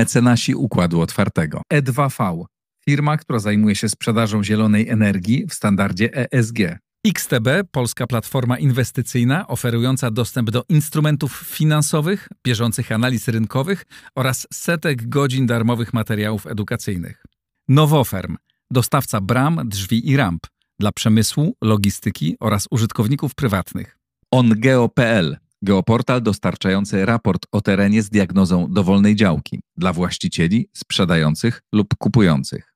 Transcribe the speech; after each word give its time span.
mecenasi 0.00 0.54
Układu 0.54 1.00
Otwartego. 1.00 1.62
E2V, 1.72 2.44
firma, 2.84 3.16
która 3.16 3.38
zajmuje 3.38 3.76
się 3.76 3.88
sprzedażą 3.88 4.44
zielonej 4.44 4.88
energii 4.88 5.46
w 5.46 5.54
standardzie 5.54 6.10
ESG. 6.32 6.58
XTB, 7.06 7.48
polska 7.70 8.06
platforma 8.06 8.58
inwestycyjna 8.58 9.46
oferująca 9.48 10.10
dostęp 10.10 10.50
do 10.50 10.64
instrumentów 10.68 11.32
finansowych, 11.46 12.28
bieżących 12.44 12.92
analiz 12.92 13.28
rynkowych 13.28 13.84
oraz 14.14 14.46
setek 14.52 15.08
godzin 15.08 15.46
darmowych 15.46 15.92
materiałów 15.92 16.46
edukacyjnych. 16.46 17.24
Nowoferm, 17.68 18.36
dostawca 18.70 19.20
bram, 19.20 19.60
drzwi 19.64 20.10
i 20.10 20.16
ramp 20.16 20.46
dla 20.78 20.92
przemysłu, 20.92 21.56
logistyki 21.62 22.36
oraz 22.40 22.66
użytkowników 22.70 23.34
prywatnych. 23.34 23.98
OnGeo.pl, 24.30 25.36
geoportal 25.62 26.22
dostarczający 26.22 27.06
raport 27.06 27.46
o 27.52 27.60
terenie 27.60 28.02
z 28.02 28.10
diagnozą 28.10 28.66
dowolnej 28.70 29.16
działki 29.16 29.60
dla 29.76 29.92
właścicieli, 29.92 30.68
sprzedających 30.74 31.62
lub 31.72 31.94
kupujących. 31.98 32.70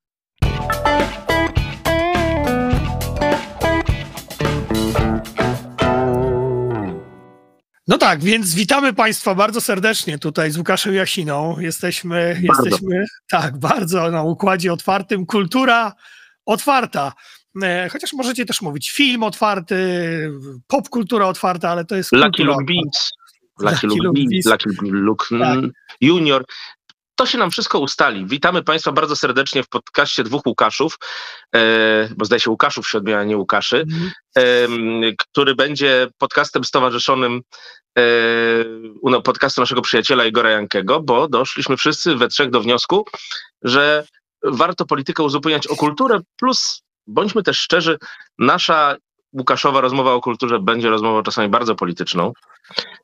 No 7.87 7.97
tak, 7.97 8.23
więc 8.23 8.55
witamy 8.55 8.93
Państwa 8.93 9.35
bardzo 9.35 9.61
serdecznie 9.61 10.19
tutaj 10.19 10.51
z 10.51 10.57
Łukaszem 10.57 10.93
Jasiną. 10.93 11.59
Jesteśmy, 11.59 12.41
bardzo. 12.47 12.63
jesteśmy 12.65 13.05
tak, 13.29 13.57
bardzo 13.57 14.11
na 14.11 14.23
układzie 14.23 14.73
otwartym. 14.73 15.25
Kultura 15.25 15.93
otwarta. 16.45 17.13
E, 17.63 17.89
chociaż 17.89 18.13
możecie 18.13 18.45
też 18.45 18.61
mówić 18.61 18.91
film 18.91 19.23
otwarty, 19.23 19.75
popkultura 20.67 21.27
otwarta, 21.27 21.69
ale 21.69 21.85
to 21.85 21.95
jest. 21.95 22.11
Lucky 22.11 22.43
Luke 22.43 22.65
Beats. 22.65 23.11
Lucky 23.59 23.87
Luke 23.87 24.09
Beats, 24.13 24.45
Lucky 24.45 24.69
Luke 24.81 25.25
tak. 25.39 25.59
Junior. 26.01 26.45
To 27.15 27.25
się 27.25 27.37
nam 27.37 27.51
wszystko 27.51 27.79
ustali. 27.79 28.25
Witamy 28.25 28.63
Państwa 28.63 28.91
bardzo 28.91 29.15
serdecznie 29.15 29.63
w 29.63 29.69
podcaście 29.69 30.23
dwóch 30.23 30.45
Łukaszów, 30.45 30.97
e, 31.55 32.09
bo 32.17 32.25
zdaje 32.25 32.39
się 32.39 32.49
Łukaszów 32.49 32.89
się 32.89 32.97
odmienia, 32.97 33.23
nie 33.23 33.37
Łukaszy, 33.37 33.85
mm. 33.91 34.11
e, 34.37 35.13
który 35.17 35.55
będzie 35.55 36.07
podcastem 36.17 36.63
stowarzyszonym 36.63 37.41
e, 37.97 39.21
podcastu 39.23 39.61
naszego 39.61 39.81
przyjaciela 39.81 40.25
Igora 40.25 40.49
Jankego, 40.49 41.01
bo 41.01 41.27
doszliśmy 41.27 41.77
wszyscy 41.77 42.15
we 42.15 42.27
trzech 42.27 42.49
do 42.49 42.61
wniosku, 42.61 43.05
że 43.61 44.07
warto 44.43 44.85
politykę 44.85 45.23
uzupełniać 45.23 45.67
o 45.67 45.75
kulturę, 45.75 46.19
plus 46.35 46.84
bądźmy 47.07 47.43
też 47.43 47.59
szczerzy, 47.59 47.97
nasza 48.39 48.95
Łukaszowa 49.33 49.81
rozmowa 49.81 50.13
o 50.13 50.21
kulturze 50.21 50.59
będzie 50.59 50.89
rozmową 50.89 51.23
czasami 51.23 51.49
bardzo 51.49 51.75
polityczną. 51.75 52.33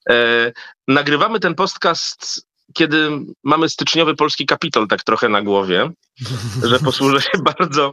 E, 0.10 0.52
nagrywamy 0.88 1.40
ten 1.40 1.56
podcast 1.56 2.46
kiedy 2.74 3.10
mamy 3.44 3.70
styczniowy 3.70 4.16
polski 4.16 4.46
kapitol 4.46 4.88
tak 4.88 5.04
trochę 5.04 5.30
na 5.30 5.42
głowie, 5.42 5.90
że 6.64 6.80
posłużę 6.80 7.22
się 7.22 7.32
bardzo 7.58 7.92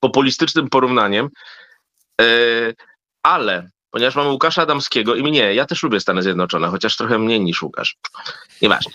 populistycznym 0.00 0.68
porównaniem, 0.68 1.28
e, 2.20 2.24
ale 3.22 3.68
ponieważ 3.90 4.14
mamy 4.14 4.30
Łukasza 4.30 4.62
Adamskiego 4.62 5.14
i 5.14 5.22
mnie, 5.22 5.54
ja 5.54 5.66
też 5.66 5.82
lubię 5.82 6.00
Stany 6.00 6.22
Zjednoczone, 6.22 6.68
chociaż 6.68 6.96
trochę 6.96 7.18
mniej 7.18 7.40
niż 7.40 7.62
Łukasz. 7.62 7.96
Nieważne. 8.62 8.92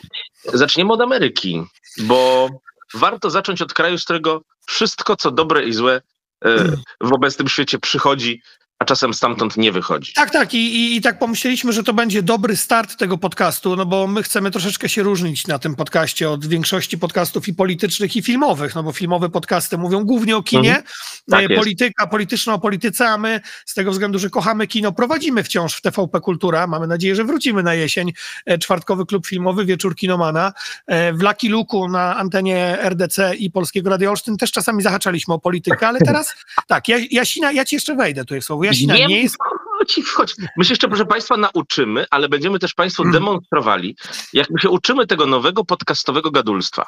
Zaczniemy 0.54 0.94
od 0.94 1.02
Ameryki, 1.02 1.64
bo 1.98 2.50
warto 2.94 3.30
zacząć 3.30 3.62
od 3.62 3.74
kraju, 3.74 3.98
z 3.98 4.04
którego 4.04 4.42
wszystko, 4.66 5.16
co 5.16 5.32
dobre 5.32 5.66
i 5.66 5.74
złe 5.74 6.02
e, 6.46 6.58
w 7.10 7.14
obecnym 7.14 7.48
świecie 7.48 7.80
przychodzi 7.80 8.42
czasem 8.90 9.14
stamtąd 9.14 9.58
nie 9.58 9.72
wychodzi. 9.72 10.14
Tak, 10.14 10.32
tak. 10.32 10.54
I, 10.54 10.58
i, 10.58 10.96
I, 10.96 11.02
tak 11.02 11.20
pomyśleliśmy, 11.20 11.74
że 11.74 11.84
to 11.84 11.94
będzie 11.94 12.24
dobry 12.24 12.58
start 12.58 12.98
tego 12.98 13.18
podcastu, 13.18 13.76
no 13.76 13.86
bo 13.86 14.08
my 14.08 14.24
chcemy 14.24 14.52
troszeczkę 14.52 14.90
się 14.90 15.04
różnić 15.04 15.48
na 15.48 15.60
tym 15.60 15.76
podcaście 15.76 16.30
od 16.30 16.46
większości 16.46 16.98
podcastów 16.98 17.48
i 17.48 17.54
politycznych, 17.54 18.16
i 18.16 18.22
filmowych, 18.22 18.76
no 18.76 18.84
bo 18.84 18.92
filmowe 18.92 19.30
podcasty 19.30 19.78
mówią 19.78 20.04
głównie 20.04 20.38
o 20.38 20.44
kinie, 20.44 20.78
mhm. 20.78 20.86
tak 21.30 21.52
e, 21.52 21.56
polityka, 21.56 22.08
polityczna 22.08 22.54
o 22.54 22.60
polityce, 22.60 23.10
a 23.10 23.18
my 23.18 23.42
z 23.66 23.74
tego 23.74 23.92
względu, 23.92 24.20
że 24.20 24.30
kochamy 24.30 24.68
kino, 24.68 24.92
prowadzimy 24.92 25.44
wciąż 25.44 25.76
w 25.76 25.82
TVP 25.82 26.22
Kultura. 26.22 26.68
Mamy 26.68 26.88
nadzieję, 26.88 27.16
że 27.16 27.24
wrócimy 27.24 27.64
na 27.64 27.74
jesień. 27.74 28.14
E, 28.46 28.58
czwartkowy 28.58 29.06
klub 29.06 29.28
filmowy, 29.28 29.66
wieczór 29.66 29.96
kinomana. 29.96 30.54
E, 30.88 31.14
w 31.14 31.22
Lucky 31.22 31.50
Luku 31.50 31.88
na 31.88 32.18
antenie 32.18 32.78
RDC 32.82 33.36
i 33.36 33.52
Polskiego 33.52 33.90
Radio 33.90 34.10
Olsztyn 34.10 34.38
też 34.38 34.52
czasami 34.52 34.84
zahaczaliśmy 34.84 35.34
o 35.34 35.40
politykę, 35.40 35.88
ale 35.88 36.00
teraz 36.00 36.36
tak, 36.68 36.88
ja, 36.88 36.98
Jasina, 37.12 37.52
ja 37.52 37.66
ci 37.66 37.76
jeszcze 37.76 37.96
wejdę 37.96 38.26
tu 38.26 38.36
jest 38.36 38.48
słowo. 38.48 38.64
Jasina 38.64 38.79
nie, 38.88 39.06
nie 39.06 39.22
jest... 39.22 39.38
Chodź, 39.80 40.00
chodź. 40.14 40.36
My 40.58 40.66
się 40.66 40.72
jeszcze, 40.72 40.88
proszę 40.88 41.06
Państwa, 41.06 41.38
nauczymy, 41.38 42.06
ale 42.10 42.30
będziemy 42.30 42.60
też 42.60 42.74
Państwu 42.74 43.04
hmm. 43.04 43.22
demonstrowali, 43.22 43.96
jak 44.34 44.50
my 44.50 44.60
się 44.60 44.70
uczymy 44.70 45.08
tego 45.08 45.26
nowego 45.26 45.66
podcastowego 45.66 46.32
gadulstwa. 46.32 46.86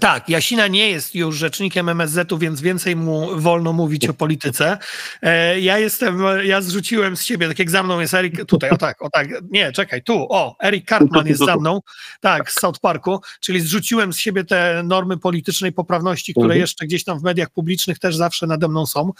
Tak, 0.00 0.28
Jasina 0.28 0.68
nie 0.68 0.90
jest 0.90 1.14
już 1.14 1.36
rzecznikiem 1.36 1.88
MSZ-u, 1.88 2.38
więc 2.38 2.60
więcej 2.60 2.96
mu 2.96 3.40
wolno 3.40 3.72
mówić 3.72 4.08
o 4.08 4.14
polityce. 4.14 4.78
E, 5.22 5.60
ja 5.60 5.78
jestem, 5.78 6.22
ja 6.44 6.60
zrzuciłem 6.60 7.16
z 7.16 7.22
siebie, 7.22 7.48
tak 7.48 7.58
jak 7.58 7.70
za 7.70 7.82
mną 7.82 8.00
jest 8.00 8.14
Erik, 8.14 8.44
tutaj, 8.44 8.70
o 8.70 8.76
tak, 8.76 9.02
o 9.02 9.10
tak, 9.10 9.28
nie, 9.50 9.72
czekaj, 9.72 10.02
tu, 10.02 10.26
o, 10.30 10.56
Erik 10.64 10.88
Cartman 10.88 11.26
jest 11.26 11.44
za 11.44 11.56
mną, 11.56 11.80
tak, 12.20 12.50
z 12.50 12.60
South 12.60 12.80
Parku, 12.80 13.20
czyli 13.40 13.60
zrzuciłem 13.60 14.12
z 14.12 14.16
siebie 14.16 14.44
te 14.44 14.82
normy 14.84 15.18
politycznej 15.18 15.72
poprawności, 15.72 16.32
które 16.32 16.44
mhm. 16.44 16.60
jeszcze 16.60 16.86
gdzieś 16.86 17.04
tam 17.04 17.18
w 17.18 17.22
mediach 17.22 17.50
publicznych 17.50 17.98
też 17.98 18.16
zawsze 18.16 18.46
nade 18.46 18.68
mną 18.68 18.86
są. 18.86 19.12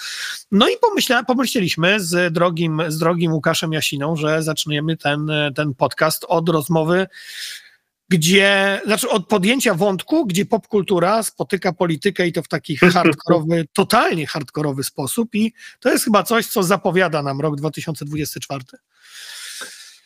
No 0.53 0.69
i 0.69 0.73
pomyśla, 0.81 1.25
pomyśleliśmy 1.25 2.01
z 2.01 2.33
drogim, 2.33 2.83
z 2.89 2.99
drogim 2.99 3.33
Łukaszem 3.33 3.73
Jasiną, 3.73 4.17
że 4.17 4.43
zaczniemy 4.43 4.97
ten, 4.97 5.31
ten 5.55 5.75
podcast 5.75 6.25
od 6.29 6.49
rozmowy 6.49 7.07
gdzie, 8.13 8.81
znaczy 8.87 9.09
od 9.09 9.27
podjęcia 9.27 9.75
wątku, 9.75 10.27
gdzie 10.27 10.47
popkultura 10.47 11.23
spotyka 11.23 11.73
politykę 11.73 12.27
i 12.27 12.33
to 12.33 12.43
w 12.43 12.49
taki 12.49 12.77
hardkorowy, 12.95 13.69
totalnie 13.73 14.27
hardkorowy 14.27 14.85
sposób 14.85 15.35
i 15.35 15.53
to 15.81 15.91
jest 15.91 16.05
chyba 16.05 16.23
coś, 16.23 16.47
co 16.47 16.63
zapowiada 16.63 17.23
nam 17.23 17.41
rok 17.41 17.57
2024. 17.57 18.65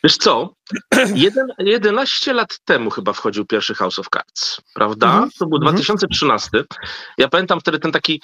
Wiesz 0.07 0.17
co, 0.17 0.53
Jeden, 1.15 1.47
11 1.59 2.33
lat 2.33 2.59
temu 2.65 2.89
chyba 2.89 3.13
wchodził 3.13 3.45
pierwszy 3.45 3.75
House 3.75 3.99
of 3.99 4.07
Cards, 4.13 4.61
prawda? 4.73 5.07
Mhm. 5.07 5.29
To 5.39 5.45
był 5.45 5.59
2013. 5.59 6.49
Mhm. 6.53 6.65
Ja 7.17 7.27
pamiętam 7.27 7.59
wtedy 7.59 7.79
ten 7.79 7.91
taki 7.91 8.21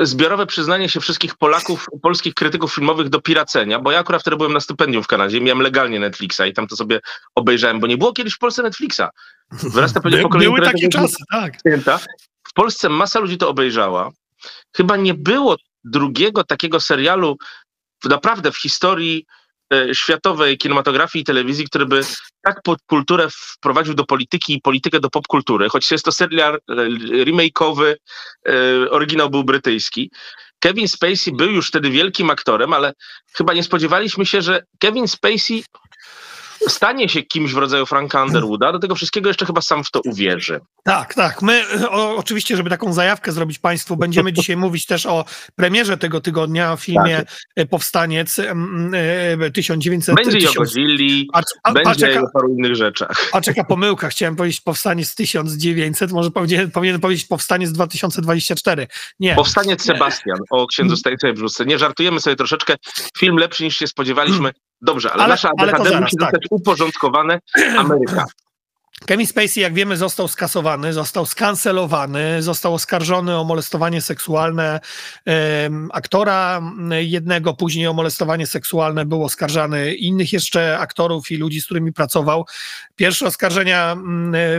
zbiorowe 0.00 0.46
przyznanie 0.46 0.88
się 0.88 1.00
wszystkich 1.00 1.34
Polaków, 1.34 1.86
polskich 2.02 2.34
krytyków 2.34 2.74
filmowych 2.74 3.08
do 3.08 3.20
piracenia, 3.20 3.80
bo 3.80 3.90
ja 3.92 3.98
akurat 3.98 4.20
wtedy 4.20 4.36
byłem 4.36 4.52
na 4.52 4.60
stypendium 4.60 5.02
w 5.02 5.06
Kanadzie, 5.06 5.40
miałem 5.40 5.60
legalnie 5.60 6.00
Netflixa 6.00 6.40
i 6.48 6.52
tam 6.52 6.66
to 6.66 6.76
sobie 6.76 7.00
obejrzałem, 7.34 7.80
bo 7.80 7.86
nie 7.86 7.96
było 7.96 8.12
kiedyś 8.12 8.34
w 8.34 8.38
Polsce 8.38 8.62
Netflixa. 8.62 9.02
Wyrasta 9.50 10.00
pewnie 10.04 10.22
pokolenie, 10.22 10.50
Były 10.50 10.62
takie 10.62 10.88
czasy, 10.88 11.16
tak. 11.30 11.52
W 12.48 12.52
Polsce 12.52 12.88
masa 12.88 13.20
ludzi 13.20 13.38
to 13.38 13.48
obejrzała. 13.48 14.10
Chyba 14.76 14.96
nie 14.96 15.14
było 15.14 15.56
drugiego 15.84 16.44
takiego 16.44 16.80
serialu 16.80 17.36
naprawdę 18.04 18.52
w 18.52 18.58
historii 18.58 19.26
światowej 19.92 20.58
kinematografii 20.58 21.22
i 21.22 21.24
telewizji, 21.24 21.64
który 21.64 21.86
by 21.86 22.00
tak 22.42 22.62
podkulturę 22.62 23.28
wprowadził 23.30 23.94
do 23.94 24.04
polityki 24.04 24.54
i 24.54 24.60
politykę 24.60 25.00
do 25.00 25.10
popkultury, 25.10 25.68
choć 25.68 25.90
jest 25.90 26.04
to 26.04 26.12
serial 26.12 26.54
e, 26.54 26.74
remake'owy, 27.24 27.94
e, 28.48 28.90
oryginał 28.90 29.30
był 29.30 29.44
brytyjski. 29.44 30.10
Kevin 30.60 30.88
Spacey 30.88 31.32
był 31.32 31.50
już 31.50 31.68
wtedy 31.68 31.90
wielkim 31.90 32.30
aktorem, 32.30 32.72
ale 32.72 32.92
chyba 33.32 33.52
nie 33.52 33.62
spodziewaliśmy 33.62 34.26
się, 34.26 34.42
że 34.42 34.62
Kevin 34.78 35.08
Spacey 35.08 35.64
stanie 36.68 37.08
się 37.08 37.22
kimś 37.22 37.52
w 37.52 37.56
rodzaju 37.56 37.86
Franka 37.86 38.24
Underwooda, 38.24 38.72
do 38.72 38.78
tego 38.78 38.94
wszystkiego 38.94 39.30
jeszcze 39.30 39.46
chyba 39.46 39.60
sam 39.60 39.84
w 39.84 39.90
to 39.90 40.00
uwierzy. 40.00 40.60
Tak, 40.84 41.14
tak. 41.14 41.42
My 41.42 41.62
o, 41.88 42.16
oczywiście, 42.16 42.56
żeby 42.56 42.70
taką 42.70 42.92
zajawkę 42.92 43.32
zrobić 43.32 43.58
Państwu, 43.58 43.96
będziemy 43.96 44.32
dzisiaj 44.36 44.56
mówić 44.56 44.86
też 44.86 45.06
o 45.06 45.24
premierze 45.54 45.96
tego 45.96 46.20
tygodnia, 46.20 46.72
o 46.72 46.76
filmie 46.76 47.16
tak. 47.16 47.36
E, 47.56 47.66
Powstaniec 47.66 48.40
1900. 49.54 50.12
E, 50.12 50.22
będzie 50.24 50.38
1000... 50.38 50.56
Godzilli, 50.56 51.28
a, 51.62 51.72
będzie 51.72 51.94
czeka, 51.94 52.20
o 52.20 52.30
paru 52.32 52.54
innych 52.58 52.76
rzeczach. 52.76 53.28
A 53.32 53.40
czeka 53.40 53.64
pomyłka, 53.64 54.08
chciałem 54.08 54.36
powiedzieć 54.36 54.60
Powstaniec 54.60 55.14
1900, 55.14 56.12
może 56.12 56.30
powinien, 56.30 56.70
powinien 56.70 57.00
powiedzieć 57.00 57.24
Powstaniec 57.24 57.72
2024. 57.72 58.86
Nie. 59.20 59.34
Powstaniec 59.34 59.82
Sebastian 59.82 60.38
o 60.50 60.66
księdzu 60.66 60.96
Stanisławie 60.96 61.34
Brzuszce. 61.34 61.66
Nie 61.66 61.78
żartujemy 61.78 62.20
sobie 62.20 62.36
troszeczkę. 62.36 62.74
Film 63.18 63.36
lepszy 63.36 63.64
niż 63.64 63.76
się 63.76 63.86
spodziewaliśmy. 63.86 64.52
Dobrze, 64.80 65.12
ale, 65.12 65.22
ale 65.22 65.32
nasza 65.32 65.50
ADHD 65.58 66.00
musi 66.00 66.16
tak. 66.16 66.30
zostać 66.30 66.46
uporządkowane 66.50 67.40
Ameryka. 67.78 68.26
Kevin 69.04 69.26
Spacey, 69.26 69.60
jak 69.60 69.74
wiemy, 69.74 69.96
został 69.96 70.28
skasowany, 70.28 70.92
został 70.92 71.26
skancelowany, 71.26 72.42
został 72.42 72.74
oskarżony 72.74 73.38
o 73.38 73.44
molestowanie 73.44 74.00
seksualne 74.00 74.80
um, 75.26 75.90
aktora 75.92 76.62
jednego, 76.90 77.54
później 77.54 77.86
o 77.86 77.92
molestowanie 77.92 78.46
seksualne 78.46 79.06
był 79.06 79.24
oskarżany 79.24 79.94
innych 79.94 80.32
jeszcze 80.32 80.78
aktorów 80.78 81.30
i 81.30 81.36
ludzi, 81.36 81.60
z 81.60 81.64
którymi 81.64 81.92
pracował. 81.92 82.46
Pierwsze 82.96 83.26
oskarżenia 83.26 83.96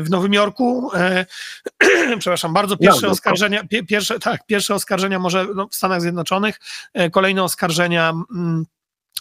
w 0.02 0.10
Nowym 0.10 0.34
Jorku, 0.34 0.92
e, 0.94 1.26
przepraszam 2.20 2.54
bardzo, 2.54 2.78
pierwsze 2.78 3.08
oskarżenia, 3.08 3.64
pierwsze, 3.88 4.20
tak, 4.20 4.46
pierwsze 4.46 4.76
oskarżenia 4.76 5.20
może 5.20 5.48
no, 5.56 5.68
w 5.68 5.76
Stanach 5.76 6.02
Zjednoczonych, 6.02 6.60
e, 6.94 7.10
kolejne 7.10 7.44
oskarżenia 7.44 8.14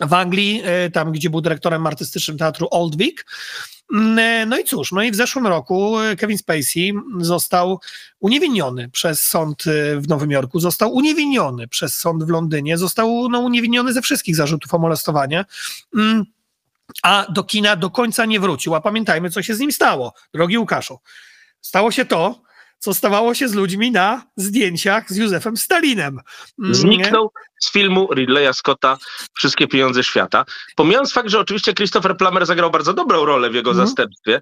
w 0.01 0.13
Anglii, 0.13 0.63
e, 0.65 0.91
tam 0.91 1.13
gdzie 1.13 1.31
był 1.31 1.41
dyrektorem 1.41 1.87
artystycznym 1.87 2.39
teatru 2.39 2.69
Old 2.71 2.97
Vic. 2.97 3.25
Mm, 3.95 4.49
no 4.49 4.59
i 4.59 4.65
cóż, 4.65 4.93
no 4.93 5.03
i 5.03 5.11
w 5.11 5.15
zeszłym 5.15 5.47
roku 5.47 5.97
Kevin 6.19 6.39
Spacey 6.39 6.93
został 7.21 7.81
uniewinniony 8.21 8.89
przez 8.89 9.23
sąd 9.23 9.65
w 9.97 10.09
Nowym 10.09 10.31
Jorku, 10.31 10.61
został 10.61 10.95
uniewinniony 10.95 11.69
przez 11.69 11.99
sąd 11.99 12.25
w 12.25 12.29
Londynie, 12.29 12.79
został 12.79 13.29
no, 13.29 13.41
uniewinniony 13.41 13.93
ze 13.93 14.03
wszystkich 14.03 14.37
zarzutów 14.37 14.75
o 14.75 14.79
molestowanie. 14.79 15.45
Mm, 15.95 16.25
a 17.03 17.27
do 17.33 17.45
kina 17.45 17.77
do 17.77 17.91
końca 17.91 18.25
nie 18.25 18.41
wrócił. 18.41 18.75
A 18.75 18.81
pamiętajmy, 18.81 19.31
co 19.31 19.43
się 19.43 19.55
z 19.55 19.61
nim 19.61 19.73
stało, 19.73 20.15
drogi 20.35 20.59
Łukaszu. 20.59 20.99
Stało 21.61 21.91
się 21.91 22.05
to, 22.05 22.43
co 22.79 22.95
stawało 22.95 23.35
się 23.35 23.49
z 23.49 23.55
ludźmi 23.55 23.91
na 23.91 24.27
zdjęciach 24.37 25.13
z 25.13 25.17
Józefem 25.17 25.57
Stalinem. 25.57 26.21
Mm, 26.59 26.75
Zniknął 26.75 27.31
z 27.61 27.73
filmu 27.73 28.09
Ridleya 28.15 28.55
Scotta 28.55 28.99
Wszystkie 29.35 29.69
pieniądze 29.69 30.05
świata. 30.05 30.45
Pomijając 30.77 31.13
fakt, 31.13 31.29
że 31.29 31.41
oczywiście 31.41 31.75
Christopher 31.75 32.17
Plummer 32.17 32.47
zagrał 32.47 32.71
bardzo 32.71 32.95
dobrą 32.95 33.25
rolę 33.25 33.51
w 33.51 33.55
jego 33.55 33.71
mm. 33.71 33.87
zastępstwie, 33.87 34.41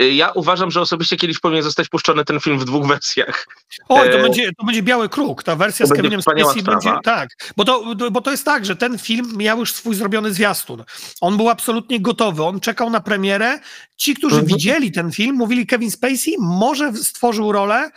y, 0.00 0.12
ja 0.12 0.30
uważam, 0.30 0.70
że 0.70 0.80
osobiście 0.80 1.16
kiedyś 1.16 1.38
powinien 1.38 1.62
zostać 1.62 1.88
puszczony 1.88 2.24
ten 2.24 2.40
film 2.40 2.58
w 2.58 2.64
dwóch 2.64 2.86
wersjach. 2.86 3.46
Oj, 3.88 4.10
to, 4.10 4.18
e... 4.18 4.22
będzie, 4.22 4.50
to 4.58 4.66
będzie 4.66 4.82
Biały 4.82 5.08
Kruk, 5.08 5.42
ta 5.42 5.56
wersja 5.56 5.86
to 5.86 5.94
z 5.94 5.96
Kevinem 5.96 6.22
Spacey 6.22 6.62
będzie, 6.62 6.90
tak, 7.04 7.28
bo 7.56 7.64
to, 7.64 7.94
bo 8.10 8.20
to 8.20 8.30
jest 8.30 8.44
tak, 8.44 8.66
że 8.66 8.76
ten 8.76 8.98
film 8.98 9.32
miał 9.36 9.58
już 9.58 9.72
swój 9.72 9.94
zrobiony 9.94 10.32
zwiastun. 10.32 10.84
On 11.20 11.36
był 11.36 11.48
absolutnie 11.48 12.00
gotowy, 12.00 12.44
on 12.44 12.60
czekał 12.60 12.90
na 12.90 13.00
premierę. 13.00 13.58
Ci, 13.96 14.14
którzy 14.14 14.36
mhm. 14.36 14.56
widzieli 14.56 14.92
ten 14.92 15.12
film, 15.12 15.36
mówili 15.36 15.66
Kevin 15.66 15.90
Spacey 15.90 16.36
może 16.38 16.92
stworzył 16.92 17.52
rolę 17.52 17.90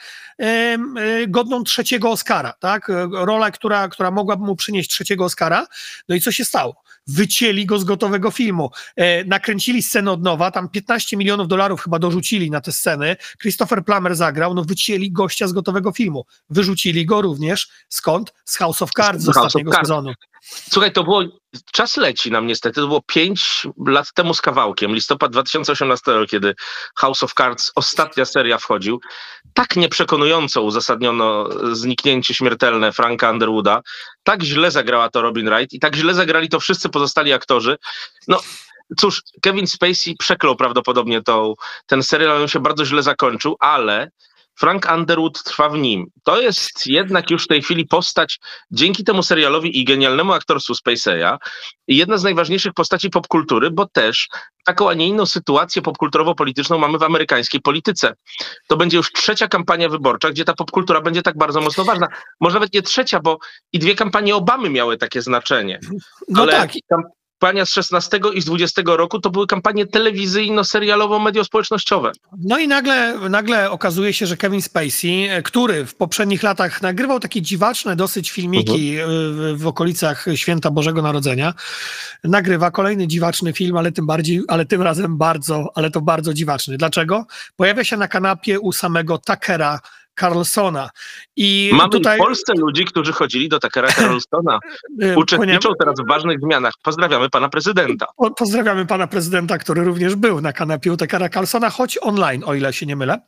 godną 1.28 1.64
trzeciego 1.64 2.10
Oscara, 2.10 2.54
tak? 2.60 2.92
Rola, 3.12 3.52
która, 3.52 3.88
która 3.88 4.12
mogłaby 4.12 4.46
mu 4.46 4.56
przynieść 4.56 4.90
trzeciego 4.90 5.26
Oscara. 5.26 5.68
No 6.10 6.16
i 6.16 6.22
co 6.22 6.32
się 6.32 6.46
stało? 6.46 6.84
Wycięli 7.08 7.66
go 7.66 7.80
z 7.80 7.84
gotowego 7.84 8.32
filmu. 8.32 8.70
E, 8.96 9.26
nakręcili 9.26 9.84
scenę 9.84 10.12
od 10.12 10.24
nowa, 10.24 10.52
tam 10.52 10.70
15 10.70 11.18
milionów 11.18 11.48
dolarów 11.48 11.82
chyba 11.82 12.00
dorzucili 12.00 12.52
na 12.52 12.62
te 12.62 12.72
sceny. 12.72 13.16
Christopher 13.42 13.86
Plummer 13.86 14.16
zagrał, 14.16 14.54
no 14.54 14.64
wycięli 14.64 15.12
gościa 15.12 15.48
z 15.48 15.54
gotowego 15.54 15.92
filmu. 15.92 16.26
Wyrzucili 16.50 17.06
go 17.06 17.22
również, 17.22 17.70
skąd? 17.90 18.34
Z 18.46 18.58
House 18.58 18.82
of 18.82 18.92
Cards 18.92 19.24
z 19.24 19.30
ostatniego 19.30 19.74
sezonu. 19.74 20.14
Słuchaj, 20.42 20.92
to 20.92 21.04
było, 21.04 21.24
czas 21.72 21.98
leci 21.98 22.32
nam 22.32 22.48
niestety, 22.48 22.82
to 22.82 22.88
było 22.88 23.02
5 23.02 23.68
lat 23.86 24.14
temu 24.14 24.34
z 24.34 24.42
kawałkiem, 24.42 24.96
listopad 24.96 25.32
2018, 25.32 26.12
kiedy 26.30 26.56
House 26.96 27.24
of 27.24 27.34
Cards, 27.34 27.72
ostatnia 27.76 28.26
seria 28.26 28.58
wchodził. 28.58 29.00
Tak 29.54 29.76
nieprzekonująco 29.76 30.62
uzasadniono 30.62 31.50
zniknięcie 31.76 32.34
śmiertelne 32.34 32.92
Franka 32.92 33.32
Underwooda, 33.32 33.82
tak 34.24 34.44
źle 34.44 34.72
zagrała 34.72 35.10
to 35.10 35.22
Robin 35.22 35.50
Wright 35.50 35.74
i 35.74 35.80
tak 35.80 35.96
źle 35.96 36.14
zagrali 36.14 36.50
to 36.50 36.60
wszyscy 36.60 36.90
pozostali 36.90 37.34
aktorzy. 37.34 37.78
No, 38.28 38.40
cóż, 38.98 39.22
Kevin 39.42 39.68
Spacey 39.68 40.16
przeklął 40.20 40.56
prawdopodobnie 40.56 41.22
tą, 41.22 41.54
ten 41.88 42.04
serial, 42.04 42.42
on 42.42 42.48
się 42.48 42.60
bardzo 42.60 42.86
źle 42.86 43.04
zakończył, 43.04 43.56
ale 43.60 44.12
Frank 44.56 44.92
Underwood 44.94 45.44
trwa 45.44 45.69
w 45.69 45.77
nim. 45.77 46.07
To 46.24 46.42
jest 46.42 46.88
jednak 46.88 47.31
już 47.31 47.44
w 47.44 47.48
tej 47.48 47.62
chwili 47.62 47.88
postać, 47.88 48.39
dzięki 48.71 49.03
temu 49.03 49.24
serialowi 49.24 49.80
i 49.80 49.86
genialnemu 49.86 50.33
aktorstwu 50.33 50.75
Spaceya, 50.75 51.38
jedna 51.88 52.18
z 52.18 52.24
najważniejszych 52.24 52.74
postaci 52.74 53.09
popkultury, 53.09 53.71
bo 53.71 53.88
też 53.88 54.27
taką, 54.65 54.89
a 54.89 54.94
nie 54.94 55.07
inną 55.07 55.25
sytuację 55.25 55.81
popkulturowo-polityczną 55.81 56.77
mamy 56.77 56.98
w 56.98 57.03
amerykańskiej 57.03 57.62
polityce. 57.62 58.13
To 58.68 58.77
będzie 58.77 58.98
już 58.98 59.12
trzecia 59.12 59.48
kampania 59.48 59.89
wyborcza, 59.89 60.30
gdzie 60.30 60.45
ta 60.45 60.54
popkultura 60.54 61.01
będzie 61.01 61.21
tak 61.21 61.38
bardzo 61.38 61.62
mocno 61.62 61.83
ważna. 61.83 62.07
Może 62.39 62.54
nawet 62.54 62.74
nie 62.74 62.81
trzecia, 62.81 63.19
bo 63.19 63.38
i 63.74 63.80
dwie 63.80 63.95
kampanie 63.95 64.36
Obamy 64.36 64.69
miały 64.69 64.97
takie 64.97 65.21
znaczenie. 65.21 65.80
No 66.30 66.42
Ale 66.42 66.51
tak 66.51 66.71
kampania 67.42 67.66
z 67.66 67.70
16 67.70 68.20
i 68.34 68.42
z 68.42 68.46
20 68.46 68.82
roku 68.86 69.20
to 69.20 69.30
były 69.30 69.48
kampanie 69.48 69.86
telewizyjno-serialowo-medio-społecznościowe. 69.86 72.12
No 72.38 72.60
i 72.60 72.68
nagle, 72.68 73.20
nagle 73.30 73.72
okazuje 73.72 74.14
się, 74.14 74.26
że 74.26 74.38
Kevin 74.38 74.62
Spacey, 74.62 75.30
który 75.44 75.86
w 75.86 75.96
poprzednich 75.96 76.44
latach 76.44 76.82
nagrywał 76.82 77.20
takie 77.20 77.42
dziwaczne 77.42 77.96
dosyć 77.96 78.32
filmiki 78.32 79.00
mhm. 79.00 79.34
w, 79.34 79.62
w, 79.62 79.68
okolicach 79.68 80.26
Święta 80.36 80.72
Bożego 80.72 81.02
Narodzenia, 81.02 81.54
nagrywa 82.24 82.72
kolejny 82.72 83.08
dziwaczny 83.08 83.54
film, 83.54 83.78
ale 83.78 83.92
tym 83.92 84.06
bardziej, 84.06 84.42
ale 84.48 84.66
tym 84.66 84.82
razem 84.82 85.18
bardzo, 85.18 85.72
ale 85.76 85.92
to 85.92 86.02
bardzo 86.02 86.34
dziwaczny. 86.34 86.78
Dlaczego? 86.78 87.26
Pojawia 87.56 87.84
się 87.84 87.98
na 87.98 88.08
kanapie 88.08 88.60
u 88.60 88.72
samego 88.72 89.18
Takera 89.18 89.80
Carlsona. 90.19 90.90
I 91.36 91.72
Mamy 91.74 91.90
tutaj... 91.90 92.18
w 92.18 92.22
Polsce 92.22 92.54
ludzi, 92.54 92.86
którzy 92.86 93.13
chodzili 93.13 93.50
do 93.50 93.60
Takera 93.60 93.88
Carlsona. 93.98 94.60
Uczestniczą 95.16 95.69
teraz 95.80 95.96
w 96.00 96.08
ważnych 96.08 96.40
zmianach. 96.40 96.74
Pozdrawiamy 96.84 97.30
pana 97.30 97.50
prezydenta. 97.50 98.06
Pozdrawiamy 98.38 98.86
pana 98.86 99.08
prezydenta, 99.08 99.58
który 99.58 99.84
również 99.84 100.16
był 100.16 100.42
na 100.42 100.54
kanapie 100.54 100.94
u 100.94 100.98
Takera 100.98 101.30
Carlsona, 101.30 101.69
choć 101.69 101.98
online, 102.02 102.44
o 102.46 102.54
ile 102.54 102.74
się 102.74 102.86
nie 102.86 102.96
mylę. 102.96 103.19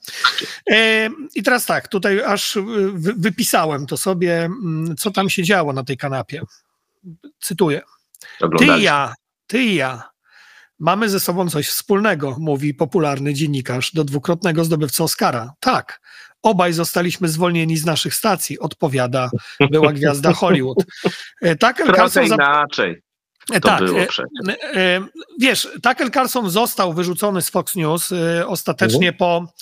E, 0.72 1.10
I 1.36 1.44
teraz 1.44 1.66
tak, 1.66 1.88
tutaj 1.88 2.24
aż 2.24 2.58
wypisałem 2.96 3.86
to 3.86 3.98
sobie, 3.98 4.46
mm, 4.46 4.96
co 4.98 5.12
tam 5.12 5.30
się 5.30 5.44
działo 5.44 5.74
na 5.74 5.84
tej 5.84 5.98
kanapie. 5.98 6.42
Cytuję. 7.40 7.82
Ty 8.58 8.66
i 8.66 8.82
ja, 8.82 9.14
ty 9.48 9.64
i 9.64 9.76
ja 9.76 10.14
Mamy 10.84 11.10
ze 11.10 11.20
sobą 11.20 11.50
coś 11.50 11.68
wspólnego, 11.68 12.36
mówi 12.40 12.74
popularny 12.74 13.34
dziennikarz 13.34 13.94
do 13.94 14.04
dwukrotnego 14.04 14.66
zdobywcy 14.66 15.04
Oscara. 15.04 15.54
Tak, 15.60 16.02
Obaj 16.44 16.74
zostaliśmy 16.74 17.28
zwolnieni 17.28 17.78
z 17.78 17.86
naszych 17.86 18.16
stacji, 18.16 18.60
odpowiada 18.60 19.30
była 19.72 19.94
gwiazda 19.94 20.34
Hollywood. 20.34 20.78
E, 21.42 21.56
Tucker 21.56 21.96
Carlson 21.96 22.26
inaczej. 22.26 23.02
To 23.54 23.60
tak, 23.60 23.84
było 23.84 24.00
e, 24.00 24.08
e, 24.76 25.02
wiesz, 25.40 25.68
Tucker 25.74 26.12
Carlson 26.12 26.50
został 26.50 26.94
wyrzucony 26.94 27.42
z 27.42 27.50
Fox 27.50 27.76
News 27.76 28.14
ostatecznie 28.48 29.10
mhm. 29.10 29.18
po 29.18 29.54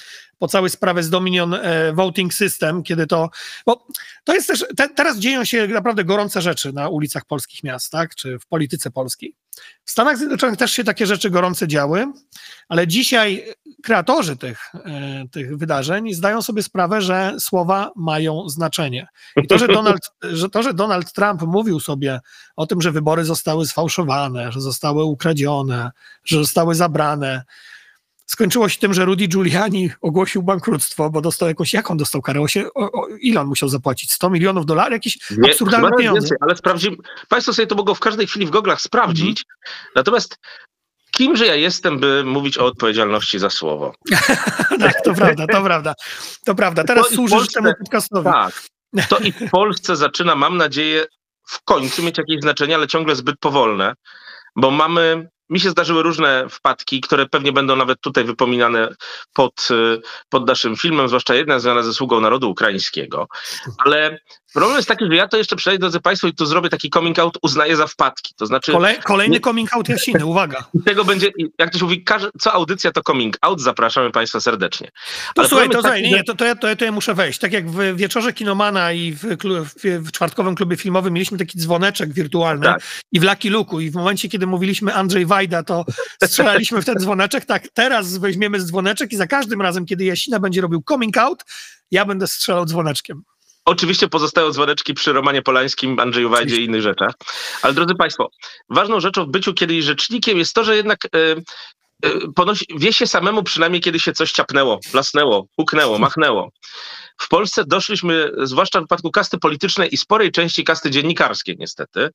po 0.41 0.47
całej 0.47 0.69
sprawie 0.69 1.03
z 1.03 1.09
Dominion 1.09 1.53
e, 1.53 1.93
Voting 1.93 2.33
System, 2.33 2.83
kiedy 2.83 3.07
to, 3.07 3.29
bo 3.65 3.87
to 4.23 4.33
jest 4.33 4.47
też, 4.47 4.65
te, 4.77 4.89
teraz 4.89 5.17
dzieją 5.17 5.43
się 5.43 5.67
naprawdę 5.67 6.03
gorące 6.03 6.41
rzeczy 6.41 6.73
na 6.73 6.89
ulicach 6.89 7.25
polskich 7.25 7.63
miast, 7.63 7.91
tak, 7.91 8.15
czy 8.15 8.39
w 8.39 8.47
polityce 8.47 8.91
polskiej. 8.91 9.35
W 9.85 9.91
Stanach 9.91 10.17
Zjednoczonych 10.17 10.57
też 10.57 10.71
się 10.71 10.83
takie 10.83 11.07
rzeczy 11.07 11.29
gorące 11.29 11.67
działy, 11.67 12.07
ale 12.69 12.87
dzisiaj 12.87 13.45
kreatorzy 13.83 14.37
tych, 14.37 14.71
e, 14.85 15.23
tych 15.31 15.57
wydarzeń 15.57 16.13
zdają 16.13 16.41
sobie 16.41 16.63
sprawę, 16.63 17.01
że 17.01 17.35
słowa 17.39 17.91
mają 17.95 18.49
znaczenie. 18.49 19.07
I 19.43 19.47
to 19.47 19.57
że, 19.57 19.67
Donald, 19.67 20.01
że 20.21 20.49
to, 20.49 20.63
że 20.63 20.73
Donald 20.73 21.13
Trump 21.13 21.41
mówił 21.41 21.79
sobie 21.79 22.19
o 22.55 22.67
tym, 22.67 22.81
że 22.81 22.91
wybory 22.91 23.25
zostały 23.25 23.67
sfałszowane, 23.67 24.51
że 24.51 24.61
zostały 24.61 25.03
ukradzione, 25.03 25.91
że 26.23 26.37
zostały 26.37 26.75
zabrane, 26.75 27.43
skończyło 28.31 28.69
się 28.69 28.79
tym, 28.79 28.93
że 28.93 29.05
Rudy 29.05 29.27
Giuliani 29.27 29.91
ogłosił 30.01 30.43
bankructwo, 30.43 31.09
bo 31.09 31.21
dostał 31.21 31.47
jakąś, 31.47 31.73
jaką 31.73 31.97
dostał 31.97 32.21
karę? 32.21 32.41
O, 32.41 32.91
o, 32.91 33.07
ile 33.07 33.41
on 33.41 33.47
musiał 33.47 33.69
zapłacić? 33.69 34.11
100 34.11 34.29
milionów 34.29 34.65
dolarów? 34.65 34.91
Jakieś 34.91 35.17
Nie, 35.37 35.49
absurdalne 35.49 35.89
pieniądze. 35.97 36.19
Więcej, 36.19 36.37
ale 36.41 36.55
sprawdzimy. 36.55 36.97
Państwo 37.29 37.53
sobie 37.53 37.67
to 37.67 37.75
mogą 37.75 37.93
w 37.93 37.99
każdej 37.99 38.27
chwili 38.27 38.45
w 38.45 38.49
goglach 38.49 38.81
sprawdzić. 38.81 39.43
Mhm. 39.43 39.91
Natomiast 39.95 40.37
kimże 41.11 41.45
ja 41.45 41.55
jestem, 41.55 41.99
by 41.99 42.23
mówić 42.25 42.57
o 42.57 42.65
odpowiedzialności 42.65 43.39
za 43.39 43.49
słowo? 43.49 43.93
tak, 44.79 45.01
to 45.03 45.13
prawda, 45.13 45.47
to 45.47 45.63
prawda. 45.63 45.93
To 46.45 46.55
prawda. 46.55 46.83
Teraz 46.83 47.09
to 47.09 47.15
służysz 47.15 47.37
Polsce, 47.37 47.61
temu 47.61 47.73
podcastowi. 47.79 48.29
Tak. 48.29 48.63
To 49.09 49.17
i 49.17 49.31
w 49.31 49.49
Polsce 49.51 49.95
zaczyna, 49.95 50.35
mam 50.35 50.57
nadzieję, 50.57 51.05
w 51.47 51.63
końcu 51.63 52.03
mieć 52.03 52.17
jakieś 52.17 52.41
znaczenie, 52.41 52.75
ale 52.75 52.87
ciągle 52.87 53.15
zbyt 53.15 53.35
powolne, 53.39 53.93
bo 54.55 54.71
mamy 54.71 55.29
mi 55.51 55.59
się 55.59 55.69
zdarzyły 55.69 56.03
różne 56.03 56.49
wpadki, 56.49 57.01
które 57.01 57.25
pewnie 57.25 57.51
będą 57.51 57.75
nawet 57.75 58.01
tutaj 58.01 58.23
wypominane 58.23 58.87
pod, 59.33 59.67
y, 59.71 60.01
pod 60.29 60.47
naszym 60.47 60.75
filmem, 60.75 61.07
zwłaszcza 61.07 61.35
jedna 61.35 61.59
związana 61.59 61.83
ze 61.83 61.93
sługą 61.93 62.21
narodu 62.21 62.49
ukraińskiego. 62.49 63.27
Ale 63.85 64.19
problem 64.53 64.77
jest 64.77 64.87
taki, 64.87 65.05
że 65.05 65.15
ja 65.15 65.27
to 65.27 65.37
jeszcze 65.37 65.55
przynajmniej, 65.55 65.79
drodzy 65.79 65.99
Państwo, 65.99 66.27
i 66.27 66.33
tu 66.33 66.45
zrobię 66.45 66.69
taki 66.69 66.89
coming 66.89 67.19
out, 67.19 67.37
uznaję 67.41 67.75
za 67.75 67.87
wpadki. 67.87 68.33
To 68.37 68.45
znaczy. 68.45 68.71
Kolej, 68.71 68.97
kolejny 69.03 69.39
coming 69.39 69.73
out 69.73 69.89
Jasiny, 69.89 70.25
uwaga. 70.25 70.65
Tego 70.85 71.05
będzie, 71.05 71.31
jak 71.59 71.69
ktoś 71.69 71.81
mówi, 71.81 72.05
co 72.39 72.53
audycja 72.53 72.91
to 72.91 73.01
coming 73.03 73.37
out, 73.41 73.61
zapraszamy 73.61 74.11
Państwa 74.11 74.39
serdecznie. 74.39 74.91
To 75.35 75.47
słuchaj, 75.47 75.69
to, 75.69 75.81
taki, 75.81 76.03
nie, 76.03 76.23
to, 76.23 76.35
to, 76.35 76.45
ja, 76.45 76.55
to, 76.55 76.75
to 76.75 76.85
ja 76.85 76.91
muszę 76.91 77.13
wejść. 77.13 77.39
Tak 77.39 77.53
jak 77.53 77.71
w 77.71 77.95
wieczorze 77.95 78.33
Kinomana 78.33 78.91
i 78.91 79.11
w, 79.11 79.23
w, 79.23 80.07
w 80.07 80.11
czwartkowym 80.11 80.55
klubie 80.55 80.77
filmowym 80.77 81.13
mieliśmy 81.13 81.37
taki 81.37 81.57
dzwoneczek 81.57 82.13
wirtualny 82.13 82.65
tak. 82.65 82.81
i 83.11 83.19
w 83.19 83.23
Lucky 83.23 83.49
Luku 83.49 83.79
i 83.79 83.89
w 83.89 83.95
momencie, 83.95 84.29
kiedy 84.29 84.47
mówiliśmy 84.47 84.93
Andrzej 84.93 85.25
To 85.47 85.85
strzelaliśmy 86.25 86.81
w 86.81 86.85
ten 86.85 86.99
dzwoneczek. 86.99 87.45
Tak, 87.45 87.67
teraz 87.73 88.17
weźmiemy 88.17 88.59
dzwoneczek 88.59 89.11
i 89.13 89.15
za 89.15 89.27
każdym 89.27 89.61
razem, 89.61 89.85
kiedy 89.85 90.03
Jasina 90.03 90.39
będzie 90.39 90.61
robił 90.61 90.83
coming 90.89 91.17
out, 91.17 91.43
ja 91.91 92.05
będę 92.05 92.27
strzelał 92.27 92.65
dzwoneczkiem. 92.65 93.23
Oczywiście 93.65 94.07
pozostają 94.07 94.51
dzwoneczki 94.51 94.93
przy 94.93 95.13
Romanie 95.13 95.41
Polańskim, 95.41 95.99
Andrzeju 95.99 96.29
Wajdzie 96.29 96.57
i 96.57 96.65
innych 96.65 96.81
rzeczach. 96.81 97.13
Ale 97.61 97.73
drodzy 97.73 97.95
Państwo, 97.95 98.29
ważną 98.69 98.99
rzeczą 98.99 99.25
w 99.25 99.29
byciu 99.29 99.53
kiedyś 99.53 99.85
rzecznikiem 99.85 100.37
jest 100.37 100.53
to, 100.53 100.63
że 100.63 100.75
jednak 100.75 100.99
yy, 101.13 101.43
yy, 102.03 102.33
ponosi, 102.35 102.65
wie 102.77 102.93
się 102.93 103.07
samemu 103.07 103.43
przynajmniej, 103.43 103.81
kiedy 103.81 103.99
się 103.99 104.13
coś 104.13 104.31
ciapnęło, 104.31 104.79
lasnęło, 104.93 105.47
huknęło, 105.55 105.99
machnęło. 105.99 106.51
W 107.17 107.27
Polsce 107.27 107.63
doszliśmy, 107.67 108.31
zwłaszcza 108.43 108.79
w 108.79 108.83
wypadku 108.83 109.11
kasty 109.11 109.37
politycznej 109.37 109.93
i 109.93 109.97
sporej 109.97 110.31
części 110.31 110.63
kasty 110.63 110.91
dziennikarskiej 110.91 111.55
niestety, 111.59 112.09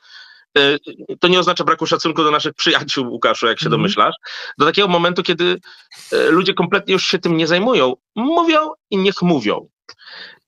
to 1.20 1.28
nie 1.28 1.40
oznacza 1.40 1.64
braku 1.64 1.86
szacunku 1.86 2.25
do 2.25 2.30
naszych 2.30 2.54
przyjaciół, 2.54 3.10
Łukaszu, 3.10 3.46
jak 3.46 3.60
się 3.60 3.66
mm. 3.66 3.78
domyślasz, 3.78 4.14
do 4.58 4.66
takiego 4.66 4.88
momentu, 4.88 5.22
kiedy 5.22 5.60
ludzie 6.30 6.54
kompletnie 6.54 6.92
już 6.92 7.06
się 7.06 7.18
tym 7.18 7.36
nie 7.36 7.46
zajmują. 7.46 7.94
Mówią 8.16 8.70
i 8.90 8.96
niech 8.96 9.22
mówią. 9.22 9.68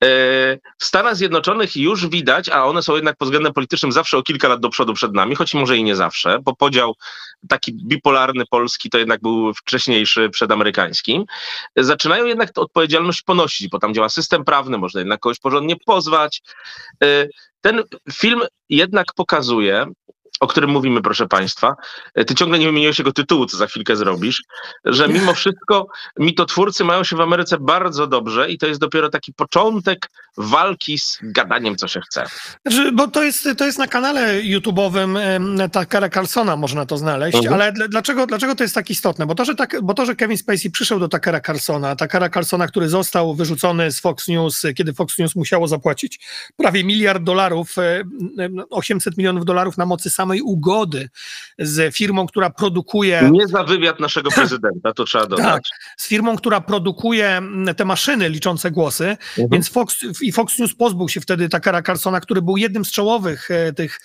W 0.02 0.84
Stanach 0.84 1.16
Zjednoczonych 1.16 1.76
już 1.76 2.06
widać, 2.06 2.48
a 2.48 2.64
one 2.64 2.82
są 2.82 2.94
jednak 2.94 3.16
pod 3.16 3.28
względem 3.28 3.52
politycznym 3.52 3.92
zawsze 3.92 4.18
o 4.18 4.22
kilka 4.22 4.48
lat 4.48 4.60
do 4.60 4.68
przodu 4.68 4.94
przed 4.94 5.14
nami, 5.14 5.34
choć 5.34 5.54
może 5.54 5.76
i 5.76 5.84
nie 5.84 5.96
zawsze, 5.96 6.38
bo 6.42 6.56
podział 6.56 6.94
taki 7.48 7.74
bipolarny 7.74 8.44
polski 8.50 8.90
to 8.90 8.98
jednak 8.98 9.20
był 9.20 9.54
wcześniejszy 9.54 10.30
przed 10.30 10.52
amerykańskim. 10.52 11.24
Zaczynają 11.76 12.24
jednak 12.24 12.50
odpowiedzialność 12.54 13.22
ponosić, 13.22 13.68
bo 13.68 13.78
tam 13.78 13.94
działa 13.94 14.08
system 14.08 14.44
prawny, 14.44 14.78
można 14.78 15.00
jednak 15.00 15.20
kogoś 15.20 15.38
porządnie 15.38 15.76
pozwać. 15.86 16.42
Ten 17.60 17.82
film 18.12 18.40
jednak 18.68 19.06
pokazuje, 19.14 19.86
o 20.40 20.46
którym 20.46 20.70
mówimy, 20.70 21.02
proszę 21.02 21.28
Państwa. 21.28 21.76
E, 22.14 22.24
ty 22.24 22.34
ciągle 22.34 22.58
nie 22.58 22.66
wymieniłeś 22.66 22.98
jego 22.98 23.12
tytułu, 23.12 23.46
co 23.46 23.56
za 23.56 23.66
chwilkę 23.66 23.96
zrobisz, 23.96 24.44
że 24.84 25.08
mimo 25.08 25.34
wszystko 25.34 25.86
mitotwórcy 26.18 26.84
mają 26.84 27.04
się 27.04 27.16
w 27.16 27.20
Ameryce 27.20 27.58
bardzo 27.60 28.06
dobrze 28.06 28.50
i 28.50 28.58
to 28.58 28.66
jest 28.66 28.80
dopiero 28.80 29.08
taki 29.08 29.32
początek 29.32 30.10
walki 30.36 30.98
z 30.98 31.18
gadaniem, 31.22 31.76
co 31.76 31.88
się 31.88 32.00
chce. 32.00 32.24
Znaczy, 32.66 32.92
bo 32.92 33.08
to 33.08 33.22
jest, 33.22 33.48
to 33.58 33.66
jest 33.66 33.78
na 33.78 33.86
kanale 33.86 34.42
YouTube'owym 34.42 35.18
Takera 35.70 36.08
Carlsona 36.08 36.56
można 36.56 36.86
to 36.86 36.96
znaleźć, 36.96 37.36
mhm. 37.36 37.54
ale 37.54 37.72
dlaczego, 37.72 38.26
dlaczego 38.26 38.54
to 38.54 38.64
jest 38.64 38.74
tak 38.74 38.90
istotne? 38.90 39.26
Bo 39.26 39.34
to, 39.34 39.44
że 39.44 39.54
tak, 39.54 39.76
bo 39.82 39.94
to, 39.94 40.06
że 40.06 40.16
Kevin 40.16 40.38
Spacey 40.38 40.70
przyszedł 40.70 41.00
do 41.00 41.08
Takera 41.08 41.40
Carlsona, 41.40 41.96
Takera 41.96 42.30
Carlsona, 42.30 42.66
który 42.66 42.88
został 42.88 43.34
wyrzucony 43.34 43.92
z 43.92 44.00
Fox 44.00 44.28
News, 44.28 44.62
kiedy 44.76 44.92
Fox 44.92 45.18
News 45.18 45.36
musiało 45.36 45.68
zapłacić 45.68 46.20
prawie 46.56 46.84
miliard 46.84 47.22
dolarów, 47.22 47.76
800 48.70 49.16
milionów 49.16 49.44
dolarów 49.44 49.78
na 49.78 49.86
mocy 49.86 50.10
samej 50.10 50.27
samej 50.28 50.42
ugody 50.42 51.08
z 51.58 51.94
firmą, 51.94 52.26
która 52.26 52.50
produkuje. 52.50 53.30
Nie 53.32 53.46
za 53.46 53.64
wywiad 53.64 54.00
naszego 54.00 54.30
prezydenta, 54.30 54.92
to 54.92 55.04
trzeba 55.04 55.26
dodać. 55.26 55.44
Tak, 55.46 55.62
z 55.96 56.08
firmą, 56.08 56.36
która 56.36 56.60
produkuje 56.60 57.42
te 57.76 57.84
maszyny 57.84 58.28
liczące 58.28 58.70
głosy, 58.70 59.04
mhm. 59.08 59.48
więc 59.52 59.68
Fox 59.68 59.96
i 60.22 60.32
Fox 60.32 60.58
News 60.58 60.74
pozbył 60.74 61.08
się 61.08 61.20
wtedy 61.20 61.48
Takara 61.48 61.82
Carsona, 61.82 62.20
który 62.20 62.42
był 62.42 62.56
jednym 62.56 62.84
z 62.84 62.90
czołowych 62.90 63.50
e, 63.50 63.72
tych 63.72 64.00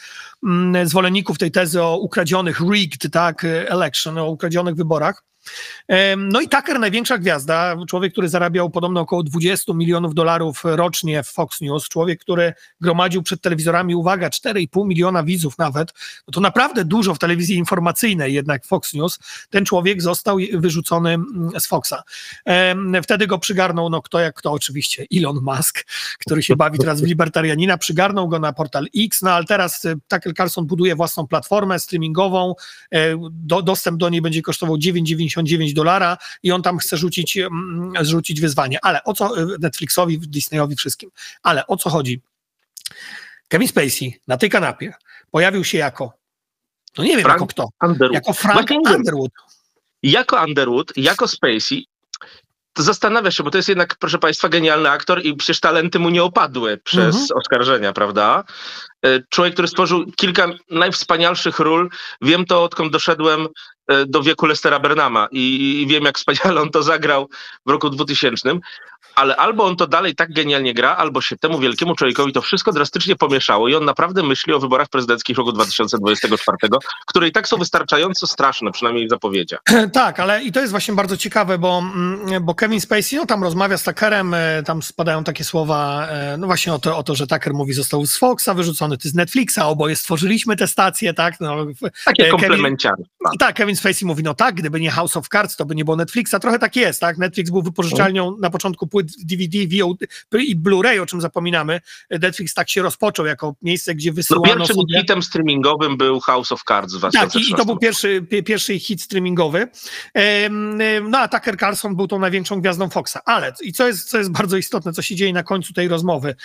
zwolenników 0.84 1.38
tej 1.38 1.52
tezy 1.52 1.82
o 1.82 1.98
ukradzionych, 1.98 2.60
rigged, 2.60 3.12
tak, 3.12 3.46
election, 3.68 4.18
o 4.18 4.30
ukradzionych 4.30 4.76
wyborach. 4.76 5.24
No 6.18 6.42
i 6.42 6.50
Tucker, 6.50 6.80
największa 6.80 7.18
gwiazda, 7.18 7.76
człowiek, 7.88 8.12
który 8.12 8.30
zarabiał 8.30 8.70
podobno 8.70 9.02
około 9.02 9.24
20 9.24 9.74
milionów 9.74 10.14
dolarów 10.14 10.62
rocznie 10.64 11.24
w 11.24 11.28
Fox 11.28 11.62
News, 11.62 11.90
człowiek, 11.90 12.22
który 12.22 12.54
gromadził 12.82 13.24
przed 13.24 13.42
telewizorami, 13.42 13.96
uwaga, 13.96 14.30
4,5 14.30 14.88
miliona 14.88 15.24
widzów 15.24 15.58
nawet, 15.58 15.94
no 16.28 16.32
to 16.32 16.42
naprawdę 16.42 16.86
dużo 16.86 17.16
w 17.16 17.20
telewizji 17.20 17.56
informacyjnej 17.56 18.34
jednak 18.34 18.66
Fox 18.66 18.94
News, 18.94 19.20
ten 19.50 19.66
człowiek 19.66 20.02
został 20.02 20.38
wyrzucony 20.54 21.14
mm, 21.14 21.52
z 21.60 21.68
Foxa. 21.68 22.04
Wtedy 23.04 23.28
go 23.28 23.40
przygarnął, 23.40 23.90
no 23.90 24.02
kto 24.02 24.20
jak 24.20 24.36
kto 24.36 24.52
oczywiście, 24.52 25.06
Elon 25.18 25.40
Musk, 25.42 25.86
który 26.20 26.44
się 26.44 26.56
bawi 26.56 26.80
teraz 26.80 27.02
w 27.02 27.06
libertarianina, 27.06 27.78
przygarnął 27.78 28.28
go 28.28 28.40
na 28.40 28.54
portal 28.54 28.86
X, 28.98 29.22
no 29.22 29.32
ale 29.32 29.46
teraz 29.46 29.86
e, 29.86 29.96
Tucker 30.08 30.34
Carlson 30.34 30.66
buduje 30.66 30.96
własną 30.96 31.28
platformę 31.28 31.80
streamingową, 31.80 32.56
e, 32.92 33.18
do, 33.32 33.62
dostęp 33.62 33.98
do 33.98 34.10
niej 34.10 34.22
będzie 34.22 34.42
kosztował 34.42 34.76
9,90 34.76 35.33
99 35.34 35.74
dolara 35.74 36.18
i 36.44 36.52
on 36.52 36.62
tam 36.62 36.78
chce 36.78 36.98
rzucić, 36.98 37.38
mm, 37.38 37.94
rzucić 38.02 38.42
wyzwanie. 38.42 38.80
Ale 38.82 39.04
o 39.04 39.14
co 39.14 39.32
Netflixowi, 39.60 40.20
Disneyowi, 40.20 40.76
wszystkim. 40.76 41.10
Ale 41.44 41.68
o 41.68 41.78
co 41.78 41.90
chodzi? 41.90 42.22
Kevin 43.48 43.68
Spacey 43.68 44.20
na 44.28 44.38
tej 44.38 44.50
kanapie 44.50 44.94
pojawił 45.32 45.64
się 45.64 45.78
jako, 45.78 46.14
no 46.98 47.04
nie 47.04 47.18
wiem 47.18 47.22
Frank 47.22 47.42
jako 47.42 47.48
kto, 47.48 47.70
Underwood. 47.88 48.14
jako 48.14 48.34
Frank 48.34 48.72
Underwood. 48.72 49.32
Jako 50.04 50.44
Underwood, 50.44 50.98
jako 50.98 51.28
Spacey, 51.28 51.86
to 52.74 52.84
zastanawia 52.84 53.32
się, 53.32 53.44
bo 53.44 53.52
to 53.52 53.58
jest 53.58 53.70
jednak, 53.70 53.96
proszę 53.96 54.20
Państwa, 54.20 54.50
genialny 54.50 54.90
aktor 54.90 55.26
i 55.26 55.36
przecież 55.36 55.60
talenty 55.60 56.00
mu 56.00 56.10
nie 56.10 56.24
opadły 56.24 56.78
przez 56.78 57.16
mhm. 57.16 57.40
oskarżenia, 57.40 57.94
prawda? 57.94 58.44
E, 59.06 59.20
człowiek, 59.30 59.54
który 59.54 59.68
stworzył 59.68 60.12
kilka 60.16 60.48
najwspanialszych 60.70 61.60
ról. 61.60 61.90
Wiem 62.22 62.46
to, 62.46 62.64
odkąd 62.64 62.92
doszedłem 62.92 63.48
do 64.08 64.24
wieku 64.24 64.46
Lestera 64.46 64.80
Bernama 64.80 65.28
i, 65.32 65.82
i 65.82 65.88
wiem, 65.88 66.04
jak 66.04 66.18
wspaniale 66.18 66.62
on 66.62 66.70
to 66.70 66.84
zagrał 66.84 67.30
w 67.66 67.70
roku 67.70 67.90
2000 67.90 68.60
ale 69.16 69.36
albo 69.36 69.66
on 69.66 69.76
to 69.76 69.88
dalej 69.88 70.16
tak 70.16 70.34
genialnie 70.34 70.74
gra, 70.74 70.96
albo 70.96 71.22
się 71.22 71.38
temu 71.38 71.60
wielkiemu 71.60 71.96
człowiekowi 71.96 72.34
to 72.34 72.42
wszystko 72.42 72.72
drastycznie 72.72 73.16
pomieszało 73.16 73.70
i 73.70 73.76
on 73.76 73.86
naprawdę 73.86 74.24
myśli 74.24 74.54
o 74.54 74.60
wyborach 74.60 74.90
prezydenckich 74.90 75.38
roku 75.38 75.52
2024, 75.52 76.58
które 77.08 77.28
i 77.28 77.32
tak 77.32 77.48
są 77.48 77.58
wystarczająco 77.58 78.28
straszne, 78.28 78.72
przynajmniej 78.72 79.08
w 79.08 79.10
zapowiedziach. 79.10 79.60
Tak, 79.94 80.20
ale 80.20 80.44
i 80.44 80.52
to 80.52 80.60
jest 80.60 80.72
właśnie 80.72 80.94
bardzo 80.94 81.18
ciekawe, 81.18 81.58
bo, 81.58 81.80
mm, 81.80 82.46
bo 82.46 82.56
Kevin 82.56 82.82
Spacey 82.82 83.18
no, 83.18 83.26
tam 83.26 83.44
rozmawia 83.44 83.78
z 83.78 83.84
Tuckerem, 83.84 84.34
e, 84.34 84.64
tam 84.66 84.82
spadają 84.82 85.24
takie 85.24 85.44
słowa, 85.44 86.08
e, 86.08 86.38
no 86.38 86.48
właśnie 86.48 86.74
o 86.74 86.80
to, 86.80 86.98
o 86.98 87.04
to 87.04 87.16
że 87.16 87.28
Tucker 87.28 87.54
mówi, 87.54 87.74
został 87.74 88.06
z 88.06 88.18
Foxa 88.18 88.50
wyrzucony, 88.56 88.98
ty 88.98 89.10
z 89.10 89.14
Netflixa, 89.14 89.58
oboje 89.58 89.96
stworzyliśmy 89.96 90.56
te 90.56 90.68
stacje, 90.68 91.14
tak? 91.14 91.40
No, 91.40 91.66
takie 92.06 92.28
e, 92.28 92.30
komplemenciary. 92.30 93.04
Tak, 93.40 93.56
Kevin 93.56 93.73
Spacey 93.76 94.06
mówi, 94.06 94.24
no 94.24 94.34
tak, 94.34 94.56
gdyby 94.56 94.80
nie 94.80 94.92
House 94.92 95.18
of 95.18 95.30
Cards, 95.30 95.56
to 95.56 95.66
by 95.66 95.76
nie 95.76 95.86
było 95.86 95.98
Netflixa, 95.98 96.36
trochę 96.42 96.60
tak 96.60 96.76
jest, 96.76 97.02
tak? 97.02 97.18
Netflix 97.18 97.50
był 97.50 97.62
wypożyczalnią 97.62 98.32
no. 98.32 98.38
na 98.38 98.50
początku 98.50 98.88
płyt 98.88 99.08
DVD, 99.24 99.58
VOD 99.58 99.98
i 100.40 100.56
Blu-ray, 100.56 101.00
o 101.00 101.06
czym 101.06 101.22
zapominamy. 101.22 101.82
Netflix 102.10 102.54
tak 102.54 102.70
się 102.70 102.82
rozpoczął 102.82 103.26
jako 103.26 103.56
miejsce, 103.62 103.96
gdzie 103.96 104.14
wysyłano 104.14 104.48
no 104.48 104.56
pierwszym 104.56 104.76
sobie... 104.76 105.00
hitem 105.00 105.24
streamingowym 105.24 105.98
był 105.98 106.20
House 106.20 106.52
of 106.52 106.64
Cards 106.68 106.96
w 106.96 107.12
Tak, 107.12 107.36
i, 107.36 107.52
i 107.52 107.56
to 107.56 107.66
był 107.66 107.78
pierwszy, 107.78 108.26
pierwszy 108.46 108.80
hit 108.80 109.02
streamingowy. 109.02 109.68
No 111.04 111.18
a 111.18 111.28
Tucker 111.28 111.58
Carlson 111.58 111.96
był 111.96 112.08
tą 112.08 112.20
największą 112.20 112.62
gwiazdą 112.62 112.90
Foxa. 112.90 113.18
Ale, 113.26 113.54
i 113.62 113.74
co 113.74 113.88
jest, 113.88 114.10
co 114.10 114.18
jest 114.18 114.32
bardzo 114.32 114.58
istotne, 114.58 114.94
co 114.94 115.02
się 115.02 115.16
dzieje 115.16 115.34
na 115.34 115.44
końcu 115.44 115.74
tej 115.74 115.88
rozmowy, 115.88 116.36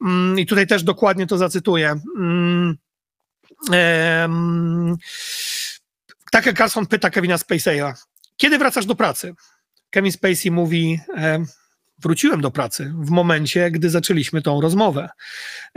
mm, 0.00 0.38
i 0.38 0.46
tutaj 0.46 0.66
też 0.66 0.82
dokładnie 0.82 1.26
to 1.26 1.38
zacytuję. 1.38 2.00
Um, 3.70 4.96
Tucker 6.34 6.54
Carlson 6.54 6.86
pyta 6.86 7.10
Kevina 7.10 7.36
Spacey'a, 7.36 7.94
kiedy 8.36 8.58
wracasz 8.58 8.86
do 8.86 8.94
pracy? 8.94 9.34
Kevin 9.90 10.12
Spacey 10.12 10.50
mówi, 10.50 11.00
wróciłem 11.98 12.40
do 12.40 12.50
pracy 12.50 12.92
w 12.98 13.10
momencie, 13.10 13.70
gdy 13.70 13.90
zaczęliśmy 13.90 14.42
tą 14.42 14.60
rozmowę. 14.60 15.08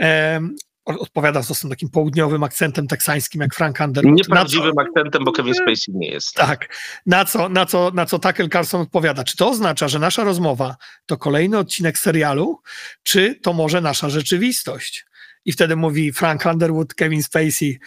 E, 0.02 0.40
odpowiada 0.84 1.42
z 1.42 1.68
takim 1.68 1.90
południowym 1.90 2.42
akcentem 2.42 2.86
teksańskim, 2.86 3.40
jak 3.40 3.54
Frank 3.54 3.80
Underwood. 3.80 4.16
Nieprawdziwym 4.16 4.74
co, 4.74 4.80
akcentem, 4.80 5.24
bo 5.24 5.32
Kevin 5.32 5.54
Spacey 5.54 5.94
nie 5.94 6.08
jest. 6.08 6.34
Tak. 6.34 6.74
Na 7.06 7.24
co, 7.24 7.48
na, 7.48 7.66
co, 7.66 7.90
na 7.94 8.06
co 8.06 8.18
Tucker 8.18 8.50
Carlson 8.50 8.80
odpowiada? 8.80 9.24
Czy 9.24 9.36
to 9.36 9.48
oznacza, 9.48 9.88
że 9.88 9.98
nasza 9.98 10.24
rozmowa 10.24 10.76
to 11.06 11.16
kolejny 11.16 11.58
odcinek 11.58 11.98
serialu, 11.98 12.60
czy 13.02 13.34
to 13.34 13.52
może 13.52 13.80
nasza 13.80 14.08
rzeczywistość? 14.08 15.06
I 15.44 15.52
wtedy 15.52 15.76
mówi 15.76 16.12
Frank 16.12 16.46
Underwood, 16.46 16.94
Kevin 16.94 17.22
Spacey, 17.22 17.78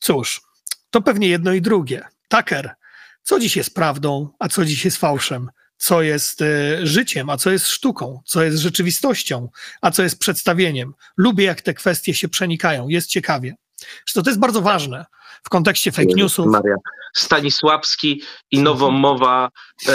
cóż, 0.00 0.40
to 0.90 1.02
pewnie 1.02 1.28
jedno 1.28 1.52
i 1.52 1.60
drugie. 1.60 2.04
Tucker, 2.28 2.74
co 3.22 3.40
dziś 3.40 3.56
jest 3.56 3.74
prawdą, 3.74 4.28
a 4.38 4.48
co 4.48 4.64
dziś 4.64 4.84
jest 4.84 4.96
fałszem? 4.96 5.50
co 5.78 6.02
jest 6.02 6.42
e, 6.42 6.86
życiem, 6.86 7.30
a 7.30 7.36
co 7.36 7.50
jest 7.50 7.66
sztuką, 7.66 8.20
co 8.24 8.42
jest 8.42 8.58
rzeczywistością, 8.58 9.48
a 9.80 9.90
co 9.90 10.02
jest 10.02 10.18
przedstawieniem. 10.18 10.94
Lubię, 11.16 11.44
jak 11.44 11.62
te 11.62 11.74
kwestie 11.74 12.14
się 12.14 12.28
przenikają, 12.28 12.88
jest 12.88 13.08
ciekawie. 13.08 13.54
Zresztą 14.06 14.22
to 14.22 14.30
jest 14.30 14.40
bardzo 14.40 14.60
ważne 14.60 15.06
w 15.44 15.48
kontekście 15.48 15.92
fake 15.92 16.14
newsów. 16.16 16.46
Maria. 16.46 16.76
Stanisławski 17.16 18.22
i 18.50 18.58
nowomowa 18.58 19.48
e, 19.88 19.92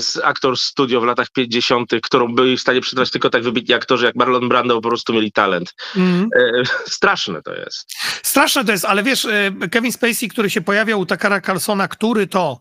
z 0.00 0.20
aktor 0.24 0.58
studio 0.58 1.00
w 1.00 1.04
latach 1.04 1.30
50., 1.30 1.90
którą 2.02 2.34
byli 2.34 2.56
w 2.56 2.60
stanie 2.60 2.80
przetrwać 2.80 3.10
tylko 3.10 3.30
tak 3.30 3.42
wybitni 3.42 3.74
aktorzy 3.74 4.06
jak 4.06 4.16
Marlon 4.16 4.48
Brando 4.48 4.74
po 4.80 4.88
prostu 4.88 5.12
mieli 5.12 5.32
talent. 5.32 5.74
Mm. 5.96 6.28
E, 6.36 6.62
straszne 6.86 7.42
to 7.42 7.54
jest. 7.54 7.92
Straszne 8.22 8.64
to 8.64 8.72
jest, 8.72 8.84
ale 8.84 9.02
wiesz, 9.02 9.24
e, 9.24 9.52
Kevin 9.70 9.92
Spacey, 9.92 10.28
który 10.28 10.50
się 10.50 10.60
pojawiał 10.60 11.00
u 11.00 11.06
Takara 11.06 11.40
Carlsona, 11.40 11.88
który 11.88 12.26
to 12.26 12.60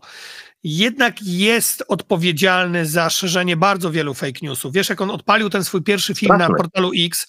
jednak 0.66 1.22
jest 1.22 1.84
odpowiedzialny 1.88 2.86
za 2.86 3.10
szerzenie 3.10 3.58
bardzo 3.58 3.92
wielu 3.92 4.14
fake 4.14 4.40
newsów. 4.42 4.74
Wiesz, 4.74 4.90
jak 4.90 5.02
on 5.02 5.12
odpalił 5.12 5.50
ten 5.50 5.64
swój 5.64 5.84
pierwszy 5.84 6.16
film 6.16 6.38
na 6.38 6.48
portalu 6.48 6.92
X, 6.98 7.28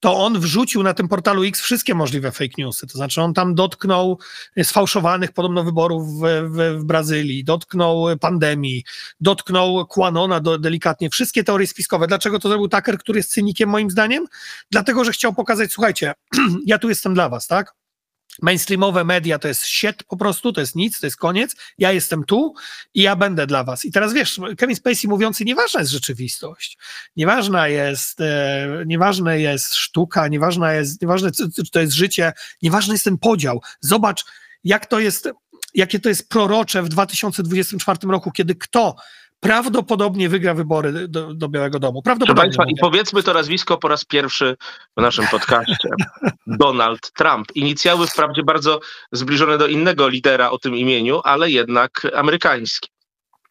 to 0.00 0.16
on 0.16 0.40
wrzucił 0.40 0.82
na 0.82 0.94
tym 0.94 1.08
portalu 1.08 1.44
X 1.44 1.60
wszystkie 1.60 1.94
możliwe 1.94 2.32
fake 2.32 2.54
newsy. 2.58 2.86
To 2.86 2.98
znaczy, 2.98 3.22
on 3.22 3.34
tam 3.34 3.54
dotknął 3.54 4.18
sfałszowanych 4.62 5.32
podobno 5.32 5.64
wyborów 5.64 6.08
w, 6.08 6.22
w, 6.22 6.80
w 6.80 6.84
Brazylii, 6.84 7.44
dotknął 7.44 8.06
pandemii, 8.20 8.84
dotknął 9.20 9.86
Quanona 9.86 10.40
do, 10.40 10.58
delikatnie, 10.58 11.10
wszystkie 11.10 11.44
teorie 11.44 11.66
spiskowe. 11.66 12.06
Dlaczego 12.06 12.38
to 12.38 12.48
zrobił 12.48 12.68
Tucker, 12.68 12.98
który 12.98 13.18
jest 13.18 13.30
cynikiem 13.30 13.68
moim 13.68 13.90
zdaniem? 13.90 14.26
Dlatego, 14.70 15.04
że 15.04 15.12
chciał 15.12 15.34
pokazać, 15.34 15.72
słuchajcie, 15.72 16.14
ja 16.66 16.78
tu 16.78 16.88
jestem 16.88 17.14
dla 17.14 17.28
was, 17.28 17.46
tak? 17.46 17.74
Mainstreamowe 18.42 19.04
media 19.04 19.38
to 19.38 19.48
jest 19.48 19.62
shit 19.62 20.04
po 20.04 20.16
prostu, 20.16 20.52
to 20.52 20.60
jest 20.60 20.76
nic, 20.76 21.00
to 21.00 21.06
jest 21.06 21.16
koniec. 21.16 21.56
Ja 21.78 21.92
jestem 21.92 22.24
tu 22.24 22.54
i 22.94 23.02
ja 23.02 23.16
będę 23.16 23.46
dla 23.46 23.64
was. 23.64 23.84
I 23.84 23.92
teraz 23.92 24.12
wiesz, 24.12 24.40
Kevin 24.58 24.76
Spacey 24.76 25.08
mówiący, 25.08 25.44
nieważna 25.44 25.80
jest 25.80 25.92
rzeczywistość, 25.92 26.78
nieważna 27.16 27.68
jest, 27.68 28.20
e, 28.20 28.82
nieważne 28.86 29.40
jest 29.40 29.74
sztuka, 29.74 30.28
nieważna 30.28 30.72
jest, 30.72 31.02
nieważne 31.02 31.30
czy 31.32 31.70
to 31.72 31.80
jest 31.80 31.92
życie, 31.92 32.32
nieważny 32.62 32.94
jest 32.94 33.04
ten 33.04 33.18
podział. 33.18 33.62
Zobacz, 33.80 34.24
jak 34.64 34.86
to 34.86 35.00
jest, 35.00 35.28
jakie 35.74 36.00
to 36.00 36.08
jest 36.08 36.28
prorocze 36.28 36.82
w 36.82 36.88
2024 36.88 37.98
roku, 38.12 38.30
kiedy 38.30 38.54
kto 38.54 38.96
prawdopodobnie 39.40 40.28
wygra 40.28 40.54
wybory 40.54 41.08
do, 41.08 41.34
do 41.34 41.48
Białego 41.48 41.78
Domu. 41.78 42.02
Prawdopodobnie. 42.02 42.42
Państwa, 42.42 42.64
I 42.68 42.74
powiedzmy 42.80 43.22
to 43.22 43.34
nazwisko 43.34 43.78
po 43.78 43.88
raz 43.88 44.04
pierwszy 44.04 44.56
w 44.96 45.00
naszym 45.00 45.26
podcaście. 45.26 45.88
Donald 46.46 47.12
Trump. 47.12 47.46
Inicjały 47.54 48.06
wprawdzie 48.06 48.42
bardzo 48.42 48.80
zbliżone 49.12 49.58
do 49.58 49.66
innego 49.66 50.08
lidera 50.08 50.50
o 50.50 50.58
tym 50.58 50.76
imieniu, 50.76 51.20
ale 51.24 51.50
jednak 51.50 52.06
amerykański. 52.14 52.88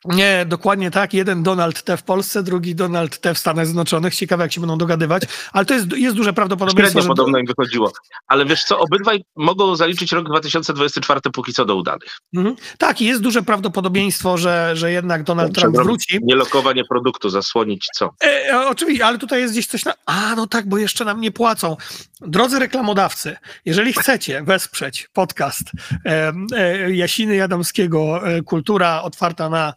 Nie, 0.07 0.45
dokładnie 0.47 0.91
tak. 0.91 1.13
Jeden 1.13 1.43
Donald 1.43 1.83
T 1.83 1.97
w 1.97 2.03
Polsce, 2.03 2.43
drugi 2.43 2.75
Donald 2.75 3.19
T 3.19 3.33
w 3.33 3.37
Stanach 3.37 3.65
Zjednoczonych. 3.65 4.15
Ciekawe, 4.15 4.43
jak 4.43 4.51
się 4.51 4.61
będą 4.61 4.77
dogadywać, 4.77 5.23
ale 5.53 5.65
to 5.65 5.73
jest, 5.73 5.93
jest 5.93 6.15
duże 6.15 6.33
prawdopodobieństwo, 6.33 6.99
Średnio 6.99 7.01
że... 7.01 7.07
podobno 7.07 7.37
im 7.37 7.45
wychodziło. 7.45 7.91
Ale 8.27 8.45
wiesz 8.45 8.63
co, 8.63 8.79
obydwaj 8.79 9.23
mogą 9.35 9.75
zaliczyć 9.75 10.11
rok 10.11 10.25
2024 10.25 11.21
póki 11.33 11.53
co 11.53 11.65
do 11.65 11.75
udanych. 11.75 12.17
Mhm. 12.35 12.55
Tak, 12.77 13.01
jest 13.01 13.21
duże 13.21 13.41
prawdopodobieństwo, 13.41 14.37
że, 14.37 14.71
że 14.73 14.91
jednak 14.91 15.23
Donald 15.23 15.55
Trump 15.55 15.77
wróci. 15.77 16.19
Nie 16.23 16.35
lokowanie 16.35 16.83
produktu, 16.85 17.29
zasłonić 17.29 17.87
co? 17.93 18.09
E, 18.23 18.51
e, 18.51 18.67
oczywiście, 18.67 19.05
ale 19.05 19.17
tutaj 19.17 19.41
jest 19.41 19.53
gdzieś 19.53 19.67
coś 19.67 19.85
na... 19.85 19.93
A, 20.05 20.35
no 20.35 20.47
tak, 20.47 20.69
bo 20.69 20.77
jeszcze 20.77 21.05
nam 21.05 21.21
nie 21.21 21.31
płacą. 21.31 21.77
Drodzy 22.21 22.59
reklamodawcy, 22.59 23.35
jeżeli 23.65 23.93
chcecie 23.93 24.43
wesprzeć 24.43 25.09
podcast 25.13 25.71
e, 26.05 26.33
e, 26.55 26.95
Jasiny 26.95 27.35
Jadamskiego 27.35 28.27
e, 28.27 28.41
Kultura 28.41 29.01
otwarta 29.01 29.49
na 29.49 29.73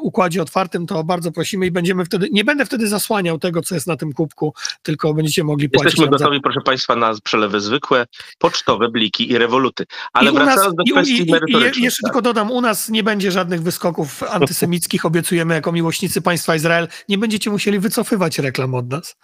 układzie 0.00 0.42
otwartym, 0.42 0.86
to 0.86 1.04
bardzo 1.04 1.32
prosimy 1.32 1.66
i 1.66 1.70
będziemy 1.70 2.04
wtedy, 2.04 2.28
nie 2.32 2.44
będę 2.44 2.66
wtedy 2.66 2.88
zasłaniał 2.88 3.38
tego, 3.38 3.62
co 3.62 3.74
jest 3.74 3.86
na 3.86 3.96
tym 3.96 4.12
kubku, 4.12 4.54
tylko 4.82 5.14
będziecie 5.14 5.44
mogli 5.44 5.68
płacić. 5.68 5.84
Jesteśmy 5.84 6.10
gotowi, 6.10 6.36
za... 6.36 6.42
proszę 6.42 6.60
Państwa, 6.60 6.96
na 6.96 7.14
przelewy 7.24 7.60
zwykłe, 7.60 8.06
pocztowe, 8.38 8.88
bliki 8.88 9.30
i 9.30 9.38
rewoluty. 9.38 9.84
Ale 10.12 10.30
I 10.30 10.34
wracając 10.34 10.64
nas, 10.64 10.74
do 10.74 10.84
kwestii 10.92 11.28
i, 11.28 11.32
merytorycznych. 11.32 11.78
I, 11.78 11.82
jeszcze 11.82 12.02
tak. 12.02 12.12
tylko 12.12 12.22
dodam, 12.22 12.50
u 12.50 12.60
nas 12.60 12.88
nie 12.88 13.02
będzie 13.02 13.32
żadnych 13.32 13.62
wyskoków 13.62 14.22
antysemickich, 14.22 15.06
obiecujemy 15.06 15.54
jako 15.54 15.72
miłośnicy 15.72 16.22
państwa 16.22 16.54
Izrael. 16.54 16.88
Nie 17.08 17.18
będziecie 17.18 17.50
musieli 17.50 17.78
wycofywać 17.78 18.38
reklam 18.38 18.74
od 18.74 18.90
nas. 18.90 19.16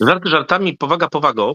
Żarty 0.00 0.28
żartami, 0.28 0.76
powaga 0.76 1.08
powagą. 1.08 1.54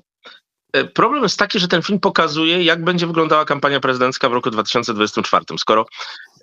E, 0.75 0.85
problem 0.85 1.23
jest 1.23 1.39
taki, 1.39 1.59
że 1.59 1.67
ten 1.67 1.81
film 1.81 1.99
pokazuje, 1.99 2.63
jak 2.63 2.83
będzie 2.83 3.07
wyglądała 3.07 3.45
kampania 3.45 3.79
prezydencka 3.79 4.29
w 4.29 4.33
roku 4.33 4.51
2024. 4.51 5.45
Skoro 5.57 5.85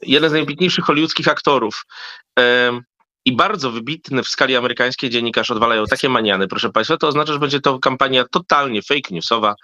jeden 0.03 0.31
z 0.31 0.33
najwybitniejszych 0.33 0.85
hollywoodzkich 0.85 1.29
aktorów 1.29 1.85
i 3.25 3.37
bardzo 3.37 3.71
wybitny 3.71 4.23
w 4.23 4.29
skali 4.29 4.57
amerykańskiej 4.57 5.11
dziennikarz 5.11 5.51
odwalają 5.51 5.87
takie 5.87 6.09
maniany, 6.09 6.49
proszę 6.49 6.71
Państwa, 6.71 6.97
to 6.97 7.09
oznacza, 7.09 7.33
że 7.33 7.39
będzie 7.39 7.61
to 7.61 7.79
kampania 7.79 8.25
totalnie 8.31 8.83
fake 8.83 9.11
newsowa, 9.11 9.55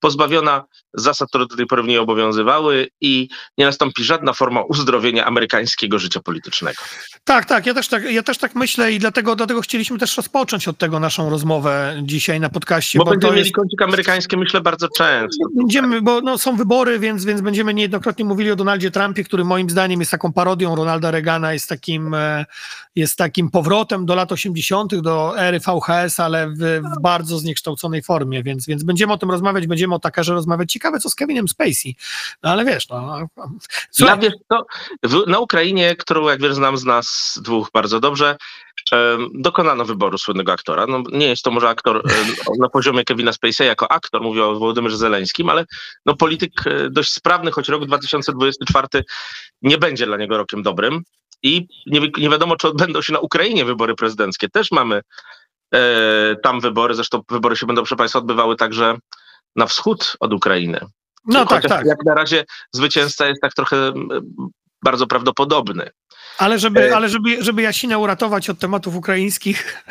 pozbawiona 0.00 0.64
zasad, 0.94 1.28
które 1.28 1.46
do 1.46 1.56
tej 1.56 1.66
pory 1.66 1.82
w 1.82 1.86
niej 1.86 1.98
obowiązywały 1.98 2.88
i 3.00 3.28
nie 3.58 3.64
nastąpi 3.64 4.04
żadna 4.04 4.32
forma 4.32 4.62
uzdrowienia 4.62 5.24
amerykańskiego 5.24 5.98
życia 5.98 6.20
politycznego. 6.20 6.82
Tak, 7.24 7.44
tak, 7.44 7.66
ja 7.66 7.74
też 7.74 7.88
tak, 7.88 8.04
ja 8.10 8.22
też 8.22 8.38
tak 8.38 8.54
myślę 8.54 8.92
i 8.92 8.98
dlatego, 8.98 9.36
dlatego 9.36 9.60
chcieliśmy 9.60 9.98
też 9.98 10.16
rozpocząć 10.16 10.68
od 10.68 10.78
tego 10.78 11.00
naszą 11.00 11.30
rozmowę 11.30 12.00
dzisiaj 12.02 12.40
na 12.40 12.48
podcaście. 12.48 12.98
Bo, 12.98 13.04
bo 13.04 13.10
będziemy 13.10 13.36
mieli 13.36 13.52
kącik 13.52 13.82
amerykański, 13.82 14.36
myślę, 14.36 14.60
bardzo 14.60 14.88
często. 14.96 15.46
Będziemy, 15.56 16.02
bo 16.02 16.20
no, 16.20 16.38
są 16.38 16.56
wybory, 16.56 16.98
więc, 16.98 17.24
więc 17.24 17.40
będziemy 17.40 17.74
niejednokrotnie 17.74 18.24
mówili 18.24 18.50
o 18.50 18.56
Donaldzie 18.56 18.90
Trumpie, 18.90 19.24
który 19.24 19.44
moim 19.44 19.70
zdaniem 19.70 20.00
jest 20.00 20.10
taką 20.10 20.32
parodią 20.32 20.76
Ronalda 20.76 21.10
Reagana, 21.10 21.52
jest 21.52 21.68
takim, 21.68 22.14
e, 22.14 22.44
jest 22.96 23.16
takim 23.16 23.50
powrotem 23.50 24.06
do 24.06 24.14
lat 24.14 24.32
80., 24.32 25.00
do 25.00 25.38
ery 25.38 25.60
VHS, 25.60 26.20
ale 26.20 26.48
w, 26.48 26.58
w 26.98 27.02
bardzo 27.02 27.38
zniekształconej 27.38 28.02
formie, 28.02 28.42
więc, 28.42 28.66
więc 28.66 28.84
będziemy 28.84 29.12
o 29.12 29.18
tym 29.18 29.30
rozmawiać, 29.30 29.66
będziemy 29.66 29.83
o 29.92 29.98
takarze 29.98 30.34
rozmawiać. 30.34 30.72
Ciekawe, 30.72 31.00
co 31.00 31.10
z 31.10 31.14
Kevinem 31.14 31.48
Spacey. 31.48 31.96
No 32.42 32.50
ale 32.50 32.64
wiesz, 32.64 32.88
no. 32.88 33.28
Słuchaj. 33.90 34.18
Ja 34.22 34.58
w, 35.02 35.26
na 35.26 35.38
Ukrainie, 35.38 35.96
którą 35.96 36.28
jak 36.28 36.42
wiesz, 36.42 36.54
znam 36.54 36.76
z 36.76 36.84
nas 36.84 37.38
dwóch 37.42 37.70
bardzo 37.72 38.00
dobrze, 38.00 38.36
dokonano 39.34 39.84
wyboru 39.84 40.18
słynnego 40.18 40.52
aktora. 40.52 40.86
No, 40.86 41.02
nie 41.12 41.26
jest 41.26 41.42
to 41.42 41.50
może 41.50 41.68
aktor 41.68 42.02
na 42.58 42.68
poziomie 42.68 43.04
Kevina 43.04 43.32
Spacey 43.32 43.66
jako 43.66 43.92
aktor, 43.92 44.22
mówię 44.22 44.44
o 44.44 44.54
Wołodymyrze 44.58 44.96
Zeleńskim, 44.96 45.48
ale 45.48 45.64
no, 46.06 46.16
polityk 46.16 46.52
e, 46.66 46.90
dość 46.90 47.12
sprawny, 47.12 47.50
choć 47.50 47.68
rok 47.68 47.86
2024 47.86 48.88
nie 49.62 49.78
będzie 49.78 50.06
dla 50.06 50.16
niego 50.16 50.36
rokiem 50.36 50.62
dobrym. 50.62 51.02
I 51.42 51.66
nie, 51.86 52.00
nie 52.18 52.30
wiadomo, 52.30 52.56
czy 52.56 52.68
odbędą 52.68 53.02
się 53.02 53.12
na 53.12 53.20
Ukrainie 53.20 53.64
wybory 53.64 53.94
prezydenckie. 53.94 54.48
Też 54.48 54.70
mamy 54.70 55.00
e, 55.74 56.36
tam 56.42 56.60
wybory, 56.60 56.94
zresztą 56.94 57.22
wybory 57.30 57.56
się 57.56 57.66
będą, 57.66 57.82
proszę 57.82 57.96
Państwa, 57.96 58.18
odbywały 58.18 58.56
także 58.56 58.96
na 59.56 59.66
wschód 59.66 60.16
od 60.20 60.32
Ukrainy. 60.32 60.80
No 61.26 61.46
tak, 61.46 61.68
tak. 61.68 61.86
Jak 61.86 62.04
na 62.04 62.14
razie 62.14 62.44
zwycięzca 62.72 63.26
jest 63.26 63.40
tak 63.40 63.54
trochę 63.54 63.92
bardzo 64.84 65.06
prawdopodobny. 65.06 65.90
Ale 66.38 66.58
żeby, 66.58 66.90
e, 66.90 66.96
ale 66.96 67.08
żeby, 67.08 67.44
żeby 67.44 67.62
Jasina 67.62 67.98
uratować 67.98 68.50
od 68.50 68.58
tematów 68.58 68.96
ukraińskich, 68.96 69.84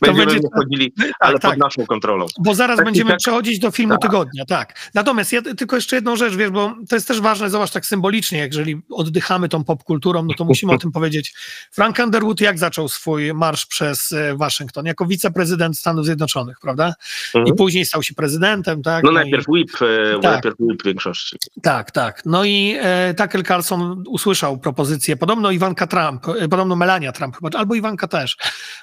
to 0.00 0.06
będziemy 0.06 0.32
będzie... 0.32 0.48
wchodzili, 0.48 0.92
tak, 0.92 1.10
ale 1.20 1.38
tak, 1.38 1.50
pod 1.50 1.60
naszą 1.60 1.86
kontrolą. 1.86 2.26
Bo 2.38 2.54
zaraz 2.54 2.76
tak, 2.76 2.84
będziemy 2.84 3.10
tak, 3.10 3.18
przechodzić 3.18 3.58
do 3.58 3.70
filmu 3.70 3.92
tak. 3.92 4.02
tygodnia, 4.02 4.44
tak. 4.44 4.90
Natomiast 4.94 5.32
ja 5.32 5.42
tylko 5.42 5.76
jeszcze 5.76 5.96
jedną 5.96 6.16
rzecz, 6.16 6.34
wiesz, 6.34 6.50
bo 6.50 6.74
to 6.88 6.96
jest 6.96 7.08
też 7.08 7.20
ważne, 7.20 7.50
zobacz, 7.50 7.70
tak 7.70 7.86
symbolicznie, 7.86 8.38
jeżeli 8.38 8.82
oddychamy 8.90 9.48
tą 9.48 9.64
popkulturą, 9.64 10.24
no 10.24 10.34
to 10.34 10.44
musimy 10.44 10.72
o 10.72 10.78
tym 10.78 10.92
powiedzieć. 10.98 11.34
Frank 11.70 11.98
Underwood 11.98 12.40
jak 12.40 12.58
zaczął 12.58 12.88
swój 12.88 13.34
marsz 13.34 13.66
przez 13.66 14.12
e, 14.12 14.36
Waszyngton? 14.36 14.86
Jako 14.86 15.06
wiceprezydent 15.06 15.78
Stanów 15.78 16.04
Zjednoczonych, 16.04 16.60
prawda? 16.60 16.94
Mhm. 17.34 17.54
I 17.54 17.58
później 17.58 17.84
stał 17.84 18.02
się 18.02 18.14
prezydentem, 18.14 18.82
tak? 18.82 19.04
No, 19.04 19.12
no 19.12 19.20
najpierw 19.20 19.48
i... 19.48 19.50
whip, 19.50 19.70
e, 19.80 20.12
tak. 20.12 20.22
najpierw 20.22 20.56
whip 20.58 20.82
w 20.82 20.84
większości. 20.84 21.36
Tak, 21.62 21.90
tak. 21.90 22.22
No 22.24 22.44
i 22.44 22.76
e, 22.80 23.14
Tucker 23.14 23.46
Carlson 23.46 24.04
usłyszał 24.08 24.58
propozycję, 24.58 25.16
podobno 25.16 25.50
Iwanka 25.64 25.86
Trump, 25.86 26.28
e, 26.28 26.48
podobno 26.48 26.76
Melania 26.76 27.12
Trump, 27.12 27.36
albo 27.54 27.74
Iwanka 27.74 28.08
też. 28.08 28.36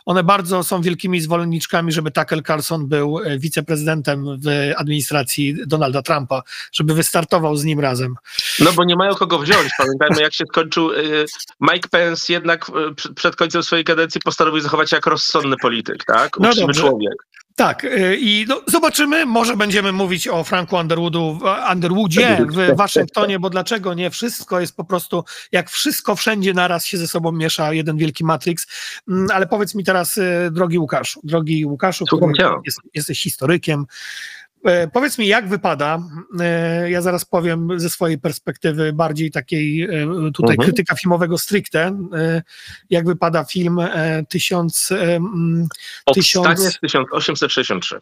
One 0.05 0.23
bardzo 0.23 0.63
są 0.63 0.81
wielkimi 0.81 1.21
zwolenniczkami, 1.21 1.91
żeby 1.91 2.11
Tucker 2.11 2.43
Carlson 2.43 2.87
był 2.87 3.19
e, 3.19 3.39
wiceprezydentem 3.39 4.25
w 4.39 4.73
administracji 4.77 5.55
Donalda 5.67 6.01
Trumpa, 6.01 6.41
żeby 6.71 6.93
wystartował 6.93 7.55
z 7.55 7.63
nim 7.63 7.79
razem. 7.79 8.15
No 8.59 8.73
bo 8.73 8.83
nie 8.83 8.95
mają 8.95 9.15
kogo 9.15 9.39
wziąć. 9.39 9.69
Pamiętajmy, 9.77 10.21
jak 10.21 10.33
się 10.33 10.45
skończył 10.45 10.91
e, 10.91 10.97
Mike 11.61 11.89
Pence 11.89 12.33
jednak 12.33 12.71
przed 13.15 13.35
końcem 13.35 13.63
swojej 13.63 13.85
kadencji 13.85 14.21
postanowił 14.21 14.61
zachować 14.61 14.89
się 14.89 14.95
jak 14.95 15.05
rozsądny 15.05 15.55
polityk, 15.61 16.05
tak? 16.05 16.39
Uczciwy 16.39 16.67
no 16.67 16.73
człowiek. 16.73 17.13
Tak, 17.55 17.83
y, 17.83 18.17
i 18.19 18.45
no, 18.49 18.61
zobaczymy, 18.67 19.25
może 19.25 19.57
będziemy 19.57 19.91
mówić 19.91 20.27
o 20.27 20.43
Franku 20.43 20.75
Underwoodu, 20.75 21.39
Underwoodzie 21.71 22.45
w 22.49 22.77
Waszyngtonie, 22.77 23.39
bo 23.39 23.49
dlaczego 23.49 23.93
nie? 23.93 24.09
Wszystko 24.09 24.59
jest 24.59 24.75
po 24.75 24.83
prostu, 24.83 25.23
jak 25.51 25.69
wszystko 25.69 26.15
wszędzie 26.15 26.53
naraz 26.53 26.85
się 26.85 26.97
ze 26.97 27.07
sobą 27.07 27.31
miesza, 27.31 27.73
jeden 27.73 27.97
wielki 27.97 28.23
Matrix. 28.23 28.67
Mm, 29.07 29.27
ale 29.33 29.47
powiedz 29.47 29.75
mi 29.75 29.83
teraz, 29.83 30.17
y, 30.17 30.49
drogi 30.51 30.79
Łukaszu, 30.79 31.19
drogi 31.23 31.65
Łukaszu, 31.65 32.05
który 32.05 32.33
jest, 32.65 32.79
jesteś 32.93 33.21
historykiem, 33.21 33.85
powiedz 34.93 35.17
mi, 35.17 35.27
jak 35.27 35.49
wypada, 35.49 35.99
e, 36.39 36.91
ja 36.91 37.01
zaraz 37.01 37.25
powiem 37.25 37.79
ze 37.79 37.89
swojej 37.89 38.19
perspektywy 38.19 38.93
bardziej 38.93 39.31
takiej 39.31 39.83
e, 39.83 39.87
tutaj 40.33 40.55
mhm. 40.55 40.65
krytyka 40.65 40.95
filmowego 40.95 41.37
stricte, 41.37 41.97
jak 42.89 43.05
wypada 43.05 43.43
film 43.43 43.79
1000... 44.29 44.93
Powstanie 46.05 46.55
1863. 46.91 47.99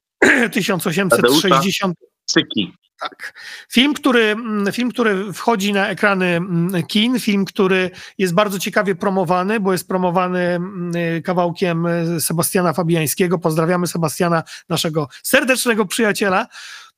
1860... 0.51 1.95
Cyki. 2.33 2.73
Tak. 2.99 3.33
Film 3.71 3.93
który, 3.93 4.23
mm, 4.23 4.71
film, 4.73 4.91
który 4.91 5.33
wchodzi 5.33 5.73
na 5.73 5.87
ekrany 5.87 6.25
mm, 6.25 6.83
kin, 6.87 7.19
film, 7.19 7.45
który 7.45 7.91
jest 8.17 8.33
bardzo 8.33 8.59
ciekawie 8.59 8.95
promowany, 8.95 9.59
bo 9.59 9.71
jest 9.71 9.87
promowany 9.87 10.39
mm, 10.39 10.93
kawałkiem 11.23 11.85
e, 11.85 12.19
Sebastiana 12.19 12.73
Fabiańskiego. 12.73 13.39
Pozdrawiamy 13.39 13.87
Sebastiana, 13.87 14.43
naszego 14.69 15.07
serdecznego 15.23 15.85
przyjaciela. 15.85 16.47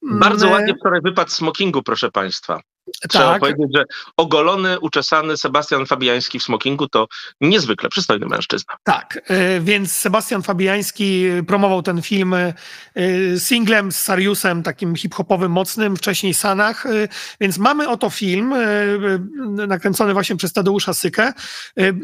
Bardzo 0.02 0.50
ładnie 0.50 0.76
wczoraj 0.80 1.02
wypadł 1.02 1.32
smokingu, 1.32 1.84
proszę 1.84 2.12
Państwa. 2.12 2.62
Trzeba 3.10 3.32
tak. 3.32 3.39
powiedzieć, 3.39 3.67
że 3.76 3.86
ogolony, 4.17 4.80
uczesany 4.80 5.38
Sebastian 5.38 5.86
Fabiański 5.86 6.39
w 6.39 6.44
smokingu 6.44 6.88
to 6.88 7.08
niezwykle 7.41 7.89
przystojny 7.89 8.26
mężczyzna. 8.26 8.74
Tak, 8.84 9.22
e, 9.28 9.60
więc 9.60 9.91
Sebastian 9.91 10.44
Fabiański 10.44 11.26
promował 11.48 11.84
ten 11.84 12.02
film 12.02 12.34
e, 12.34 12.54
singlem 13.38 13.91
z 13.91 14.00
Sariusem, 14.00 14.63
takim 14.63 14.96
hip-hopowym, 14.96 15.52
mocnym, 15.52 15.98
wcześniej 15.98 16.34
Sanach, 16.34 16.86
e, 16.86 16.89
więc 17.41 17.58
mamy 17.58 17.89
oto 17.89 18.10
film 18.10 18.54
nakręcony 19.67 20.13
właśnie 20.13 20.36
przez 20.36 20.54
Tadeusza 20.54 20.94
Sykę, 20.94 21.34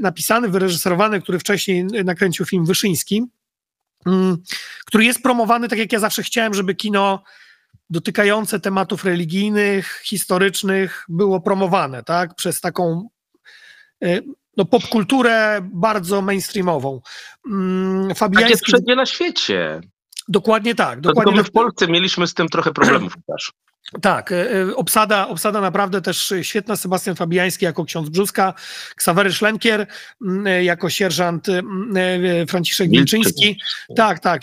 napisany, 0.02 0.50
wyreżyserowany, 0.50 1.22
który 1.22 1.40
wcześniej 1.40 1.84
nakręcił 1.84 2.46
film 2.46 2.66
Wyszyński, 2.66 3.24
mm, 4.06 4.38
który 4.86 5.06
jest 5.06 5.24
promowany 5.24 5.68
tak 5.68 5.80
jak 5.80 5.94
ja 5.94 6.00
zawsze 6.00 6.24
chciałem, 6.24 6.54
żeby 6.54 6.76
kino 6.76 7.24
dotykające 7.90 8.60
tematów 8.60 9.06
religijnych, 9.06 10.02
historycznych 10.04 11.06
było 11.10 11.42
promowane, 11.42 12.04
tak, 12.04 12.36
przez 12.36 12.62
taką 12.62 13.08
y, 14.04 14.24
no, 14.58 14.66
popkulturę 14.66 15.60
bardzo 15.74 16.22
mainstreamową. 16.22 17.02
Mm, 17.48 18.16
Fabiański... 18.16 18.54
Takie 18.54 18.64
przednie 18.66 18.96
na 18.96 19.06
świecie. 19.06 19.82
Dokładnie 20.28 20.76
tak. 20.76 21.02
Dokładnie 21.02 21.34
Tylko 21.34 21.44
my 21.44 21.50
w 21.50 21.52
Polsce 21.52 21.88
mieliśmy 21.88 22.28
z 22.28 22.34
tym 22.34 22.48
trochę 22.50 22.72
problemów 22.72 23.14
też. 23.28 23.52
Tak, 24.02 24.32
e, 24.32 24.52
e, 24.52 24.76
obsada, 24.76 25.28
obsada 25.28 25.62
naprawdę 25.62 26.02
też 26.02 26.34
świetna. 26.42 26.76
Sebastian 26.76 27.16
Fabiański 27.16 27.66
jako 27.66 27.86
ksiądz 27.86 28.10
Brzuska, 28.10 28.54
Ksawery 28.96 29.34
Szlenkier 29.34 29.88
mm, 30.22 30.48
e, 30.48 30.64
jako 30.64 30.90
sierżant 30.90 31.50
mm, 31.50 32.48
Franciszek 32.48 32.90
Wilczyński. 32.90 33.60
Tak, 33.96 34.20
tak. 34.20 34.42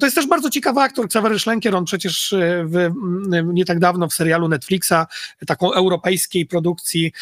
To 0.00 0.06
jest 0.06 0.16
też 0.16 0.26
bardzo 0.26 0.50
ciekawy 0.50 0.80
aktor, 0.80 1.08
Ksawery 1.08 1.38
Szlenkier. 1.38 1.74
On 1.74 1.84
przecież 1.84 2.34
w, 2.64 2.76
mm, 2.76 3.54
nie 3.54 3.64
tak 3.64 3.78
dawno 3.78 4.08
w 4.08 4.14
serialu 4.14 4.48
Netflixa, 4.48 5.06
taką 5.46 5.72
europejskiej 5.72 6.46
produkcji, 6.46 7.12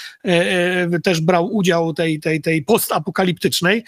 też 1.05 1.21
brał 1.21 1.57
udział 1.57 1.95
tej, 1.95 2.21
tej, 2.21 2.41
tej 2.41 2.63
postapokaliptycznej. 2.63 3.85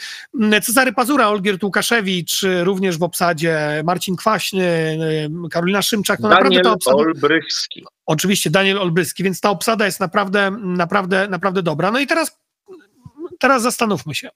Cezary 0.63 0.93
Pazura, 0.93 1.29
Olgierd 1.29 1.65
Łukaszewicz, 1.65 2.41
również 2.63 2.99
w 2.99 3.03
obsadzie 3.03 3.83
Marcin 3.85 4.17
Kwaśny, 4.17 4.99
Karolina 5.51 5.83
Szymczak. 5.83 6.21
No 6.21 6.29
Daniel 6.29 6.45
naprawdę 6.45 6.63
ta 6.63 6.73
obsada 6.73 7.10
Olbrychski. 7.15 7.85
Oczywiście, 8.07 8.51
Daniel 8.51 8.79
Olbryski, 8.79 9.23
więc 9.23 9.41
ta 9.41 9.51
obsada 9.51 9.87
jest 9.87 10.01
naprawdę, 10.01 10.51
naprawdę, 10.51 11.29
naprawdę 11.29 11.63
dobra. 11.63 11.91
No 11.91 11.99
i 11.99 12.07
teraz, 12.07 12.39
teraz 13.39 13.63
zastanówmy 13.63 14.15
się, 14.15 14.31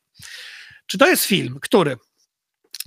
czy 0.87 0.99
to 0.99 1.09
jest 1.09 1.25
film, 1.25 1.59
który 1.61 1.97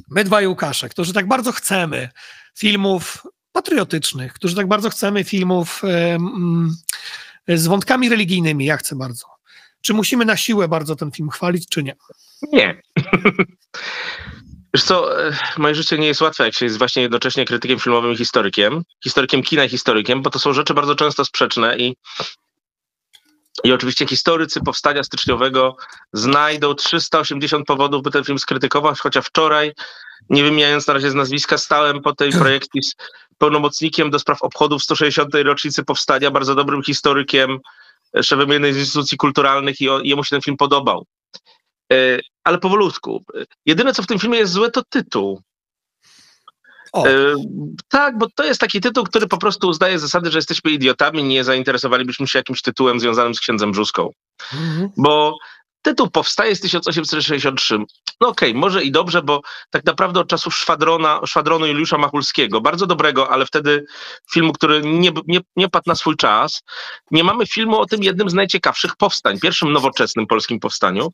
my 0.10 0.24
dwaj 0.24 0.48
Łukasze, 0.48 0.90
którzy 0.90 1.14
tak 1.14 1.28
bardzo 1.28 1.52
chcemy 1.52 2.10
filmów 2.58 3.28
patriotycznych, 3.52 4.34
którzy 4.34 4.56
tak 4.56 4.68
bardzo 4.68 4.90
chcemy 4.90 5.24
filmów 5.24 5.82
z 7.48 7.68
wątkami 7.68 8.10
religijnymi, 8.10 8.66
ja 8.66 8.78
chcę 8.78 8.96
bardzo. 8.96 9.26
Czy 9.82 9.94
musimy 9.94 10.26
na 10.26 10.38
siłę 10.38 10.68
bardzo 10.68 10.96
ten 10.96 11.12
film 11.12 11.30
chwalić, 11.30 11.70
czy 11.70 11.84
nie? 11.84 11.96
Nie. 12.54 12.82
Wiesz 14.74 14.84
co, 14.84 15.28
e, 15.28 15.38
moje 15.58 15.76
życie 15.76 15.98
nie 15.98 16.08
jest 16.08 16.22
łatwe, 16.22 16.46
jak 16.46 16.54
się 16.54 16.66
jest 16.66 16.78
właśnie 16.78 17.02
jednocześnie 17.02 17.46
krytykiem 17.46 17.80
filmowym 17.80 18.12
i 18.12 18.18
historykiem. 18.18 18.84
Historykiem 19.04 19.44
kina 19.44 19.66
i 19.66 19.70
historykiem, 19.70 20.22
bo 20.22 20.30
to 20.30 20.40
są 20.40 20.54
rzeczy 20.54 20.74
bardzo 20.74 20.96
często 20.96 21.26
sprzeczne 21.26 21.78
i 21.78 21.96
i 23.64 23.72
oczywiście 23.72 24.08
historycy 24.08 24.62
powstania 24.62 25.04
styczniowego 25.04 25.76
znajdą 26.14 26.74
380 26.74 27.66
powodów, 27.68 28.04
by 28.04 28.12
ten 28.12 28.24
film 28.24 28.40
skrytykować, 28.40 29.00
chociaż 29.00 29.26
wczoraj, 29.26 29.74
nie 30.30 30.44
wymieniając 30.44 30.88
na 30.88 30.94
razie 30.94 31.12
z 31.12 31.14
nazwiska, 31.14 31.58
stałem 31.58 32.02
po 32.02 32.16
tej 32.16 32.32
projekcji 32.32 32.84
z 32.84 32.96
pełnomocnikiem 33.38 34.10
do 34.10 34.20
spraw 34.20 34.42
obchodów 34.42 34.84
160. 34.84 35.36
rocznicy 35.36 35.84
powstania, 35.84 36.32
bardzo 36.32 36.56
dobrym 36.56 36.84
historykiem, 36.84 37.60
szefem 38.24 38.50
jednej 38.50 38.74
z 38.74 38.78
instytucji 38.78 39.18
kulturalnych 39.18 39.82
i 39.82 39.88
jemu 40.04 40.24
się 40.24 40.30
ten 40.30 40.42
film 40.42 40.58
podobał. 40.58 41.06
Ale 42.48 42.58
powolutku. 42.58 43.24
Jedyne, 43.66 43.94
co 43.94 44.04
w 44.04 44.08
tym 44.08 44.20
filmie 44.20 44.38
jest 44.38 44.54
złe, 44.54 44.72
to 44.72 44.82
tytuł. 44.90 45.42
O. 46.94 47.08
E, 47.08 47.12
tak, 47.90 48.18
bo 48.18 48.28
to 48.36 48.44
jest 48.44 48.60
taki 48.60 48.82
tytuł, 48.82 49.04
który 49.04 49.28
po 49.28 49.38
prostu 49.38 49.68
uznaje 49.68 50.00
zasady, 50.00 50.32
że 50.32 50.38
jesteśmy 50.38 50.72
idiotami, 50.72 51.24
nie 51.24 51.44
zainteresowalibyśmy 51.44 52.28
się 52.28 52.40
jakimś 52.40 52.62
tytułem 52.62 53.00
związanym 53.00 53.36
z 53.36 53.40
księdzem 53.40 53.72
Brzuską. 53.72 54.10
Mhm. 54.54 54.90
Bo 54.98 55.38
tytuł 55.88 56.10
powstaje 56.10 56.56
z 56.56 56.62
1863. 56.62 57.78
No 58.22 58.28
okej, 58.28 58.50
okay, 58.50 58.62
może 58.62 58.84
i 58.84 58.92
dobrze, 58.92 59.22
bo 59.22 59.42
tak 59.70 59.86
naprawdę 59.86 60.20
od 60.20 60.30
czasów 60.30 60.56
szwadrona, 60.56 61.22
szwadronu 61.26 61.66
Juliusza 61.66 61.98
Machulskiego, 61.98 62.62
bardzo 62.62 62.88
dobrego, 62.88 63.32
ale 63.32 63.46
wtedy 63.46 63.86
filmu, 64.32 64.54
który 64.54 64.82
nie, 64.82 65.12
nie, 65.28 65.40
nie 65.56 65.70
padł 65.70 65.84
na 65.88 65.96
swój 65.96 66.16
czas, 66.16 66.64
nie 67.12 67.24
mamy 67.24 67.46
filmu 67.46 67.80
o 67.80 67.86
tym 67.86 68.04
jednym 68.04 68.30
z 68.30 68.34
najciekawszych 68.34 68.96
powstań, 68.96 69.40
pierwszym 69.40 69.74
nowoczesnym 69.74 70.28
polskim 70.28 70.60
powstaniu, 70.60 71.12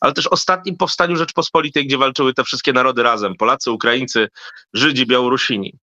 ale 0.00 0.12
też 0.12 0.26
ostatnim 0.26 0.76
powstaniu 0.76 1.16
Rzeczpospolitej, 1.16 1.86
gdzie 1.86 1.98
walczyły 1.98 2.34
te 2.34 2.44
wszystkie 2.44 2.72
narody 2.72 3.02
razem, 3.02 3.34
Polacy, 3.34 3.70
Ukraińcy, 3.70 4.28
Żydzi, 4.72 5.06
Białorusini. 5.06 5.74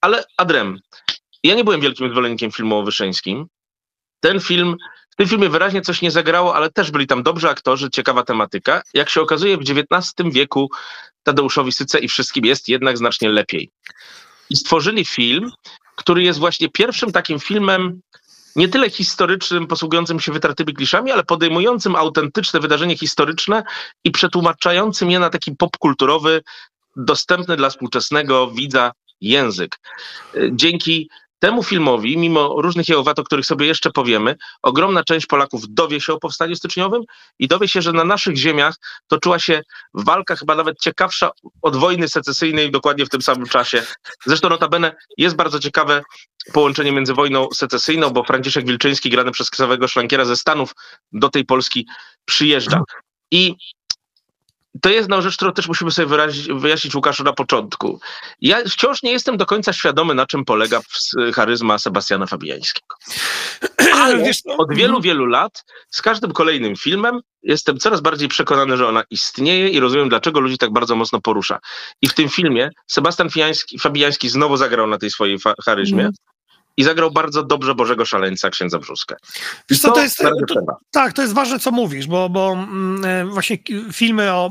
Ale 0.00 0.24
Adrem, 0.36 0.80
ja 1.42 1.54
nie 1.54 1.64
byłem 1.64 1.80
wielkim 1.80 2.10
zwolennikiem 2.10 2.52
filmu 2.52 2.78
o 2.78 2.82
Wyszyńskim. 2.82 3.46
Ten 4.20 4.40
film 4.40 4.76
w 5.16 5.18
tym 5.18 5.28
filmie 5.28 5.48
wyraźnie 5.48 5.82
coś 5.82 6.02
nie 6.02 6.10
zagrało, 6.10 6.54
ale 6.54 6.70
też 6.70 6.90
byli 6.90 7.06
tam 7.06 7.22
dobrzy 7.22 7.48
aktorzy, 7.48 7.90
ciekawa 7.90 8.22
tematyka. 8.22 8.82
Jak 8.94 9.10
się 9.10 9.20
okazuje, 9.20 9.56
w 9.56 9.60
XIX 9.60 10.12
wieku 10.32 10.70
Tadeuszowi 11.22 11.72
Syce 11.72 11.98
i 11.98 12.08
wszystkim 12.08 12.44
jest 12.44 12.68
jednak 12.68 12.98
znacznie 12.98 13.28
lepiej. 13.28 13.70
I 14.50 14.56
stworzyli 14.56 15.04
film, 15.04 15.50
który 15.96 16.22
jest 16.22 16.38
właśnie 16.38 16.68
pierwszym 16.68 17.12
takim 17.12 17.40
filmem 17.40 18.00
nie 18.56 18.68
tyle 18.68 18.90
historycznym, 18.90 19.66
posługującym 19.66 20.20
się 20.20 20.32
wytartymi 20.32 20.74
kliszami, 20.74 21.12
ale 21.12 21.24
podejmującym 21.24 21.96
autentyczne 21.96 22.60
wydarzenie 22.60 22.96
historyczne 22.96 23.62
i 24.04 24.10
przetłumaczającym 24.10 25.10
je 25.10 25.18
na 25.18 25.30
taki 25.30 25.56
popkulturowy, 25.56 26.42
dostępny 26.96 27.56
dla 27.56 27.70
współczesnego 27.70 28.50
widza 28.50 28.92
język. 29.20 29.78
Dzięki 30.52 31.10
Temu 31.38 31.62
filmowi, 31.62 32.18
mimo 32.18 32.54
różnych 32.62 32.88
jego 32.88 33.02
wad, 33.02 33.18
o 33.18 33.24
których 33.24 33.46
sobie 33.46 33.66
jeszcze 33.66 33.90
powiemy, 33.90 34.36
ogromna 34.62 35.04
część 35.04 35.26
Polaków 35.26 35.62
dowie 35.68 36.00
się 36.00 36.12
o 36.12 36.18
powstaniu 36.18 36.56
styczniowym 36.56 37.02
i 37.38 37.48
dowie 37.48 37.68
się, 37.68 37.82
że 37.82 37.92
na 37.92 38.04
naszych 38.04 38.36
ziemiach 38.36 38.74
toczyła 39.06 39.38
się 39.38 39.62
walka 39.94 40.36
chyba 40.36 40.54
nawet 40.54 40.80
ciekawsza 40.80 41.30
od 41.62 41.76
wojny 41.76 42.08
secesyjnej 42.08 42.70
dokładnie 42.70 43.06
w 43.06 43.08
tym 43.08 43.22
samym 43.22 43.46
czasie. 43.46 43.82
Zresztą 44.26 44.48
notabene 44.48 44.96
jest 45.16 45.36
bardzo 45.36 45.60
ciekawe 45.60 46.02
połączenie 46.52 46.92
między 46.92 47.14
wojną 47.14 47.48
secesyjną, 47.54 48.10
bo 48.10 48.24
Franciszek 48.24 48.66
Wilczyński, 48.66 49.10
grany 49.10 49.30
przez 49.30 49.50
Ksawego 49.50 49.88
Szlankiera 49.88 50.24
ze 50.24 50.36
Stanów, 50.36 50.74
do 51.12 51.28
tej 51.28 51.44
Polski 51.44 51.86
przyjeżdża. 52.24 52.82
I 53.30 53.54
to 54.82 54.88
jest 54.88 55.00
jedna 55.00 55.20
rzecz, 55.20 55.36
którą 55.36 55.52
też 55.52 55.68
musimy 55.68 55.90
sobie 55.90 56.08
wyrazić, 56.08 56.48
wyjaśnić 56.52 56.94
Łukaszu 56.94 57.24
na 57.24 57.32
początku. 57.32 58.00
Ja 58.40 58.64
wciąż 58.64 59.02
nie 59.02 59.12
jestem 59.12 59.36
do 59.36 59.46
końca 59.46 59.72
świadomy, 59.72 60.14
na 60.14 60.26
czym 60.26 60.44
polega 60.44 60.80
charyzma 61.34 61.78
Sebastiana 61.78 62.26
Fabiańskiego. 62.26 62.96
Ale 63.94 64.32
od 64.58 64.74
wielu, 64.74 65.00
wielu 65.00 65.26
lat 65.26 65.64
z 65.90 66.02
każdym 66.02 66.32
kolejnym 66.32 66.76
filmem 66.76 67.20
jestem 67.42 67.78
coraz 67.78 68.00
bardziej 68.00 68.28
przekonany, 68.28 68.76
że 68.76 68.88
ona 68.88 69.02
istnieje 69.10 69.68
i 69.68 69.80
rozumiem, 69.80 70.08
dlaczego 70.08 70.40
ludzi 70.40 70.58
tak 70.58 70.72
bardzo 70.72 70.96
mocno 70.96 71.20
porusza. 71.20 71.58
I 72.02 72.08
w 72.08 72.14
tym 72.14 72.28
filmie 72.28 72.70
Sebastian 72.86 73.28
Fabiański 73.80 74.28
znowu 74.28 74.56
zagrał 74.56 74.86
na 74.86 74.98
tej 74.98 75.10
swojej 75.10 75.38
charyzmie. 75.64 76.10
I 76.76 76.84
zagrał 76.84 77.10
bardzo 77.10 77.42
dobrze 77.42 77.74
Bożego 77.74 78.04
Szaleńca, 78.04 78.50
księdza 78.50 78.78
Brzuskę. 78.78 79.16
Wiesz 79.70 79.80
co, 79.80 79.92
to 79.92 80.02
jest, 80.02 80.18
to, 80.48 80.78
tak, 80.90 81.12
to 81.12 81.22
jest 81.22 81.34
ważne, 81.34 81.58
co 81.58 81.70
mówisz, 81.70 82.06
bo, 82.06 82.28
bo 82.28 82.52
mm, 82.52 83.04
e, 83.04 83.24
właśnie 83.24 83.58
filmy 83.92 84.32
o, 84.32 84.50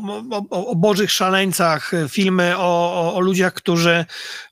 o, 0.50 0.68
o 0.68 0.76
Bożych 0.76 1.12
Szaleńcach, 1.12 1.92
filmy 2.10 2.58
o, 2.58 3.14
o, 3.16 3.20
ludziach, 3.20 3.54
którzy, 3.54 4.06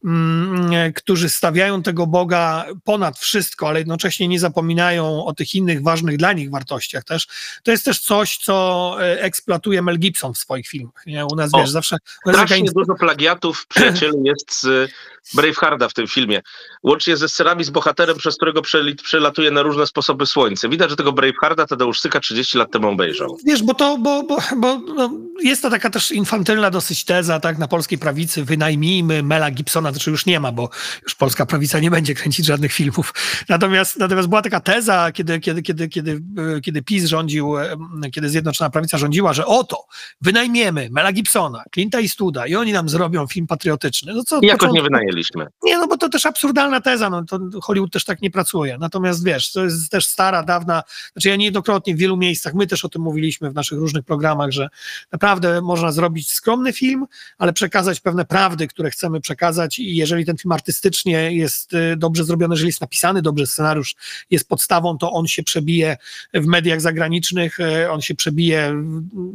mm, 0.03 0.73
e, 0.73 0.93
którzy 0.93 1.29
stawiają 1.29 1.83
tego 1.83 2.07
Boga 2.07 2.65
ponad 2.83 3.17
wszystko, 3.17 3.67
ale 3.67 3.79
jednocześnie 3.79 4.27
nie 4.27 4.39
zapominają 4.39 5.25
o 5.25 5.33
tych 5.33 5.55
innych 5.55 5.83
ważnych 5.83 6.17
dla 6.17 6.33
nich 6.33 6.49
wartościach 6.51 7.03
też, 7.03 7.27
to 7.63 7.71
jest 7.71 7.85
też 7.85 7.99
coś, 7.99 8.37
co 8.37 8.95
e, 8.99 9.21
eksploatuje 9.21 9.81
Mel 9.81 9.99
Gibson 9.99 10.33
w 10.33 10.37
swoich 10.37 10.67
filmach. 10.67 11.05
Nie? 11.05 11.25
U 11.25 11.35
nas, 11.35 11.51
wiesz, 11.57 11.69
zawsze... 11.69 11.97
Strasznie 12.27 12.71
dużo 12.75 12.95
plagiatów, 12.95 13.67
przyjacielu, 13.67 14.23
jest 14.25 14.61
z 14.61 14.91
Bravehearta 15.33 15.89
w 15.89 15.93
tym 15.93 16.07
filmie. 16.07 16.41
Łącznie 16.83 17.17
ze 17.17 17.29
scenami 17.29 17.62
z 17.63 17.69
bohaterem, 17.69 18.17
przez 18.17 18.35
którego 18.35 18.61
przelatuje 19.03 19.51
na 19.51 19.61
różne 19.61 19.87
sposoby 19.87 20.25
słońce. 20.25 20.69
Widać, 20.69 20.89
że 20.89 20.95
tego 20.95 21.11
Bravehearta 21.11 21.65
Tadeusz 21.65 21.99
Syka 21.99 22.19
30 22.19 22.57
lat 22.57 22.71
temu 22.71 22.89
obejrzał. 22.89 23.37
Wiesz, 23.45 23.63
bo 23.63 23.73
to, 23.73 23.97
bo, 23.97 24.23
bo, 24.23 24.37
bo 24.57 24.77
no, 24.77 25.09
jest 25.43 25.61
to 25.61 25.69
taka 25.69 25.89
też 25.89 26.11
infantylna 26.11 26.71
dosyć 26.71 27.03
teza, 27.03 27.39
tak, 27.39 27.57
na 27.57 27.67
polskiej 27.67 27.97
prawicy, 27.97 28.43
wynajmijmy 28.43 29.23
Mela 29.23 29.51
Gibsona, 29.51 29.89
to 29.89 29.93
znaczy 29.93 30.11
już 30.11 30.25
nie 30.25 30.39
ma, 30.39 30.51
bo 30.51 30.69
już 31.03 31.15
polska 31.15 31.45
prawica 31.45 31.79
nie 31.79 31.91
będzie 31.91 32.13
kręcić 32.13 32.45
żadnych 32.45 32.73
filmów. 32.73 33.13
Natomiast, 33.49 33.99
natomiast 33.99 34.29
była 34.29 34.41
taka 34.41 34.59
teza, 34.59 35.11
kiedy, 35.11 35.39
kiedy, 35.39 35.61
kiedy, 35.61 35.89
kiedy, 35.89 36.21
kiedy 36.63 36.81
PiS 36.81 37.05
rządził, 37.05 37.53
kiedy 38.11 38.29
Zjednoczona 38.29 38.69
Prawica 38.69 38.97
rządziła, 38.97 39.33
że 39.33 39.45
oto, 39.45 39.85
wynajmiemy 40.21 40.89
Mela 40.91 41.11
Gibsona, 41.11 41.63
Clint'a 41.77 42.01
Eastwooda 42.01 42.47
i 42.47 42.55
oni 42.55 42.73
nam 42.73 42.89
zrobią 42.89 43.27
film 43.27 43.47
patriotyczny. 43.47 44.13
No 44.13 44.23
co, 44.23 44.39
Jakoś 44.41 44.71
nie 44.71 44.81
wynajęliśmy. 44.81 45.47
Nie, 45.63 45.77
no 45.77 45.87
bo 45.87 45.97
to 45.97 46.09
też 46.09 46.25
absurdalna 46.25 46.81
teza, 46.81 47.09
no 47.09 47.23
to 47.25 47.39
Hollywood 47.61 47.93
też 47.93 48.05
tak 48.05 48.21
nie 48.21 48.31
pracuje. 48.31 48.77
Natomiast 48.77 49.25
wiesz, 49.25 49.51
to 49.51 49.63
jest 49.63 49.91
też 49.91 50.05
stara, 50.05 50.43
dawna, 50.43 50.83
znaczy 51.13 51.29
ja 51.29 51.35
niejednokrotnie 51.35 51.95
w 51.95 51.97
wielu 51.97 52.17
miejscach, 52.17 52.53
my 52.53 52.67
też 52.67 52.85
o 52.85 52.89
tym 52.89 53.01
mówiliśmy 53.01 53.51
w 53.51 53.53
naszych 53.53 53.79
różnych 53.79 54.05
programach, 54.05 54.51
że 54.51 54.69
naprawdę 55.11 55.61
można 55.61 55.91
zrobić 55.91 56.31
skromny 56.31 56.73
film, 56.73 57.05
ale 57.37 57.53
przekazać 57.53 57.99
pewne 57.99 58.25
prawdy, 58.25 58.67
które 58.67 58.89
chcemy 58.89 59.21
przekazać 59.21 59.79
i 59.79 59.95
jeżeli 59.95 60.25
ten 60.25 60.37
film 60.37 60.51
artystycznie 60.51 61.35
jest 61.35 61.73
y, 61.73 61.95
dobrze 61.97 62.25
zrobiony, 62.25 62.53
jeżeli 62.53 62.69
jest 62.69 62.81
napisany 62.81 63.21
dobrze, 63.21 63.47
scenariusz 63.47 63.95
jest 64.29 64.47
podstawą, 64.47 64.97
to 64.97 65.11
on 65.11 65.27
się 65.27 65.43
przebije 65.43 65.97
w 66.33 66.45
mediach 66.45 66.81
zagranicznych, 66.81 67.59
y, 67.59 67.91
on 67.91 68.01
się 68.01 68.15
przebije 68.15 68.83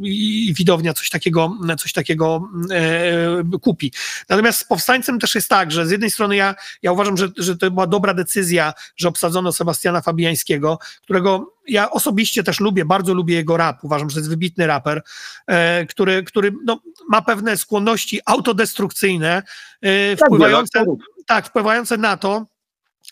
i 0.03 0.53
widownia 0.57 0.93
coś 0.93 1.09
takiego, 1.09 1.57
coś 1.79 1.93
takiego 1.93 2.49
e, 2.71 3.59
kupi. 3.61 3.91
Natomiast 4.29 4.59
z 4.59 4.63
Powstańcem 4.63 5.19
też 5.19 5.35
jest 5.35 5.49
tak, 5.49 5.71
że 5.71 5.87
z 5.87 5.91
jednej 5.91 6.11
strony 6.11 6.35
ja, 6.35 6.55
ja 6.81 6.91
uważam, 6.91 7.17
że, 7.17 7.27
że 7.37 7.57
to 7.57 7.71
była 7.71 7.87
dobra 7.87 8.08
decyzja, 8.13 8.73
że 8.95 9.07
obsadzono 9.07 9.51
Sebastiana 9.51 10.01
Fabiańskiego, 10.01 10.79
którego 11.01 11.53
ja 11.67 11.91
osobiście 11.91 12.43
też 12.43 12.59
lubię, 12.59 12.85
bardzo 12.85 13.13
lubię 13.13 13.35
jego 13.35 13.57
rap, 13.57 13.83
uważam, 13.83 14.09
że 14.09 14.13
to 14.13 14.19
jest 14.19 14.29
wybitny 14.29 14.67
raper, 14.67 15.01
e, 15.47 15.85
który, 15.85 16.23
który 16.23 16.51
no, 16.65 16.79
ma 17.09 17.21
pewne 17.21 17.57
skłonności 17.57 18.19
autodestrukcyjne, 18.25 19.43
e, 19.81 20.15
tak, 20.15 20.27
wpływające, 20.27 20.85
tak, 21.25 21.47
wpływające 21.47 21.97
na 21.97 22.17
to, 22.17 22.45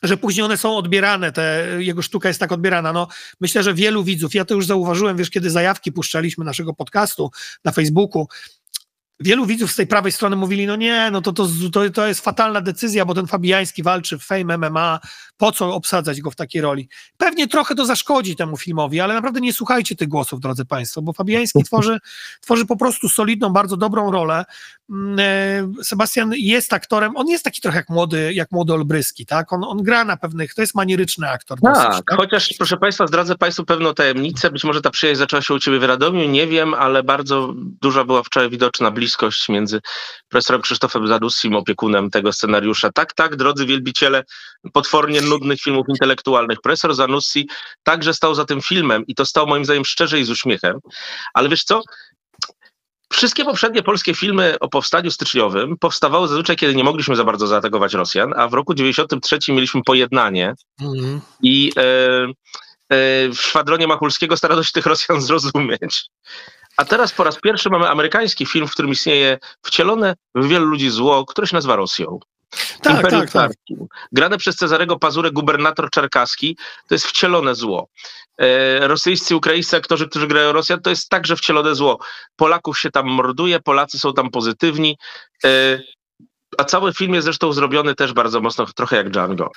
że 0.04 0.18
później 0.18 0.46
one 0.46 0.58
są 0.58 0.78
odbierane, 0.78 1.32
te, 1.32 1.68
jego 1.80 2.02
sztuka 2.02 2.28
jest 2.28 2.40
tak 2.40 2.52
odbierana. 2.52 2.94
No, 2.94 3.08
myślę, 3.40 3.64
że 3.64 3.74
wielu 3.74 4.04
widzów, 4.04 4.34
ja 4.36 4.46
to 4.46 4.54
już 4.54 4.66
zauważyłem, 4.66 5.18
wiesz, 5.18 5.30
kiedy 5.30 5.50
zajawki 5.50 5.92
puszczaliśmy 5.92 6.46
naszego 6.46 6.74
podcastu 6.74 7.32
na 7.64 7.72
Facebooku, 7.72 8.28
wielu 9.20 9.46
widzów 9.46 9.72
z 9.72 9.76
tej 9.76 9.88
prawej 9.88 10.12
strony 10.12 10.36
mówili, 10.36 10.68
no 10.68 10.76
nie, 10.76 11.10
no 11.12 11.22
to, 11.22 11.34
to, 11.34 11.48
to, 11.72 11.90
to 11.90 12.08
jest 12.08 12.22
fatalna 12.22 12.62
decyzja, 12.62 13.06
bo 13.06 13.14
ten 13.14 13.28
Fabijański 13.28 13.84
walczy 13.84 14.20
w 14.20 14.24
Fame 14.24 14.58
MMA, 14.58 15.00
po 15.38 15.52
co 15.52 15.74
obsadzać 15.74 16.22
go 16.22 16.32
w 16.32 16.36
takiej 16.36 16.62
roli? 16.62 16.90
Pewnie 17.18 17.48
trochę 17.48 17.76
to 17.76 17.86
zaszkodzi 17.86 18.36
temu 18.36 18.58
filmowi, 18.58 19.00
ale 19.00 19.14
naprawdę 19.14 19.42
nie 19.42 19.54
słuchajcie 19.54 19.96
tych 19.96 20.08
głosów, 20.08 20.40
drodzy 20.40 20.66
Państwo, 20.66 21.02
bo 21.02 21.14
Fabijański 21.14 21.64
tworzy, 21.68 22.00
tworzy 22.42 22.66
po 22.66 22.78
prostu 22.78 23.10
solidną, 23.10 23.50
bardzo 23.50 23.78
dobrą 23.78 24.12
rolę. 24.12 24.46
Mm, 24.90 25.20
e, 25.20 25.84
Sebastian 25.84 26.34
jest 26.36 26.74
aktorem, 26.74 27.18
on 27.18 27.28
jest 27.28 27.44
taki 27.44 27.62
trochę 27.62 27.78
jak 27.78 27.90
młody, 27.90 28.34
jak 28.34 28.52
młody 28.52 28.74
Olbryski, 28.74 29.26
tak? 29.26 29.54
On, 29.54 29.64
on 29.64 29.84
gra 29.84 30.06
na 30.06 30.18
pewnych, 30.18 30.54
to 30.54 30.62
jest 30.62 30.76
manieryczny 30.76 31.30
aktor. 31.30 31.60
Tak, 31.62 31.74
dosyć, 31.74 32.06
tak, 32.06 32.18
chociaż 32.18 32.54
proszę 32.58 32.78
Państwa, 32.78 33.08
zdradzę 33.08 33.36
Państwu 33.36 33.66
pewną 33.66 33.94
tajemnicę, 33.94 34.52
być 34.52 34.64
może 34.64 34.82
ta 34.82 34.90
przyjaźń 34.90 35.20
zaczęła 35.20 35.42
się 35.42 35.54
u 35.54 35.60
Ciebie 35.60 35.80
w 35.80 35.84
Radomiu, 35.84 36.30
nie 36.30 36.48
wiem, 36.48 36.74
ale 36.74 37.04
bardzo 37.04 37.54
duża 37.56 38.04
była 38.04 38.24
wczoraj 38.24 38.50
widoczna 38.50 38.92
bliskość 38.92 39.50
między 39.50 39.82
profesorem 40.30 40.62
Krzysztofem 40.62 41.08
Zadussim, 41.08 41.56
opiekunem 41.56 42.10
tego 42.10 42.34
scenariusza. 42.34 42.92
Tak, 42.92 43.14
tak, 43.14 43.36
drodzy 43.36 43.66
wielbiciele 43.66 44.24
potwornie 44.74 45.22
nudnych 45.30 45.62
filmów 45.62 45.86
intelektualnych. 45.90 46.62
Profesor 46.62 46.96
Zanussi 46.96 47.50
także 47.84 48.14
stał 48.14 48.36
za 48.36 48.46
tym 48.46 48.62
filmem 48.62 49.04
i 49.08 49.16
to 49.16 49.26
stał 49.26 49.48
moim 49.48 49.66
zdaniem 49.66 49.86
szczerze 49.86 50.20
i 50.20 50.24
z 50.24 50.30
uśmiechem. 50.30 50.80
Ale 51.34 51.50
wiesz 51.50 51.64
co? 51.64 51.82
Wszystkie 53.14 53.46
poprzednie 53.46 53.84
polskie 53.84 54.16
filmy 54.16 54.56
o 54.60 54.70
powstaniu 54.70 55.12
styczniowym 55.12 55.78
powstawały 55.78 56.28
zazwyczaj, 56.28 56.56
kiedy 56.56 56.76
nie 56.76 56.84
mogliśmy 56.84 57.16
za 57.16 57.24
bardzo 57.24 57.48
zaatakować 57.48 57.94
Rosjan, 57.94 58.34
a 58.36 58.48
w 58.48 58.54
roku 58.54 58.74
93 58.74 59.40
mieliśmy 59.54 59.82
pojednanie 59.84 60.54
mm. 60.82 61.22
i 61.44 61.72
e, 61.78 61.82
e, 61.84 63.30
w 63.30 63.36
szwadronie 63.36 63.88
Machulskiego 63.88 64.38
starano 64.38 64.64
się 64.64 64.72
tych 64.72 64.86
Rosjan 64.86 65.22
zrozumieć. 65.22 66.10
A 66.78 66.86
teraz 66.86 67.12
po 67.12 67.24
raz 67.24 67.40
pierwszy 67.42 67.70
mamy 67.70 67.90
amerykański 67.90 68.46
film, 68.46 68.68
w 68.68 68.72
którym 68.72 68.92
istnieje 68.92 69.40
wcielone 69.64 70.16
w 70.36 70.48
wielu 70.48 70.66
ludzi 70.66 70.90
zło, 70.90 71.26
które 71.26 71.48
się 71.48 71.56
nazywa 71.56 71.76
Rosją. 71.76 72.20
Tak, 72.82 72.96
Imperium 72.96 73.22
tak, 73.22 73.32
tak. 73.32 73.52
Grane 74.12 74.38
przez 74.38 74.56
Cezarego 74.56 75.00
Pazurę 75.00 75.32
gubernator 75.32 75.90
czarkaski 75.90 76.58
to 76.88 76.96
jest 76.96 77.06
wcielone 77.08 77.56
zło. 77.56 77.88
E, 78.38 78.88
rosyjscy, 78.88 79.36
ukraińscy 79.36 79.78
aktorzy, 79.78 80.08
którzy 80.10 80.28
grają 80.28 80.52
Rosjan, 80.52 80.82
to 80.82 80.90
jest 80.90 81.10
także 81.10 81.36
wcielone 81.36 81.76
zło. 81.76 82.00
Polaków 82.36 82.80
się 82.80 82.92
tam 82.92 83.08
morduje, 83.08 83.60
Polacy 83.60 84.00
są 84.00 84.14
tam 84.14 84.30
pozytywni. 84.30 84.98
E, 85.46 85.80
a 86.58 86.64
cały 86.64 86.94
film 86.94 87.14
jest 87.14 87.26
zresztą 87.26 87.54
zrobiony 87.54 87.96
też 87.96 88.14
bardzo 88.14 88.42
mocno, 88.42 88.66
trochę 88.76 88.96
jak 88.96 89.10
Django. 89.10 89.52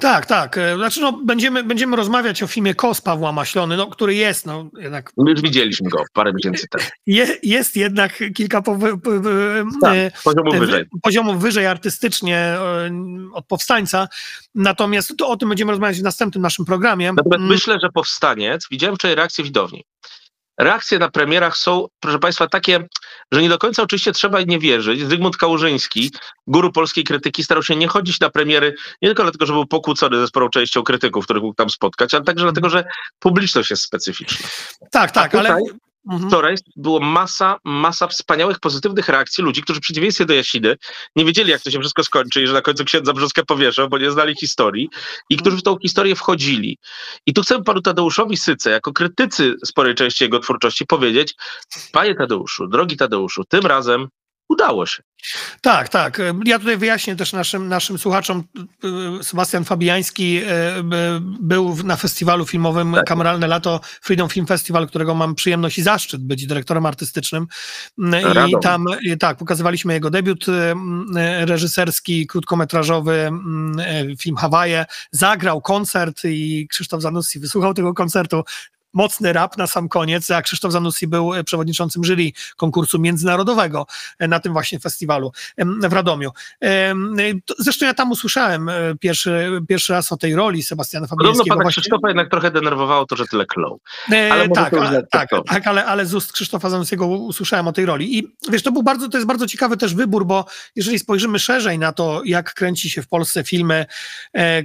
Tak, 0.00 0.26
tak. 0.26 0.58
E, 0.58 0.76
znaczy, 0.76 1.00
no, 1.00 1.12
będziemy, 1.12 1.64
będziemy 1.64 1.96
rozmawiać 1.96 2.42
o 2.42 2.46
filmie 2.46 2.74
Kos 2.74 3.00
Pawła 3.00 3.32
Maślony, 3.32 3.76
no, 3.76 3.86
który 3.86 4.14
jest, 4.14 4.46
no, 4.46 4.70
jednak... 4.78 5.12
My 5.16 5.30
już 5.30 5.40
widzieliśmy 5.40 5.90
go 5.90 6.04
parę 6.12 6.32
miesięcy 6.32 6.68
temu. 6.68 6.84
Je, 7.06 7.26
jest 7.42 7.76
jednak 7.76 8.22
kilka 8.34 8.62
po, 8.62 8.78
po, 8.78 8.98
po, 8.98 9.10
tak, 9.82 9.94
e, 9.94 10.10
poziomów 10.24 10.54
e, 10.54 10.58
wyżej. 10.58 10.84
Poziomów 11.02 11.42
wyżej 11.42 11.66
artystycznie 11.66 12.56
od 13.32 13.46
Powstańca, 13.46 14.08
natomiast 14.54 15.16
to 15.16 15.28
o 15.28 15.36
tym 15.36 15.48
będziemy 15.48 15.72
rozmawiać 15.72 16.00
w 16.00 16.02
następnym 16.02 16.42
naszym 16.42 16.64
programie. 16.64 17.12
Natomiast 17.12 17.36
mm. 17.36 17.48
myślę, 17.48 17.78
że 17.82 17.88
Powstaniec, 17.94 18.66
widziałem 18.70 18.96
wczoraj 18.96 19.14
reakcję 19.14 19.44
widowni 19.44 19.84
reakcje 20.58 20.98
na 20.98 21.10
premierach 21.10 21.56
są, 21.56 21.86
proszę 22.00 22.18
Państwa, 22.18 22.46
takie, 22.46 22.86
że 23.32 23.42
nie 23.42 23.48
do 23.48 23.58
końca 23.58 23.82
oczywiście 23.82 24.12
trzeba 24.12 24.40
nie 24.40 24.58
wierzyć. 24.58 25.08
Zygmunt 25.08 25.36
Kałużyński, 25.36 26.12
guru 26.46 26.72
polskiej 26.72 27.04
krytyki, 27.04 27.44
starał 27.44 27.62
się 27.62 27.76
nie 27.76 27.88
chodzić 27.88 28.20
na 28.20 28.30
premiery 28.30 28.74
nie 29.02 29.08
tylko 29.08 29.22
dlatego, 29.22 29.46
że 29.46 29.52
był 29.52 29.66
pokłócony 29.66 30.20
ze 30.20 30.26
sporą 30.26 30.48
częścią 30.48 30.82
krytyków, 30.82 31.24
których 31.24 31.42
mógł 31.42 31.54
tam 31.54 31.70
spotkać, 31.70 32.14
ale 32.14 32.24
także 32.24 32.44
dlatego, 32.44 32.70
że 32.70 32.84
publiczność 33.18 33.70
jest 33.70 33.82
specyficzna. 33.82 34.48
Tak, 34.90 35.10
tak, 35.10 35.32
tutaj, 35.32 35.46
ale 35.46 35.60
Mhm. 36.10 36.30
Wczoraj 36.30 36.56
było 36.76 37.00
masa, 37.00 37.58
masa 37.64 38.06
wspaniałych, 38.06 38.60
pozytywnych 38.60 39.08
reakcji 39.08 39.44
ludzi, 39.44 39.62
którzy 39.62 39.80
w 39.80 39.82
przeciwieństwie 39.82 40.24
do 40.24 40.34
Jasidy 40.34 40.76
nie 41.16 41.24
wiedzieli, 41.24 41.50
jak 41.50 41.62
to 41.62 41.70
się 41.70 41.80
wszystko 41.80 42.04
skończy 42.04 42.42
i 42.42 42.46
że 42.46 42.52
na 42.52 42.62
końcu 42.62 42.84
księdza 42.84 43.12
Brzoskę 43.12 43.44
powieszą, 43.44 43.88
bo 43.88 43.98
nie 43.98 44.10
znali 44.10 44.34
historii 44.36 44.88
i 45.30 45.34
mhm. 45.34 45.40
którzy 45.40 45.56
w 45.56 45.62
tą 45.62 45.78
historię 45.78 46.16
wchodzili. 46.16 46.78
I 47.26 47.32
tu 47.32 47.42
chcę 47.42 47.62
panu 47.62 47.80
Tadeuszowi 47.80 48.36
Syce, 48.36 48.70
jako 48.70 48.92
krytycy 48.92 49.54
sporej 49.64 49.94
części 49.94 50.24
jego 50.24 50.38
twórczości 50.38 50.86
powiedzieć, 50.86 51.34
panie 51.92 52.14
Tadeuszu, 52.14 52.66
drogi 52.66 52.96
Tadeuszu, 52.96 53.44
tym 53.44 53.66
razem 53.66 54.08
udało 54.48 54.86
się. 54.86 55.02
Tak, 55.60 55.88
tak. 55.88 56.22
Ja 56.44 56.58
tutaj 56.58 56.76
wyjaśnię 56.76 57.16
też 57.16 57.32
naszym, 57.32 57.68
naszym 57.68 57.98
słuchaczom. 57.98 58.44
Sebastian 59.22 59.64
Fabiański 59.64 60.40
e, 60.46 60.82
był 61.40 61.76
na 61.84 61.96
festiwalu 61.96 62.46
filmowym 62.46 62.92
tak. 62.94 63.04
Kameralne 63.04 63.46
Lato 63.46 63.80
Freedom 64.02 64.28
Film 64.28 64.46
Festival, 64.46 64.88
którego 64.88 65.14
mam 65.14 65.34
przyjemność 65.34 65.78
i 65.78 65.82
zaszczyt 65.82 66.24
być 66.24 66.46
dyrektorem 66.46 66.86
artystycznym. 66.86 67.46
I 68.48 68.54
tam, 68.62 68.84
tak, 69.20 69.38
pokazywaliśmy 69.38 69.92
jego 69.94 70.10
debiut 70.10 70.46
e, 70.48 70.74
reżyserski, 71.46 72.26
krótkometrażowy, 72.26 73.30
e, 73.78 74.16
film 74.16 74.36
Hawaje. 74.36 74.86
Zagrał 75.10 75.60
koncert 75.60 76.20
i 76.24 76.68
Krzysztof 76.70 77.02
Zanussi 77.02 77.40
wysłuchał 77.40 77.74
tego 77.74 77.94
koncertu 77.94 78.42
mocny 78.96 79.32
rap 79.32 79.56
na 79.56 79.66
sam 79.66 79.88
koniec, 79.88 80.30
a 80.30 80.42
Krzysztof 80.42 80.72
Zanussi 80.72 81.06
był 81.06 81.34
e, 81.34 81.44
przewodniczącym 81.44 82.04
jury 82.04 82.30
konkursu 82.56 82.98
międzynarodowego 82.98 83.86
e, 84.18 84.28
na 84.28 84.40
tym 84.40 84.52
właśnie 84.52 84.80
festiwalu 84.80 85.32
w 85.58 85.92
Radomiu. 85.92 86.30
Zresztą 87.58 87.86
ja 87.86 87.94
tam 87.94 88.10
usłyszałem 88.10 88.68
e, 88.68 88.74
pierwszy, 89.00 89.60
pierwszy 89.68 89.92
raz 89.92 90.12
o 90.12 90.16
tej 90.16 90.34
roli 90.34 90.62
Sebastiana 90.62 91.06
Fabiańskiego. 91.06 91.32
Podobno 91.32 91.54
pana 91.54 91.62
właśnie... 91.62 91.80
Krzysztofa 91.80 92.08
jednak 92.08 92.30
trochę 92.30 92.50
denerwowało 92.50 93.06
to, 93.06 93.16
że 93.16 93.26
tyle 93.26 93.46
klął. 93.46 93.80
Ale 94.30 94.48
tak, 94.48 94.74
a, 94.74 95.02
tak, 95.10 95.30
tak, 95.46 95.66
ale, 95.66 95.84
ale 95.84 96.06
z 96.06 96.14
ust 96.14 96.32
Krzysztofa 96.32 96.70
Zanussiego 96.70 97.06
usłyszałem 97.06 97.68
o 97.68 97.72
tej 97.72 97.86
roli. 97.86 98.18
I 98.18 98.28
wiesz, 98.50 98.62
to 98.62 98.72
był 98.72 98.82
bardzo, 98.82 99.08
to 99.08 99.16
jest 99.16 99.26
bardzo 99.26 99.46
ciekawy 99.46 99.76
też 99.76 99.94
wybór, 99.94 100.26
bo 100.26 100.44
jeżeli 100.76 100.98
spojrzymy 100.98 101.38
szerzej 101.38 101.78
na 101.78 101.92
to, 101.92 102.22
jak 102.24 102.54
kręci 102.54 102.90
się 102.90 103.02
w 103.02 103.08
Polsce 103.08 103.44
filmy, 103.44 103.86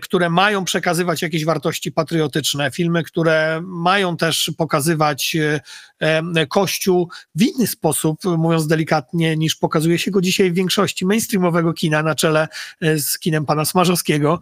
które 0.01 0.29
mają 0.29 0.65
przekazywać 0.65 1.21
jakieś 1.21 1.45
wartości 1.45 1.91
patriotyczne, 1.91 2.71
filmy, 2.71 3.03
które 3.03 3.61
mają 3.63 4.17
też 4.21 4.51
pokazywać 4.57 5.35
e, 5.35 5.61
e, 5.99 6.47
Kościół 6.47 7.09
w 7.35 7.41
inny 7.41 7.67
sposób, 7.67 8.19
mówiąc 8.37 8.67
delikatnie, 8.67 9.37
niż 9.37 9.55
pokazuje 9.55 9.99
się 9.99 10.11
go 10.11 10.21
dzisiaj 10.21 10.51
w 10.51 10.53
większości 10.53 11.05
mainstreamowego 11.05 11.73
kina 11.73 12.03
na 12.03 12.15
czele 12.15 12.47
e, 12.81 12.99
z 12.99 13.19
kinem 13.19 13.45
pana 13.45 13.65
Smarzowskiego. 13.65 14.39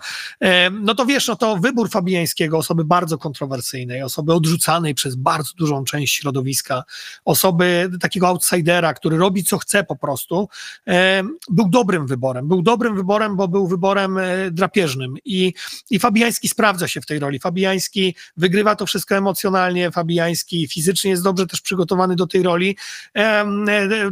No 0.71 0.95
to 0.95 1.05
wiesz, 1.05 1.27
no 1.27 1.35
to 1.35 1.57
wybór 1.57 1.89
Fabiańskiego, 1.89 2.57
osoby 2.57 2.85
bardzo 2.85 3.17
kontrowersyjnej, 3.17 4.03
osoby 4.03 4.33
odrzucanej 4.33 4.95
przez 4.95 5.15
bardzo 5.15 5.51
dużą 5.57 5.83
część 5.83 6.15
środowiska, 6.15 6.83
osoby 7.25 7.89
takiego 8.01 8.27
outsidera, 8.27 8.93
który 8.93 9.17
robi 9.17 9.43
co 9.43 9.57
chce 9.57 9.83
po 9.83 9.95
prostu, 9.95 10.49
był 11.49 11.69
dobrym 11.69 12.07
wyborem. 12.07 12.47
Był 12.47 12.61
dobrym 12.61 12.95
wyborem, 12.95 13.35
bo 13.35 13.47
był 13.47 13.67
wyborem 13.67 14.19
drapieżnym 14.51 15.15
i, 15.25 15.53
i 15.89 15.99
Fabiański 15.99 16.49
sprawdza 16.49 16.87
się 16.87 17.01
w 17.01 17.05
tej 17.05 17.19
roli. 17.19 17.39
Fabiański 17.39 18.15
wygrywa 18.37 18.75
to 18.75 18.85
wszystko 18.85 19.15
emocjonalnie, 19.15 19.68
emocjonalnie 19.69 19.91
Fabiański, 19.91 20.67
fizycznie 20.67 21.11
jest 21.11 21.23
dobrze 21.23 21.47
też 21.47 21.61
przygotowany 21.61 22.15
do 22.15 22.27
tej 22.27 22.43
roli. 22.43 22.77
E, 23.15 23.45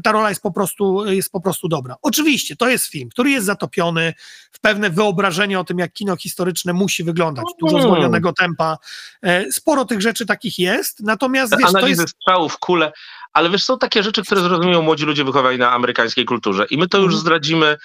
ta 0.04 0.12
rola 0.12 0.30
jest 0.30 0.42
po 0.42 0.52
prostu, 0.52 1.06
jest 1.06 1.32
po 1.32 1.42
prostu 1.42 1.68
dobra. 1.68 1.96
Oczywiście, 2.02 2.56
to 2.56 2.70
jest 2.70 2.86
film, 2.86 3.10
który 3.10 3.30
jest 3.30 3.46
zatopiony 3.46 4.14
w 4.52 4.60
pewne 4.60 4.90
wyobrażenie 4.90 5.60
o 5.60 5.64
tym, 5.64 5.80
jak 5.80 5.94
kino 5.94 6.16
historyczne 6.16 6.74
musi 6.74 7.04
wyglądać. 7.04 7.46
Dużo 7.60 7.78
mm. 7.78 7.90
zwolnionego 7.90 8.34
tempa. 8.34 8.78
E, 9.22 9.52
sporo 9.52 9.86
tych 9.86 10.02
rzeczy 10.02 10.26
takich 10.26 10.60
jest, 10.60 11.00
natomiast 11.00 11.58
wiesz, 11.58 11.70
Analizy 11.70 11.96
to 11.96 12.02
jest... 12.02 12.16
strzałów, 12.16 12.58
kule, 12.58 12.92
ale 13.34 13.50
wiesz, 13.50 13.64
są 13.64 13.78
takie 13.78 14.04
rzeczy, 14.04 14.24
które 14.24 14.42
zrozumieją 14.42 14.82
młodzi 14.82 15.06
ludzie 15.06 15.24
wychowani 15.24 15.58
na 15.58 15.72
amerykańskiej 15.72 16.26
kulturze 16.26 16.66
i 16.70 16.78
my 16.78 16.88
to 16.88 16.98
już 16.98 17.08
mm. 17.08 17.20
zdradzimy 17.20 17.78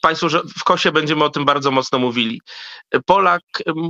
Państwu, 0.00 0.28
że 0.28 0.40
w 0.58 0.64
Kosie 0.64 0.92
będziemy 0.92 1.24
o 1.24 1.30
tym 1.30 1.44
bardzo 1.44 1.70
mocno 1.70 1.98
mówili. 1.98 2.40
Polak, 3.06 3.42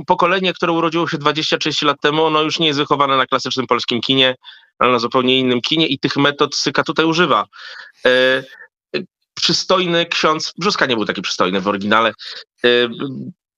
pokolenie, 0.07 0.53
które 0.53 0.71
urodziło 0.71 1.07
się 1.07 1.17
20-30 1.17 1.85
lat 1.85 2.01
temu, 2.01 2.23
ono 2.23 2.41
już 2.41 2.59
nie 2.59 2.67
jest 2.67 2.79
wychowane 2.79 3.17
na 3.17 3.25
klasycznym 3.25 3.67
polskim 3.67 4.01
kinie, 4.01 4.35
ale 4.79 4.91
na 4.91 4.99
zupełnie 4.99 5.39
innym 5.39 5.61
kinie 5.61 5.87
i 5.87 5.99
tych 5.99 6.17
metod 6.17 6.55
Syka 6.55 6.83
tutaj 6.83 7.05
używa 7.05 7.45
przystojny 9.33 10.05
ksiądz, 10.05 10.53
Brzuska 10.57 10.85
nie 10.85 10.95
był 10.95 11.05
taki 11.05 11.21
przystojny 11.21 11.61
w 11.61 11.67
oryginale, 11.67 12.13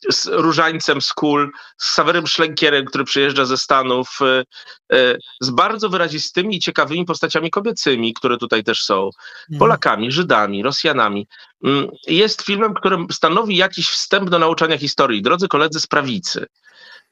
z 0.09 0.25
Różańcem 0.25 1.01
z 1.01 1.13
Kul, 1.13 1.51
z 1.77 1.89
Sawerem 1.89 2.27
Szlenkierem, 2.27 2.85
który 2.85 3.03
przyjeżdża 3.03 3.45
ze 3.45 3.57
Stanów, 3.57 4.19
y, 4.21 4.95
y, 4.95 5.19
z 5.41 5.49
bardzo 5.49 5.89
wyrazistymi 5.89 6.55
i 6.55 6.59
ciekawymi 6.59 7.05
postaciami 7.05 7.51
kobiecymi, 7.51 8.13
które 8.13 8.37
tutaj 8.37 8.63
też 8.63 8.83
są, 8.83 9.05
mhm. 9.05 9.59
Polakami, 9.59 10.11
Żydami, 10.11 10.63
Rosjanami. 10.63 11.27
Mm, 11.63 11.87
jest 12.07 12.41
filmem, 12.41 12.73
który 12.73 12.97
stanowi 13.11 13.55
jakiś 13.55 13.89
wstęp 13.89 14.29
do 14.29 14.39
nauczania 14.39 14.77
historii. 14.77 15.21
Drodzy 15.21 15.47
koledzy 15.47 15.79
z 15.79 15.87
prawicy, 15.87 16.45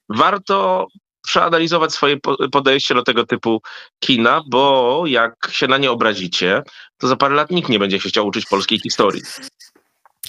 warto 0.09 0.87
przeanalizować 1.27 1.93
swoje 1.93 2.17
podejście 2.51 2.95
do 2.95 3.03
tego 3.03 3.25
typu 3.25 3.61
kina, 3.99 4.41
bo 4.47 5.03
jak 5.07 5.35
się 5.51 5.67
na 5.67 5.77
nie 5.77 5.91
obrazicie, 5.91 6.63
to 6.97 7.07
za 7.07 7.15
parę 7.15 7.35
lat 7.35 7.51
nikt 7.51 7.69
nie 7.69 7.79
będzie 7.79 7.99
się 7.99 8.09
chciał 8.09 8.27
uczyć 8.27 8.45
polskiej 8.45 8.79
historii. 8.79 9.21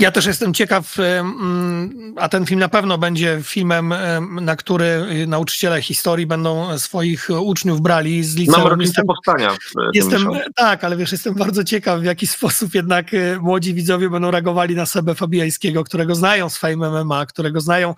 Ja 0.00 0.11
też 0.11 0.26
jestem 0.26 0.54
ciekaw, 0.54 0.96
a 2.16 2.28
ten 2.28 2.46
film 2.46 2.61
na 2.61 2.68
pewno 2.68 2.98
będzie 2.98 3.40
filmem, 3.42 3.94
na 4.40 4.56
który 4.56 5.06
nauczyciele 5.26 5.82
historii 5.82 6.26
będą 6.26 6.78
swoich 6.78 7.28
uczniów 7.40 7.80
brali 7.80 8.24
z 8.24 8.37
liceum. 8.37 8.61
Mam 8.61 8.70
rocznicę 8.70 9.02
powstania. 9.04 9.56
Jestem, 9.94 10.28
tak, 10.56 10.84
ale 10.84 10.96
wiesz, 10.96 11.12
jestem 11.12 11.34
bardzo 11.34 11.64
ciekaw, 11.64 12.00
w 12.00 12.04
jaki 12.04 12.26
sposób 12.26 12.74
jednak 12.74 13.14
e, 13.14 13.38
młodzi 13.38 13.74
widzowie 13.74 14.11
będą 14.11 14.30
reagowali 14.30 14.74
na 14.74 14.87
Sebę 14.87 15.14
Fabiańskiego, 15.14 15.84
którego 15.84 16.14
znają 16.14 16.48
z 16.48 16.58
Fame 16.58 17.04
MMA, 17.04 17.26
którego 17.26 17.61
znają 17.61 17.94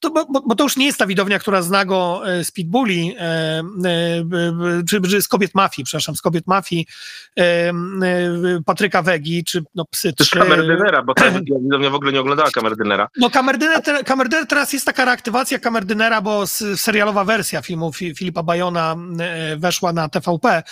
to, 0.00 0.10
bo, 0.10 0.26
bo, 0.46 0.54
to 0.54 0.64
już 0.64 0.76
nie 0.76 0.86
jest 0.86 0.98
ta 0.98 1.06
widownia, 1.06 1.38
która 1.38 1.62
zna 1.62 1.84
go 1.84 2.22
e, 2.26 2.44
z 2.44 2.50
Pitbulli, 2.50 3.14
e, 3.18 3.22
e, 3.22 3.62
czy, 4.88 5.00
czy 5.00 5.22
z 5.22 5.28
kobiet 5.28 5.54
mafii, 5.54 5.84
przepraszam, 5.84 6.16
z 6.16 6.20
kobiet 6.20 6.46
mafii 6.46 6.86
Patryka 8.66 9.02
Wegi, 9.02 9.44
czy 9.44 9.64
no, 9.74 9.84
psy. 9.84 10.12
Czy 10.12 10.38
Kamerdynera, 10.38 11.02
bo 11.02 11.14
ta 11.14 11.30
widownia 11.30 11.90
w 11.90 11.94
ogóle 11.94 12.12
nie 12.12 12.20
oglądała 12.20 12.50
Kamerdynera. 12.50 13.08
No 13.16 13.30
Kamerdyner, 13.30 13.82
Kamerdyner 14.04 14.46
teraz 14.46 14.72
jest 14.72 14.86
taka 14.86 15.04
reaktywacja 15.04 15.58
Kamerdynera, 15.58 16.20
bo 16.20 16.46
serialowa 16.76 17.24
wersja 17.24 17.62
filmu 17.62 17.92
Filipa 17.92 18.42
Bajona 18.42 18.96
weszła 19.56 19.92
na 19.92 20.08
TVP 20.08 20.62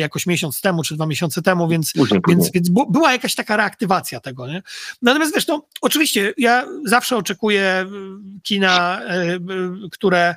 jakoś 0.00 0.26
miesiąc 0.26 0.60
temu, 0.60 0.82
czy 0.82 0.94
dwa 0.94 1.06
miesiące 1.06 1.42
temu, 1.42 1.68
więc, 1.68 1.92
później, 1.92 2.20
więc, 2.28 2.38
później. 2.38 2.52
więc 2.54 2.90
była 2.90 3.12
jakaś 3.12 3.34
taka 3.34 3.56
reaktywacja 3.56 4.20
tego, 4.20 4.46
nie? 4.46 4.62
Natomiast 5.02 5.34
wiesz, 5.34 5.46
no 5.46 5.66
oczywiście 5.80 6.34
ja 6.38 6.66
zawsze 6.84 7.16
oczekuję 7.16 7.86
kina 8.42 8.69
E, 8.70 9.34
e, 9.34 9.38
które 9.92 10.34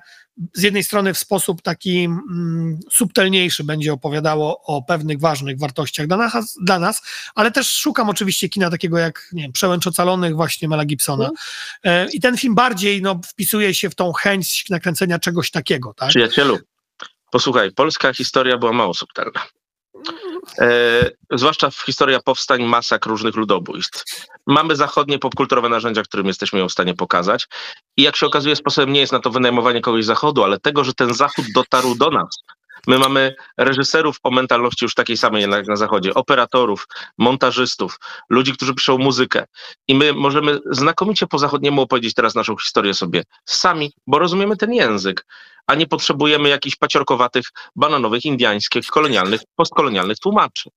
z 0.54 0.64
jednej 0.64 0.84
strony 0.84 1.14
w 1.14 1.18
sposób 1.18 1.62
taki 1.62 2.04
mm, 2.04 2.80
subtelniejszy 2.92 3.64
będzie 3.64 3.94
opowiadało 3.94 4.62
o 4.62 4.82
pewnych 4.82 5.20
ważnych 5.20 5.60
wartościach 5.60 6.08
dla 6.08 6.18
nas, 6.18 6.58
dla 6.62 6.80
nas, 6.80 7.02
ale 7.36 7.52
też 7.52 7.70
szukam 7.70 8.10
oczywiście 8.10 8.50
kina 8.50 8.70
takiego 8.70 8.98
jak, 8.98 9.30
nie 9.32 9.44
wiem, 9.44 9.52
Przełęcz 9.52 9.88
Ocalonych 9.88 10.36
właśnie 10.36 10.68
Mela 10.68 10.86
Gibsona. 10.86 11.30
Mm. 11.84 12.10
I 12.12 12.20
ten 12.20 12.38
film 12.38 12.56
bardziej 12.56 13.02
no, 13.02 13.22
wpisuje 13.28 13.74
się 13.74 13.90
w 13.90 13.96
tą 13.96 14.14
chęć 14.14 14.70
nakręcenia 14.70 15.20
czegoś 15.20 15.52
takiego. 15.52 15.94
Tak? 15.94 16.10
Przyjacielu, 16.10 16.60
posłuchaj, 17.32 17.72
polska 17.72 18.14
historia 18.14 18.58
była 18.58 18.74
mało 18.74 18.94
subtelna. 18.94 19.42
E, 20.60 21.10
zwłaszcza 21.32 21.70
w 21.70 21.82
historia 21.82 22.20
powstań, 22.20 22.64
masak 22.64 23.06
różnych 23.06 23.36
ludobójstw. 23.36 24.28
Mamy 24.48 24.76
zachodnie 24.76 25.20
popkulturowe 25.20 25.70
narzędzia, 25.70 26.04
którym 26.04 26.28
jesteśmy 26.28 26.60
ją 26.60 26.70
w 26.70 26.72
stanie 26.72 26.94
pokazać. 26.94 27.48
I 27.98 28.02
jak 28.02 28.16
się 28.16 28.26
okazuje, 28.26 28.56
sposobem 28.56 28.94
nie 28.94 29.00
jest 29.00 29.14
na 29.14 29.20
to 29.20 29.30
wynajmowanie 29.30 29.82
kogoś 29.82 30.04
z 30.04 30.08
zachodu, 30.08 30.44
ale 30.44 30.60
tego, 30.60 30.84
że 30.84 30.94
ten 30.94 31.14
zachód 31.14 31.46
dotarł 31.56 31.96
do 31.96 32.10
nas. 32.10 32.44
My 32.88 33.00
mamy 33.00 33.36
reżyserów 33.58 34.18
o 34.24 34.32
mentalności 34.32 34.86
już 34.86 34.94
takiej 34.94 35.18
samej 35.18 35.50
jak 35.52 35.68
na 35.68 35.76
zachodzie, 35.76 36.14
operatorów, 36.14 36.88
montażystów, 37.18 38.00
ludzi, 38.30 38.54
którzy 38.54 38.74
piszą 38.74 38.98
muzykę. 38.98 39.46
I 39.88 39.96
my 39.96 40.14
możemy 40.14 40.60
znakomicie 40.72 41.28
po 41.28 41.38
zachodniemu 41.38 41.82
opowiedzieć 41.82 42.14
teraz 42.14 42.36
naszą 42.36 42.58
historię 42.58 42.94
sobie 42.94 43.24
sami, 43.46 43.92
bo 44.08 44.20
rozumiemy 44.20 44.58
ten 44.58 44.74
język 44.74 45.26
a 45.68 45.76
nie 45.76 45.88
potrzebujemy 45.88 46.50
jakichś 46.50 46.76
paciorkowatych, 46.76 47.46
bananowych, 47.76 48.26
indiańskich, 48.26 48.86
kolonialnych, 48.86 49.42
postkolonialnych 49.56 50.20
tłumaczy. 50.20 50.70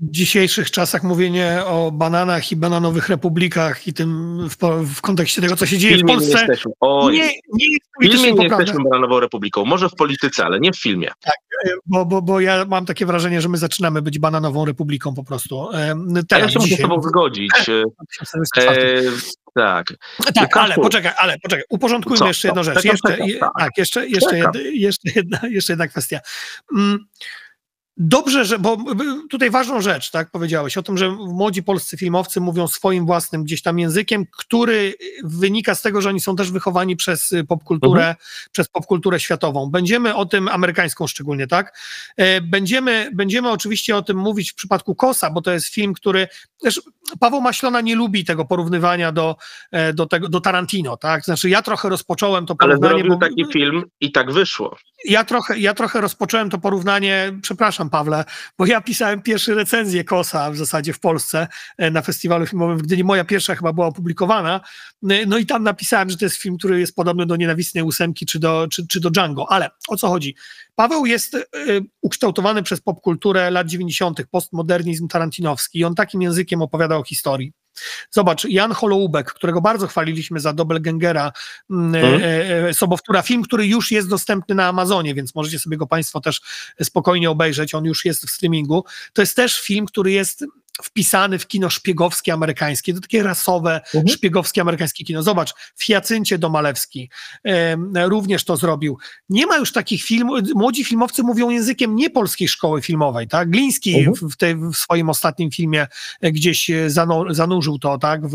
W 0.00 0.10
dzisiejszych 0.10 0.70
czasach 0.70 1.02
mówienie 1.02 1.62
o 1.66 1.90
bananach 1.90 2.52
i 2.52 2.56
bananowych 2.56 3.08
republikach 3.08 3.86
i 3.86 3.92
tym 3.92 4.38
w, 4.48 4.56
w 4.94 5.00
kontekście 5.00 5.42
tego, 5.42 5.56
co 5.56 5.66
się 5.66 5.78
dzieje 5.78 5.96
w, 5.96 6.00
w 6.00 6.06
Polsce, 6.06 6.46
nie, 7.10 7.10
nie, 7.10 7.32
nie 7.52 7.66
jest 7.66 7.86
W 8.00 8.02
filmie 8.02 8.32
nie 8.32 8.44
jesteśmy 8.44 8.84
bananową 8.84 9.20
republiką, 9.20 9.64
może 9.64 9.88
w 9.88 9.94
polityce, 9.94 10.44
ale 10.44 10.60
nie 10.60 10.72
w 10.72 10.78
filmie. 10.78 11.08
Tak, 11.20 11.34
bo, 11.86 12.06
bo, 12.06 12.22
bo 12.22 12.40
ja 12.40 12.64
mam 12.64 12.86
takie 12.86 13.06
wrażenie, 13.06 13.40
że 13.40 13.48
my 13.48 13.58
zaczynamy 13.58 14.02
być 14.02 14.18
bananową 14.18 14.64
republiką 14.64 15.14
po 15.14 15.24
prostu. 15.24 15.70
E, 15.72 15.94
teraz, 16.28 16.44
ja 16.44 16.48
się 16.48 16.58
muszę 16.58 16.74
z 16.74 16.80
tobą 16.80 17.02
zgodzić. 17.02 17.52
e, 17.68 19.02
tak. 19.54 19.94
Tak, 20.34 20.56
ale 20.56 20.74
poczekaj, 20.74 21.12
ale 21.18 21.38
poczekaj, 21.38 21.64
uporządkujmy 21.70 22.18
Co? 22.18 22.26
jeszcze 22.26 22.48
jedną 22.48 22.62
rzecz. 22.62 22.84
Jeszcze, 22.84 23.16
tak, 23.40 23.50
tak, 23.58 23.70
jeszcze, 23.78 24.06
jeszcze, 24.06 24.38
jeszcze, 24.38 24.62
jeszcze, 24.62 25.10
jedna, 25.14 25.40
jeszcze 25.42 25.72
jedna 25.72 25.88
kwestia. 25.88 26.20
Dobrze, 28.00 28.44
że, 28.44 28.58
bo 28.58 28.76
tutaj 29.30 29.50
ważną 29.50 29.80
rzecz, 29.80 30.10
tak, 30.10 30.30
powiedziałeś 30.30 30.76
o 30.76 30.82
tym, 30.82 30.98
że 30.98 31.10
młodzi 31.10 31.62
polscy 31.62 31.96
filmowcy 31.96 32.40
mówią 32.40 32.68
swoim 32.68 33.06
własnym 33.06 33.44
gdzieś 33.44 33.62
tam 33.62 33.78
językiem, 33.78 34.26
który 34.38 34.94
wynika 35.24 35.74
z 35.74 35.82
tego, 35.82 36.00
że 36.00 36.08
oni 36.08 36.20
są 36.20 36.36
też 36.36 36.50
wychowani 36.50 36.96
przez 36.96 37.34
popkulturę, 37.48 38.00
mhm. 38.00 38.16
przez 38.52 38.68
popkulturę 38.68 39.20
światową. 39.20 39.70
Będziemy 39.70 40.14
o 40.14 40.26
tym, 40.26 40.48
amerykańską 40.48 41.06
szczególnie, 41.06 41.46
tak? 41.46 41.78
E, 42.16 42.40
będziemy, 42.40 43.10
będziemy 43.14 43.50
oczywiście 43.50 43.96
o 43.96 44.02
tym 44.02 44.16
mówić 44.16 44.52
w 44.52 44.54
przypadku 44.54 44.94
Kosa, 44.94 45.30
bo 45.30 45.42
to 45.42 45.52
jest 45.52 45.66
film, 45.66 45.94
który, 45.94 46.28
też 46.62 46.80
Paweł 47.20 47.40
Maślona 47.40 47.80
nie 47.80 47.96
lubi 47.96 48.24
tego 48.24 48.44
porównywania 48.44 49.12
do, 49.12 49.36
e, 49.70 49.92
do, 49.92 50.06
tego, 50.06 50.28
do 50.28 50.40
Tarantino, 50.40 50.96
tak? 50.96 51.24
Znaczy 51.24 51.48
ja 51.48 51.62
trochę 51.62 51.88
rozpocząłem 51.88 52.46
to 52.46 52.54
porównanie. 52.56 52.94
Ale 52.94 53.02
zrobił 53.02 53.18
bo, 53.18 53.26
taki 53.26 53.52
film 53.52 53.84
i 54.00 54.12
tak 54.12 54.32
wyszło. 54.32 54.76
Ja 55.04 55.24
trochę, 55.24 55.58
ja 55.58 55.74
trochę 55.74 56.00
rozpocząłem 56.00 56.50
to 56.50 56.58
porównanie, 56.58 57.32
przepraszam, 57.42 57.87
Pawle, 57.90 58.24
bo 58.58 58.66
ja 58.66 58.80
pisałem 58.80 59.22
pierwsze 59.22 59.54
recenzję 59.54 60.04
Kosa 60.04 60.50
w 60.50 60.56
zasadzie 60.56 60.92
w 60.92 61.00
Polsce 61.00 61.48
e, 61.78 61.90
na 61.90 62.02
festiwalu 62.02 62.46
filmowym 62.46 62.78
w 62.78 62.82
Gdyni. 62.82 63.04
Moja 63.04 63.24
pierwsza 63.24 63.54
chyba 63.54 63.72
była 63.72 63.86
opublikowana. 63.86 64.60
E, 65.10 65.26
no 65.26 65.38
i 65.38 65.46
tam 65.46 65.62
napisałem, 65.62 66.10
że 66.10 66.16
to 66.16 66.24
jest 66.24 66.36
film, 66.36 66.58
który 66.58 66.80
jest 66.80 66.94
podobny 66.94 67.26
do 67.26 67.36
Nienawistnej 67.36 67.84
Ósemki 67.84 68.26
czy 68.26 68.38
do, 68.38 68.68
czy, 68.70 68.86
czy 68.86 69.00
do 69.00 69.10
Django. 69.10 69.52
Ale 69.52 69.70
o 69.88 69.96
co 69.96 70.08
chodzi? 70.08 70.34
Paweł 70.74 71.06
jest 71.06 71.34
y, 71.34 71.40
ukształtowany 72.00 72.62
przez 72.62 72.80
popkulturę 72.80 73.50
lat 73.50 73.66
90., 73.66 74.22
postmodernizm 74.30 75.08
tarantinowski 75.08 75.78
i 75.78 75.84
on 75.84 75.94
takim 75.94 76.22
językiem 76.22 76.62
opowiada 76.62 76.96
o 76.96 77.02
historii. 77.02 77.52
Zobacz, 78.10 78.44
Jan 78.44 78.72
Holoubek, 78.72 79.32
którego 79.32 79.60
bardzo 79.60 79.86
chwaliliśmy 79.86 80.40
za 80.40 80.52
Doppelgangera, 80.52 81.32
mhm. 81.70 82.20
e, 82.68 82.74
Sobowtóra, 82.74 83.22
film, 83.22 83.42
który 83.42 83.66
już 83.66 83.90
jest 83.90 84.08
dostępny 84.08 84.54
na 84.54 84.66
Amazonie, 84.66 85.14
więc 85.14 85.34
możecie 85.34 85.58
sobie 85.58 85.76
go 85.76 85.86
Państwo 85.86 86.20
też 86.20 86.40
spokojnie 86.82 87.30
obejrzeć, 87.30 87.74
on 87.74 87.84
już 87.84 88.04
jest 88.04 88.26
w 88.26 88.30
streamingu. 88.30 88.84
To 89.12 89.22
jest 89.22 89.36
też 89.36 89.60
film, 89.60 89.86
który 89.86 90.10
jest 90.10 90.44
wpisany 90.82 91.38
w 91.38 91.46
kino 91.46 91.70
szpiegowskie 91.70 92.32
amerykańskie, 92.32 92.94
to 92.94 93.00
takie 93.00 93.22
rasowe, 93.22 93.80
mhm. 93.84 94.08
szpiegowskie 94.08 94.60
amerykańskie 94.60 95.04
kino. 95.04 95.22
Zobacz, 95.22 95.54
w 95.76 95.84
Hiacyncie 95.84 96.38
Domalewski 96.38 97.10
e, 97.44 97.76
również 98.08 98.44
to 98.44 98.56
zrobił. 98.56 98.98
Nie 99.28 99.46
ma 99.46 99.56
już 99.56 99.72
takich 99.72 100.02
filmów, 100.02 100.40
młodzi 100.54 100.84
filmowcy 100.84 101.22
mówią 101.22 101.50
językiem 101.50 101.96
nie 101.96 102.10
polskiej 102.10 102.48
szkoły 102.48 102.82
filmowej, 102.82 103.28
tak? 103.28 103.50
Gliński 103.50 103.98
mhm. 103.98 104.30
w, 104.30 104.36
te, 104.36 104.54
w, 104.54 104.74
swoim 104.76 105.10
ostatnim 105.10 105.50
filmie 105.50 105.86
gdzieś 106.22 106.70
zanurzył 107.30 107.78
to, 107.78 107.98
tak? 107.98 108.28
W, 108.28 108.34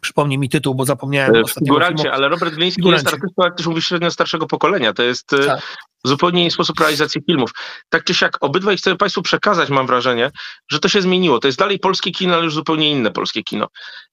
Przypomnij 0.00 0.38
mi 0.38 0.48
tytuł, 0.48 0.74
bo 0.74 0.84
zapomniałem. 0.84 1.44
W 1.44 1.50
figurancie, 1.50 2.12
ale 2.12 2.28
Robert 2.28 2.54
Gliński 2.54 2.88
jest 2.88 3.06
artystą, 3.06 3.44
jak 3.44 3.56
też 3.56 3.66
mówisz, 3.66 3.86
średnio 3.86 4.10
starszego 4.10 4.46
pokolenia. 4.46 4.92
To 4.92 5.02
jest 5.02 5.32
e, 5.32 5.46
tak. 5.46 5.76
zupełnie 6.04 6.42
inny 6.42 6.50
sposób 6.50 6.80
realizacji 6.80 7.22
filmów. 7.26 7.50
Tak 7.88 8.04
czy 8.04 8.14
siak, 8.14 8.36
obydwaj 8.40 8.76
chcę 8.76 8.96
Państwu 8.96 9.22
przekazać, 9.22 9.68
mam 9.68 9.86
wrażenie, 9.86 10.30
że 10.70 10.78
to 10.78 10.88
się 10.88 11.02
zmieniło. 11.02 11.38
To 11.38 11.48
jest 11.48 11.58
dalej 11.58 11.78
polskie 11.78 12.10
kino, 12.10 12.34
ale 12.34 12.44
już 12.44 12.54
zupełnie 12.54 12.90
inne 12.90 13.10
polskie 13.10 13.42
kino. 13.42 13.68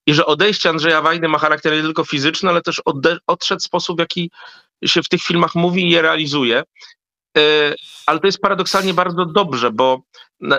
I 0.07 0.13
że 0.13 0.25
odejście 0.25 0.69
Andrzeja 0.69 1.01
Wajdy 1.01 1.27
ma 1.27 1.37
charakter 1.37 1.73
nie 1.73 1.81
tylko 1.81 2.03
fizyczny, 2.03 2.49
ale 2.49 2.61
też 2.61 2.81
odszedł 3.27 3.61
sposób, 3.61 3.97
w 3.97 3.99
jaki 3.99 4.31
się 4.85 5.03
w 5.03 5.09
tych 5.09 5.21
filmach 5.21 5.55
mówi 5.55 5.87
i 5.87 5.89
je 5.89 6.01
realizuje. 6.01 6.63
E, 7.37 7.73
ale 8.05 8.19
to 8.19 8.27
jest 8.27 8.39
paradoksalnie 8.39 8.93
bardzo 8.93 9.25
dobrze, 9.25 9.71
bo 9.71 10.01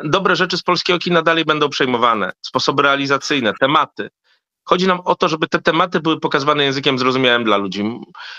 dobre 0.04 0.36
rzeczy 0.36 0.56
z 0.56 0.62
polskiego 0.62 0.98
kina 0.98 1.22
dalej 1.22 1.44
będą 1.44 1.68
przejmowane. 1.68 2.32
Sposoby 2.40 2.82
realizacyjne, 2.82 3.52
tematy. 3.60 4.08
Chodzi 4.68 4.86
nam 4.86 5.00
o 5.04 5.14
to, 5.14 5.28
żeby 5.28 5.48
te 5.48 5.62
tematy 5.62 6.00
były 6.00 6.20
pokazywane 6.20 6.64
językiem 6.64 6.98
zrozumiałym 6.98 7.44
dla 7.44 7.56
ludzi, 7.56 7.84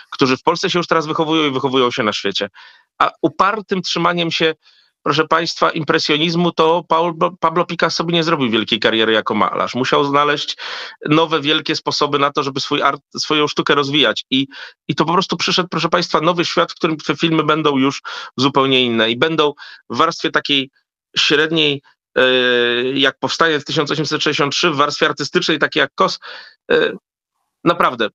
którzy 0.10 0.38
w 0.38 0.44
Polsce 0.44 0.70
się 0.70 0.80
już 0.80 0.88
teraz 0.88 1.08
wychowują 1.08 1.50
i 1.50 1.52
wychowują 1.52 1.92
się 1.92 2.04
na 2.04 2.14
świecie. 2.14 2.50
A 2.98 3.12
upartym 3.22 3.82
trzymaniem 3.82 4.32
się 4.32 4.56
proszę 5.04 5.28
Państwa, 5.28 5.70
impresjonizmu, 5.70 6.52
to 6.52 6.84
Pablo 7.40 7.66
Picasso 7.66 8.04
by 8.04 8.14
nie 8.14 8.24
zrobił 8.24 8.50
wielkiej 8.50 8.80
kariery 8.80 9.14
jako 9.14 9.36
malarz. 9.36 9.76
Musiał 9.76 10.04
znaleźć 10.04 10.58
nowe, 11.06 11.42
wielkie 11.42 11.76
sposoby 11.76 12.20
na 12.20 12.32
to, 12.32 12.44
żeby 12.44 12.60
swój 12.60 12.82
art, 12.82 13.02
swoją 13.18 13.48
sztukę 13.48 13.76
rozwijać. 13.76 14.26
I, 14.30 14.48
I 14.88 14.96
to 14.96 15.06
po 15.06 15.14
prostu 15.14 15.38
przyszedł, 15.38 15.70
proszę 15.70 15.90
Państwa, 15.90 16.22
nowy 16.22 16.46
świat, 16.46 16.72
w 16.72 16.76
którym 16.76 16.98
te 16.98 17.16
filmy 17.16 17.44
będą 17.44 17.78
już 17.78 18.02
zupełnie 18.38 18.86
inne 18.86 19.12
i 19.12 19.18
będą 19.18 19.54
w 19.90 19.98
warstwie 19.98 20.32
takiej 20.32 20.70
średniej 21.18 21.82
jak 22.94 23.20
powstanie 23.20 23.60
w 23.60 23.66
1863 23.66 24.70
w 24.70 24.76
warstwie 24.76 25.06
artystycznej, 25.06 25.60
takiej 25.60 25.82
jak 25.82 25.92
KOS, 25.96 26.20
e, 26.72 26.92
naprawdę 27.64 28.10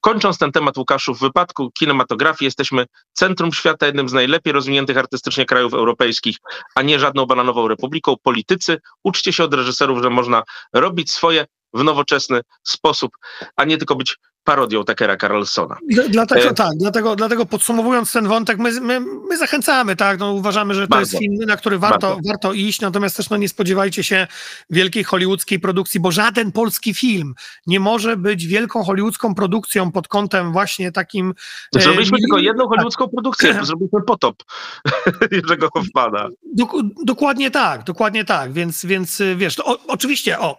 Kończąc 0.00 0.38
ten 0.38 0.52
temat, 0.52 0.78
Łukaszu, 0.78 1.14
w 1.14 1.20
wypadku 1.20 1.70
kinematografii 1.70 2.46
jesteśmy 2.46 2.86
centrum 3.12 3.52
świata, 3.52 3.86
jednym 3.86 4.08
z 4.08 4.12
najlepiej 4.12 4.52
rozwiniętych 4.52 4.96
artystycznie 4.96 5.46
krajów 5.46 5.74
europejskich, 5.74 6.36
a 6.74 6.82
nie 6.82 6.98
żadną 6.98 7.26
bananową 7.26 7.68
republiką. 7.68 8.14
Politycy, 8.22 8.78
uczcie 9.04 9.32
się 9.32 9.44
od 9.44 9.54
reżyserów, 9.54 10.02
że 10.02 10.10
można 10.10 10.42
robić 10.72 11.10
swoje 11.10 11.46
w 11.72 11.84
nowoczesny 11.84 12.40
sposób, 12.62 13.12
a 13.56 13.64
nie 13.64 13.78
tylko 13.78 13.96
być 13.96 14.16
parodią 14.48 14.84
Takera 14.84 15.16
Carlsona. 15.16 15.76
Dlatego 16.08 16.48
e... 16.48 16.54
tak, 16.54 16.72
dlatego, 16.78 17.16
dlatego 17.16 17.46
podsumowując 17.46 18.12
ten 18.12 18.28
wątek, 18.28 18.58
my, 18.58 18.80
my, 18.80 19.00
my 19.00 19.36
zachęcamy, 19.36 19.96
tak, 19.96 20.18
no, 20.18 20.32
uważamy, 20.32 20.74
że 20.74 20.80
to 20.80 20.88
Bardzo. 20.88 21.16
jest 21.16 21.18
film, 21.18 21.46
na 21.46 21.56
który 21.56 21.78
warto, 21.78 22.18
warto 22.26 22.52
iść, 22.52 22.80
natomiast 22.80 23.16
też 23.16 23.30
no, 23.30 23.36
nie 23.36 23.48
spodziewajcie 23.48 24.04
się 24.04 24.26
wielkiej 24.70 25.04
hollywoodzkiej 25.04 25.60
produkcji, 25.60 26.00
bo 26.00 26.10
żaden 26.10 26.52
polski 26.52 26.94
film 26.94 27.34
nie 27.66 27.80
może 27.80 28.16
być 28.16 28.46
wielką 28.46 28.84
hollywoodzką 28.84 29.34
produkcją 29.34 29.92
pod 29.92 30.08
kątem 30.08 30.52
właśnie 30.52 30.92
takim... 30.92 31.34
E, 31.76 31.80
Zrobiliśmy 31.80 32.18
e, 32.18 32.20
tylko 32.20 32.38
jedną 32.38 32.62
tak. 32.64 32.68
hollywoodzką 32.68 33.04
tak. 33.04 33.12
produkcję, 33.12 33.58
zrobiliśmy 33.64 34.02
potop 34.02 34.44
Jerzego 35.32 35.68
Hoffmana. 35.74 36.28
Dok 36.54 36.72
dokładnie 37.04 37.50
tak, 37.50 37.84
dokładnie 37.84 38.24
tak, 38.24 38.52
więc, 38.52 38.84
więc 38.84 39.22
wiesz, 39.36 39.56
to, 39.56 39.64
o, 39.66 39.78
oczywiście, 39.86 40.38
o... 40.38 40.58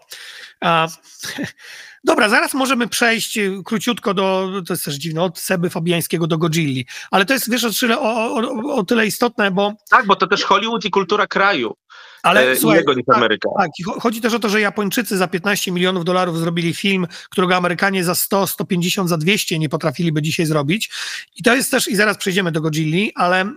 A, 0.61 0.87
Dobra, 2.03 2.29
zaraz 2.29 2.53
możemy 2.53 2.87
przejść 2.87 3.37
y, 3.37 3.61
króciutko 3.65 4.13
do, 4.13 4.51
to 4.67 4.73
jest 4.73 4.85
też 4.85 4.95
dziwne, 4.95 5.21
od 5.21 5.39
Seby 5.39 5.69
Fabiańskiego 5.69 6.27
do 6.27 6.37
Godzilli, 6.37 6.85
ale 7.11 7.25
to 7.25 7.33
jest, 7.33 7.51
wiesz, 7.51 7.63
o 7.63 7.71
tyle, 7.71 7.99
o, 7.99 8.35
o, 8.35 8.75
o 8.75 8.83
tyle 8.83 9.07
istotne, 9.07 9.51
bo... 9.51 9.73
Tak, 9.89 10.05
bo 10.05 10.15
to 10.15 10.27
też 10.27 10.43
Hollywood 10.43 10.85
i 10.85 10.89
kultura 10.89 11.27
kraju. 11.27 11.75
Ale 12.23 12.51
e, 12.51 12.55
słuchaj, 12.55 12.79
jego 12.79 12.93
niż 12.93 13.05
tak. 13.05 13.29
Tak, 13.57 13.71
chodzi 14.01 14.21
też 14.21 14.33
o 14.33 14.39
to, 14.39 14.49
że 14.49 14.61
Japończycy 14.61 15.17
za 15.17 15.27
15 15.27 15.71
milionów 15.71 16.05
dolarów 16.05 16.39
zrobili 16.39 16.73
film, 16.73 17.07
którego 17.29 17.55
Amerykanie 17.55 18.03
za 18.03 18.15
100, 18.15 18.47
150, 18.47 19.09
za 19.09 19.17
200 19.17 19.59
nie 19.59 19.69
potrafiliby 19.69 20.21
dzisiaj 20.21 20.45
zrobić. 20.45 20.91
I 21.35 21.43
to 21.43 21.55
jest 21.55 21.71
też, 21.71 21.87
i 21.87 21.95
zaraz 21.95 22.17
przejdziemy 22.17 22.51
do 22.51 22.61
Godzilli, 22.61 23.11
ale... 23.15 23.51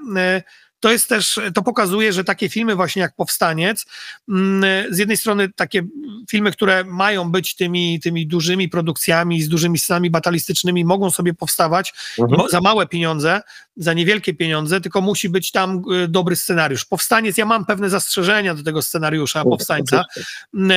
To 0.83 0.93
jest 0.93 1.09
też, 1.09 1.41
to 1.55 1.63
pokazuje, 1.63 2.13
że 2.13 2.25
takie 2.25 2.49
filmy 2.49 2.77
właśnie 2.77 3.03
jak 3.03 3.15
Powstaniec, 3.17 3.87
mm, 4.29 4.95
z 4.95 4.99
jednej 4.99 5.17
strony 5.17 5.49
takie 5.49 5.83
filmy, 6.31 6.53
które 6.53 6.85
mają 6.85 7.31
być 7.31 7.55
tymi, 7.55 8.01
tymi 8.01 8.27
dużymi 8.27 8.69
produkcjami, 8.69 9.43
z 9.43 9.49
dużymi 9.49 9.79
scenami 9.79 10.11
batalistycznymi, 10.11 10.85
mogą 10.85 11.11
sobie 11.11 11.35
powstawać 11.35 11.95
mhm. 12.19 12.49
za 12.51 12.61
małe 12.61 12.87
pieniądze, 12.87 13.41
za 13.77 13.93
niewielkie 13.93 14.35
pieniądze, 14.35 14.81
tylko 14.81 15.01
musi 15.01 15.29
być 15.29 15.51
tam 15.53 15.83
y, 16.05 16.09
dobry 16.09 16.37
scenariusz. 16.37 16.85
Powstaniec, 16.85 17.39
ja 17.39 17.47
mam 17.47 17.67
pewne 17.67 17.91
zastrzeżenia 17.91 18.55
do 18.55 18.63
tego 18.63 18.83
scenariusza 18.83 19.45
Powstańca. 19.45 20.05
Mm, 20.55 20.71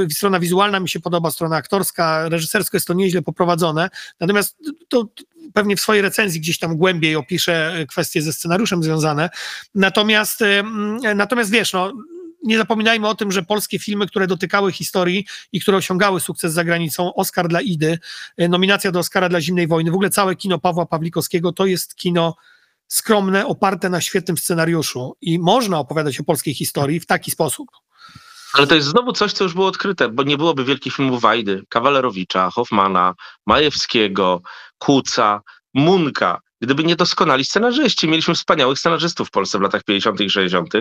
e, 0.00 0.10
strona 0.10 0.40
wizualna 0.40 0.80
mi 0.80 0.88
się 0.88 1.00
podoba, 1.00 1.30
strona 1.30 1.56
aktorska, 1.56 2.28
reżysersko 2.28 2.76
jest 2.76 2.86
to 2.86 2.94
nieźle 2.94 3.22
poprowadzone, 3.22 3.90
natomiast 4.20 4.56
to 4.88 5.08
pewnie 5.54 5.76
w 5.76 5.80
swojej 5.80 6.02
recenzji 6.02 6.40
gdzieś 6.40 6.58
tam 6.58 6.76
głębiej 6.76 7.16
opiszę 7.16 7.84
kwestie 7.88 8.22
ze 8.22 8.32
scenariuszem 8.32 8.82
związane. 8.82 9.30
Natomiast, 9.74 10.40
natomiast 11.14 11.50
wiesz, 11.50 11.72
no, 11.72 11.92
nie 12.42 12.58
zapominajmy 12.58 13.08
o 13.08 13.14
tym, 13.14 13.32
że 13.32 13.42
polskie 13.42 13.78
filmy, 13.78 14.06
które 14.06 14.26
dotykały 14.26 14.72
historii 14.72 15.26
i 15.52 15.60
które 15.60 15.76
osiągały 15.76 16.20
sukces 16.20 16.52
za 16.52 16.64
granicą, 16.64 17.14
Oscar 17.14 17.48
dla 17.48 17.60
Idy, 17.60 17.98
e, 18.36 18.48
nominacja 18.48 18.92
do 18.92 18.98
Oscara 18.98 19.28
dla 19.28 19.40
Zimnej 19.40 19.66
Wojny, 19.66 19.90
w 19.90 19.94
ogóle 19.94 20.10
całe 20.10 20.36
kino 20.36 20.58
Pawła 20.58 20.86
Pawlikowskiego 20.86 21.52
to 21.52 21.66
jest 21.66 21.94
kino 21.94 22.36
skromne, 22.88 23.46
oparte 23.46 23.90
na 23.90 24.00
świetnym 24.00 24.36
scenariuszu 24.38 25.16
i 25.20 25.38
można 25.38 25.78
opowiadać 25.78 26.20
o 26.20 26.24
polskiej 26.24 26.54
historii 26.54 27.00
w 27.00 27.06
taki 27.06 27.30
sposób. 27.30 27.68
Ale 28.52 28.66
to 28.66 28.74
jest 28.74 28.88
znowu 28.88 29.12
coś, 29.12 29.32
co 29.32 29.44
już 29.44 29.54
było 29.54 29.66
odkryte, 29.66 30.08
bo 30.08 30.22
nie 30.22 30.36
byłoby 30.36 30.64
wielkich 30.64 30.94
filmów 30.94 31.20
Wajdy, 31.20 31.62
Kawalerowicza, 31.68 32.50
Hoffmana, 32.50 33.14
Majewskiego, 33.46 34.42
Kuca, 34.82 35.40
Munka, 35.74 36.40
gdyby 36.60 36.84
nie 36.84 36.96
doskonali 36.96 37.44
scenarzyści. 37.44 38.08
Mieliśmy 38.08 38.34
wspaniałych 38.34 38.78
scenarzystów 38.78 39.28
w 39.28 39.30
Polsce 39.30 39.58
w 39.58 39.60
latach 39.60 39.84
50. 39.84 40.20
i 40.20 40.30
60. 40.30 40.74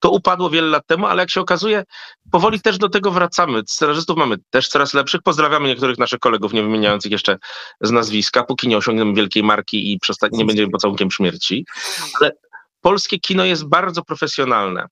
To 0.00 0.10
upadło 0.10 0.50
wiele 0.50 0.68
lat 0.68 0.86
temu, 0.86 1.06
ale 1.06 1.22
jak 1.22 1.30
się 1.30 1.40
okazuje, 1.40 1.84
powoli 2.32 2.60
też 2.60 2.78
do 2.78 2.88
tego 2.88 3.10
wracamy. 3.10 3.62
Scenarzystów 3.66 4.16
mamy 4.16 4.36
też 4.50 4.68
coraz 4.68 4.94
lepszych. 4.94 5.22
Pozdrawiamy 5.22 5.68
niektórych 5.68 5.98
naszych 5.98 6.18
kolegów, 6.18 6.52
nie 6.52 6.62
wymieniających 6.62 7.12
jeszcze 7.12 7.38
z 7.80 7.90
nazwiska, 7.90 8.44
póki 8.44 8.68
nie 8.68 8.76
osiągniemy 8.76 9.14
wielkiej 9.14 9.42
marki 9.42 9.92
i 9.92 9.98
nie 10.32 10.44
będziemy 10.44 10.70
pocałunkiem 10.70 11.10
śmierci. 11.10 11.66
Ale 12.20 12.32
polskie 12.80 13.18
kino 13.18 13.44
jest 13.44 13.68
bardzo 13.68 14.02
profesjonalne. 14.04 14.86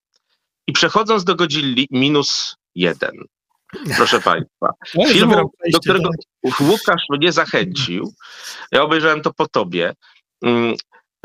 I 0.67 0.73
przechodząc 0.73 1.25
do 1.25 1.35
Godzilli, 1.35 1.89
minus 1.91 2.57
jeden. 2.75 3.13
Proszę 3.97 4.21
Państwa. 4.21 4.73
Filmu, 5.09 5.51
do 5.73 5.81
którego 5.81 6.11
tak. 6.45 6.61
Łukasz 6.61 7.03
mnie 7.11 7.33
zachęcił. 7.33 8.15
Ja 8.73 8.83
obejrzałem 8.83 9.23
to 9.23 9.33
po 9.33 9.49
tobie. 9.49 9.95
Mm, 10.43 10.75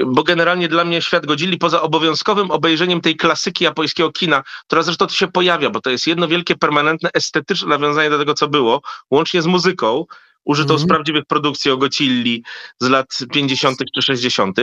bo 0.06 0.24
generalnie 0.24 0.68
dla 0.68 0.86
mnie 0.86 1.02
świat 1.02 1.26
Godzilli 1.26 1.58
poza 1.58 1.82
obowiązkowym 1.82 2.52
obejrzeniem 2.52 3.02
tej 3.02 3.16
klasyki 3.16 3.64
japońskiego 3.64 4.12
kina, 4.12 4.44
która 4.66 4.84
zresztą 4.84 5.08
tu 5.08 5.14
się 5.14 5.28
pojawia, 5.28 5.70
bo 5.70 5.82
to 5.82 5.90
jest 5.90 6.08
jedno 6.08 6.28
wielkie, 6.28 6.56
permanentne, 6.56 7.10
estetyczne 7.14 7.68
nawiązanie 7.68 8.10
do 8.10 8.20
tego, 8.20 8.34
co 8.34 8.48
było, 8.48 8.82
łącznie 9.12 9.42
z 9.42 9.46
muzyką, 9.46 10.06
użytą 10.46 10.74
mm 10.74 10.80
z 10.80 10.88
prawdziwych 10.88 11.26
produkcji 11.26 11.72
o 11.72 11.78
Gocilli 11.78 12.44
z 12.80 12.90
lat 12.90 13.20
50. 13.34 13.80
czy 13.96 14.02
60., 14.02 14.58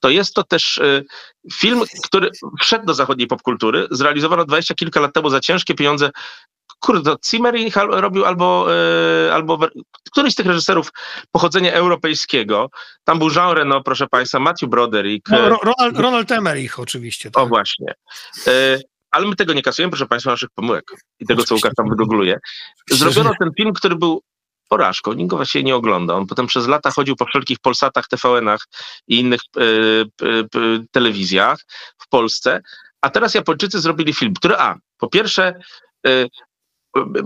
to 0.00 0.10
jest 0.10 0.34
to 0.34 0.42
też 0.42 0.78
y, 0.78 1.04
film, 1.52 1.82
który 2.04 2.30
wszedł 2.60 2.86
do 2.86 2.94
zachodniej 2.94 3.26
popkultury, 3.26 3.86
zrealizowano 3.90 4.44
dwadzieścia 4.44 4.74
kilka 4.74 5.00
lat 5.00 5.12
temu 5.12 5.30
za 5.30 5.40
ciężkie 5.40 5.74
pieniądze 5.74 6.10
kurde, 6.82 7.16
Zimmer 7.26 7.54
robił 7.88 8.24
albo, 8.24 8.66
e, 9.26 9.34
albo 9.34 9.58
któryś 10.06 10.32
z 10.32 10.36
tych 10.36 10.46
reżyserów 10.46 10.92
pochodzenia 11.32 11.72
europejskiego. 11.72 12.70
Tam 13.04 13.18
był 13.18 13.30
Jean 13.30 13.56
Reno, 13.56 13.82
proszę 13.82 14.06
Państwa, 14.06 14.38
Matthew 14.38 14.70
Broderick. 14.70 15.28
No, 15.28 15.48
Ronald, 15.48 15.98
Ronald 15.98 16.32
Emmerich 16.32 16.78
oczywiście. 16.78 17.30
Tak. 17.30 17.44
O 17.44 17.46
właśnie. 17.46 17.94
E, 18.46 18.78
ale 19.10 19.26
my 19.26 19.36
tego 19.36 19.52
nie 19.52 19.62
kasujemy, 19.62 19.90
proszę 19.90 20.06
Państwa, 20.06 20.30
naszych 20.30 20.50
pomyłek 20.54 20.84
i 21.20 21.26
tego, 21.26 21.44
co 21.44 21.54
Łukasz 21.54 21.74
tam 21.76 21.88
wygoogluje. 21.88 22.38
Zrobiono 22.90 23.32
ten 23.38 23.50
film, 23.56 23.72
który 23.72 23.96
był 23.96 24.22
porażką, 24.68 25.12
nikt 25.12 25.30
go 25.30 25.36
właściwie 25.36 25.64
nie 25.64 25.76
ogląda. 25.76 26.14
On 26.14 26.26
potem 26.26 26.46
przez 26.46 26.68
lata 26.68 26.90
chodził 26.90 27.16
po 27.16 27.26
wszelkich 27.26 27.58
Polsatach, 27.58 28.08
TVN-ach 28.08 28.66
i 29.08 29.20
innych 29.20 29.40
e, 29.56 29.62
telewizjach 30.90 31.58
w 31.98 32.08
Polsce, 32.08 32.62
a 33.02 33.10
teraz 33.10 33.34
Japończycy 33.34 33.80
zrobili 33.80 34.14
film, 34.14 34.34
który 34.34 34.56
a, 34.56 34.76
po 34.98 35.08
pierwsze 35.08 35.60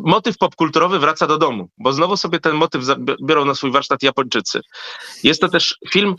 motyw 0.04 0.38
popkulturowy 0.38 0.98
wraca 0.98 1.26
do 1.26 1.38
domu, 1.38 1.68
bo 1.78 1.92
znowu 1.92 2.16
sobie 2.16 2.40
ten 2.40 2.56
motyw 2.56 2.84
biorą 3.22 3.44
na 3.44 3.54
swój 3.54 3.70
warsztat 3.70 4.02
Japończycy. 4.02 4.60
Jest 5.22 5.40
to 5.40 5.48
też 5.48 5.78
film, 5.90 6.14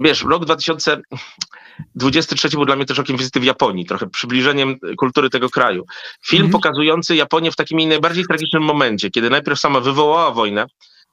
wiesz, 0.00 0.22
rok 0.22 0.44
2023 0.44 2.48
był 2.48 2.64
dla 2.64 2.76
mnie 2.76 2.86
też 2.86 2.98
rokiem 2.98 3.16
wizyty 3.16 3.40
w 3.40 3.44
Japonii, 3.44 3.86
trochę 3.86 4.06
przybliżeniem 4.06 4.76
kultury 4.98 5.30
tego 5.30 5.50
kraju. 5.50 5.84
Film 6.26 6.42
mm 6.42 6.52
pokazujący 6.52 7.16
Japonię 7.16 7.52
w 7.52 7.56
takim 7.56 7.88
najbardziej 7.88 8.24
tragicznym 8.24 8.62
momencie, 8.62 9.10
kiedy 9.10 9.30
najpierw 9.30 9.60
sama 9.60 9.80
wywołała 9.80 10.30
wojnę, 10.30 10.66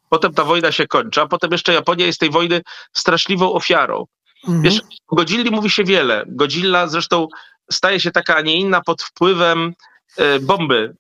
potem 0.10 0.34
ta 0.34 0.44
wojna 0.44 0.72
się 0.72 0.88
kończy, 0.88 1.22
a 1.22 1.28
potem 1.28 1.52
jeszcze 1.52 1.74
Japonia 1.74 2.06
jest 2.06 2.20
tej 2.20 2.30
wojny 2.30 2.62
straszliwą 2.94 3.54
ofiarą. 3.54 4.06
Mm. 4.48 4.62
Wiesz, 4.62 4.82
o 5.08 5.16
Godzilli 5.16 5.52
mówi 5.52 5.70
się 5.70 5.84
wiele. 5.84 6.24
Godzilla 6.28 6.88
zresztą 6.88 7.28
staje 7.72 8.00
się 8.00 8.12
taka, 8.12 8.36
a 8.36 8.42
nie 8.42 8.56
inna 8.56 8.82
pod 8.82 9.02
wpływem 9.02 9.74
e, 10.18 10.40
bomby 10.40 10.96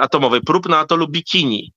atomowej, 0.00 0.40
prób 0.40 0.68
na 0.68 0.78
atolu 0.78 1.08
Bikini, 1.08 1.72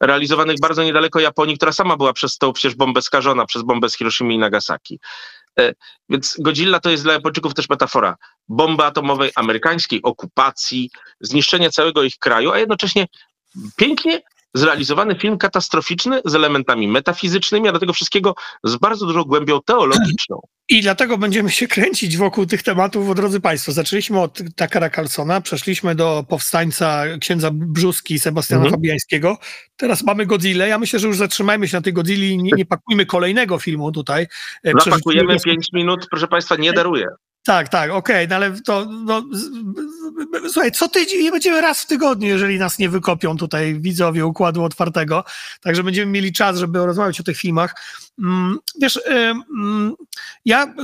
realizowanych 0.00 0.60
bardzo 0.60 0.84
niedaleko 0.84 1.20
Japonii, 1.20 1.56
która 1.56 1.72
sama 1.72 1.96
była 1.96 2.12
przez 2.12 2.38
tą 2.38 2.52
przecież 2.52 2.74
bombę 2.74 3.02
skażona, 3.02 3.46
przez 3.46 3.62
bombę 3.62 3.88
z 3.88 3.96
Hiroshima 3.96 4.32
i 4.32 4.38
Nagasaki. 4.38 5.00
E, 5.58 5.74
więc 6.08 6.36
Godzilla 6.38 6.80
to 6.80 6.90
jest 6.90 7.02
dla 7.02 7.12
Japończyków 7.12 7.54
też 7.54 7.68
metafora 7.68 8.16
bomby 8.48 8.84
atomowej, 8.84 9.30
amerykańskiej 9.34 10.02
okupacji, 10.02 10.90
zniszczenia 11.20 11.70
całego 11.70 12.02
ich 12.02 12.18
kraju, 12.18 12.52
a 12.52 12.58
jednocześnie 12.58 13.06
pięknie 13.76 14.20
zrealizowany 14.54 15.18
film 15.18 15.38
katastroficzny 15.38 16.20
z 16.24 16.34
elementami 16.34 16.88
metafizycznymi, 16.88 17.68
a 17.68 17.72
do 17.72 17.78
tego 17.78 17.92
wszystkiego 17.92 18.34
z 18.64 18.76
bardzo 18.76 19.06
dużą 19.06 19.22
głębią 19.24 19.60
teologiczną. 19.64 20.40
I 20.70 20.82
dlatego 20.82 21.18
będziemy 21.18 21.50
się 21.50 21.68
kręcić 21.68 22.16
wokół 22.16 22.46
tych 22.46 22.62
tematów, 22.62 23.14
drodzy 23.14 23.40
Państwo, 23.40 23.72
zaczęliśmy 23.72 24.20
od 24.20 24.42
Takara 24.56 24.90
Carlsona, 24.90 25.40
przeszliśmy 25.40 25.94
do 25.94 26.24
powstańca 26.28 27.04
księdza 27.20 27.50
Brzuski 27.52 28.18
Sebastiana 28.18 28.64
mhm. 28.64 28.74
Fabiańskiego, 28.74 29.38
teraz 29.76 30.02
mamy 30.02 30.26
Godzilla. 30.26 30.66
Ja 30.66 30.78
myślę, 30.78 30.98
że 30.98 31.08
już 31.08 31.16
zatrzymajmy 31.16 31.68
się 31.68 31.76
na 31.76 31.80
tej 31.80 31.92
Godzilli 31.92 32.30
i 32.30 32.38
nie, 32.38 32.52
nie 32.56 32.66
pakujmy 32.66 33.06
kolejnego 33.06 33.58
filmu 33.58 33.92
tutaj. 33.92 34.26
E, 34.64 34.72
Zapakujemy 34.84 35.36
5 35.40 35.68
minut, 35.72 36.06
proszę 36.10 36.28
Państwa, 36.28 36.56
nie 36.56 36.72
daruję. 36.72 37.06
Tak, 37.48 37.68
tak, 37.68 37.90
okej, 37.90 38.24
okay, 38.24 38.28
no 38.28 38.36
ale 38.36 38.60
to, 38.60 38.86
no, 39.04 39.22
słuchaj, 40.48 40.72
co 40.72 40.88
tydzień, 40.88 41.22
nie 41.22 41.30
będziemy 41.30 41.60
raz 41.60 41.82
w 41.82 41.86
tygodniu, 41.86 42.28
jeżeli 42.28 42.58
nas 42.58 42.78
nie 42.78 42.88
wykopią 42.88 43.36
tutaj 43.36 43.80
widzowie 43.80 44.26
Układu 44.26 44.64
Otwartego, 44.64 45.24
także 45.60 45.82
będziemy 45.82 46.12
mieli 46.12 46.32
czas, 46.32 46.58
żeby 46.58 46.86
rozmawiać 46.86 47.20
o 47.20 47.22
tych 47.22 47.36
filmach. 47.36 47.74
Mm, 48.18 48.58
wiesz, 48.80 49.00
mm, 49.06 49.94
ja, 50.44 50.74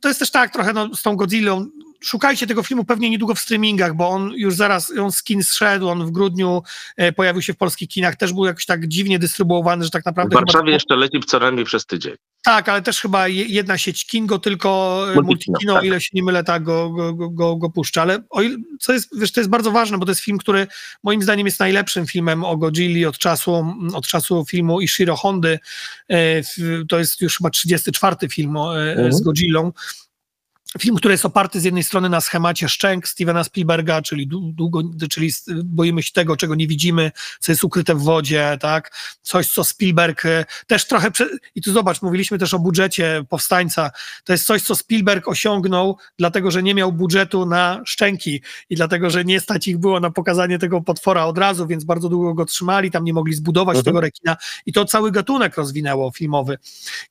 to 0.00 0.08
jest 0.08 0.20
też 0.20 0.30
tak 0.30 0.52
trochę 0.52 0.72
no, 0.72 0.94
z 0.94 1.02
tą 1.02 1.16
Godzillą, 1.16 1.66
szukajcie 2.00 2.46
tego 2.46 2.62
filmu 2.62 2.84
pewnie 2.84 3.10
niedługo 3.10 3.34
w 3.34 3.40
streamingach, 3.40 3.94
bo 3.94 4.08
on 4.08 4.32
już 4.34 4.54
zaraz, 4.54 4.92
on 5.00 5.12
z 5.12 5.22
kin 5.22 5.42
zszedł, 5.42 5.88
on 5.88 6.06
w 6.06 6.10
grudniu 6.10 6.62
e, 6.96 7.12
pojawił 7.12 7.42
się 7.42 7.52
w 7.54 7.56
polskich 7.56 7.88
kinach, 7.88 8.16
też 8.16 8.32
był 8.32 8.44
jakoś 8.44 8.66
tak 8.66 8.88
dziwnie 8.88 9.18
dystrybuowany, 9.18 9.84
że 9.84 9.90
tak 9.90 10.04
naprawdę... 10.04 10.36
W 10.36 10.40
Warszawie 10.40 10.72
jeszcze 10.72 10.96
leci 10.96 11.20
co 11.26 11.38
najmniej 11.38 11.64
przez 11.64 11.86
tydzień. 11.86 12.14
Tak, 12.46 12.68
ale 12.68 12.82
też 12.82 13.00
chyba 13.00 13.28
jedna 13.28 13.78
sieć 13.78 14.06
kin 14.06 14.26
go 14.26 14.38
tylko, 14.38 15.04
e, 15.16 15.20
Multikino, 15.22 15.74
tak. 15.74 15.84
ile 15.84 16.00
się 16.00 16.10
nie 16.12 16.22
mylę, 16.22 16.44
tak, 16.44 16.62
go, 16.62 16.90
go, 16.90 17.30
go, 17.30 17.56
go 17.56 17.70
puszcza, 17.70 18.02
ale 18.02 18.18
o 18.30 18.42
ile, 18.42 18.56
co 18.80 18.92
jest, 18.92 19.20
wiesz, 19.20 19.32
to 19.32 19.40
jest 19.40 19.50
bardzo 19.50 19.70
ważne, 19.70 19.98
bo 19.98 20.06
to 20.06 20.10
jest 20.10 20.20
film, 20.20 20.38
który 20.38 20.66
moim 21.02 21.22
zdaniem 21.22 21.46
jest 21.46 21.60
najlepszym 21.60 22.06
filmem 22.06 22.44
o 22.44 22.56
Godzilli 22.56 23.06
od 23.06 23.18
czasu, 23.18 23.74
od 23.94 24.06
czasu 24.06 24.44
filmu 24.48 24.80
Ishiro 24.80 25.16
Hondy, 25.16 25.58
e, 26.08 26.42
to 26.88 26.98
jest 26.98 27.20
już 27.20 27.36
chyba 27.38 27.50
34 27.50 28.28
film 28.28 28.56
mhm. 28.56 29.12
z 29.12 29.20
Godzillą, 29.20 29.72
Film, 30.78 30.96
który 30.96 31.14
jest 31.14 31.24
oparty 31.24 31.60
z 31.60 31.64
jednej 31.64 31.84
strony 31.84 32.08
na 32.08 32.20
schemacie 32.20 32.68
szczęk 32.68 33.08
Stevena 33.08 33.44
Spielberga, 33.44 34.02
czyli, 34.02 34.26
długo, 34.28 34.82
czyli 35.10 35.30
boimy 35.64 36.02
się 36.02 36.12
tego, 36.12 36.36
czego 36.36 36.54
nie 36.54 36.66
widzimy, 36.66 37.12
co 37.40 37.52
jest 37.52 37.64
ukryte 37.64 37.94
w 37.94 38.02
wodzie, 38.02 38.58
tak? 38.60 38.96
Coś, 39.22 39.48
co 39.48 39.64
Spielberg 39.64 40.26
e, 40.26 40.44
też 40.66 40.86
trochę. 40.86 41.10
I 41.54 41.62
tu 41.62 41.72
zobacz, 41.72 42.02
mówiliśmy 42.02 42.38
też 42.38 42.54
o 42.54 42.58
budżecie 42.58 43.24
powstańca. 43.28 43.90
To 44.24 44.32
jest 44.32 44.44
coś, 44.44 44.62
co 44.62 44.76
Spielberg 44.76 45.28
osiągnął, 45.28 45.96
dlatego 46.18 46.50
że 46.50 46.62
nie 46.62 46.74
miał 46.74 46.92
budżetu 46.92 47.46
na 47.46 47.82
szczęki 47.84 48.42
i 48.70 48.76
dlatego, 48.76 49.10
że 49.10 49.24
nie 49.24 49.40
stać 49.40 49.68
ich 49.68 49.78
było 49.78 50.00
na 50.00 50.10
pokazanie 50.10 50.58
tego 50.58 50.80
potwora 50.80 51.24
od 51.24 51.38
razu, 51.38 51.66
więc 51.66 51.84
bardzo 51.84 52.08
długo 52.08 52.34
go 52.34 52.44
trzymali, 52.44 52.90
tam 52.90 53.04
nie 53.04 53.12
mogli 53.12 53.34
zbudować 53.34 53.76
mhm. 53.76 53.84
tego 53.84 54.00
rekina 54.00 54.36
i 54.66 54.72
to 54.72 54.84
cały 54.84 55.12
gatunek 55.12 55.56
rozwinęło 55.56 56.10
filmowy. 56.10 56.58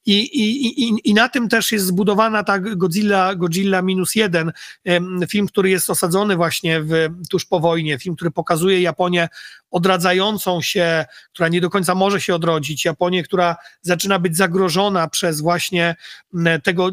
I, 0.05 0.13
i, 0.13 0.83
i, 0.83 1.09
i 1.09 1.13
na 1.13 1.29
tym 1.29 1.49
też 1.49 1.71
jest 1.71 1.85
zbudowana 1.85 2.43
ta 2.43 2.59
Godzilla, 2.59 3.35
Godzilla 3.35 3.54
Godzilla 3.55 3.81
minus 3.81 4.15
jeden, 4.15 4.51
film, 5.29 5.47
który 5.47 5.69
jest 5.69 5.89
osadzony 5.89 6.35
właśnie 6.35 6.81
w, 6.81 6.91
tuż 7.29 7.45
po 7.45 7.59
wojnie, 7.59 7.99
film, 7.99 8.15
który 8.15 8.31
pokazuje 8.31 8.81
Japonię 8.81 9.27
odradzającą 9.71 10.61
się, 10.61 11.05
która 11.33 11.49
nie 11.49 11.61
do 11.61 11.69
końca 11.69 11.95
może 11.95 12.21
się 12.21 12.35
odrodzić, 12.35 12.85
Japonię, 12.85 13.23
która 13.23 13.55
zaczyna 13.81 14.19
być 14.19 14.37
zagrożona 14.37 15.07
przez 15.07 15.41
właśnie 15.41 15.95
tego, 16.63 16.91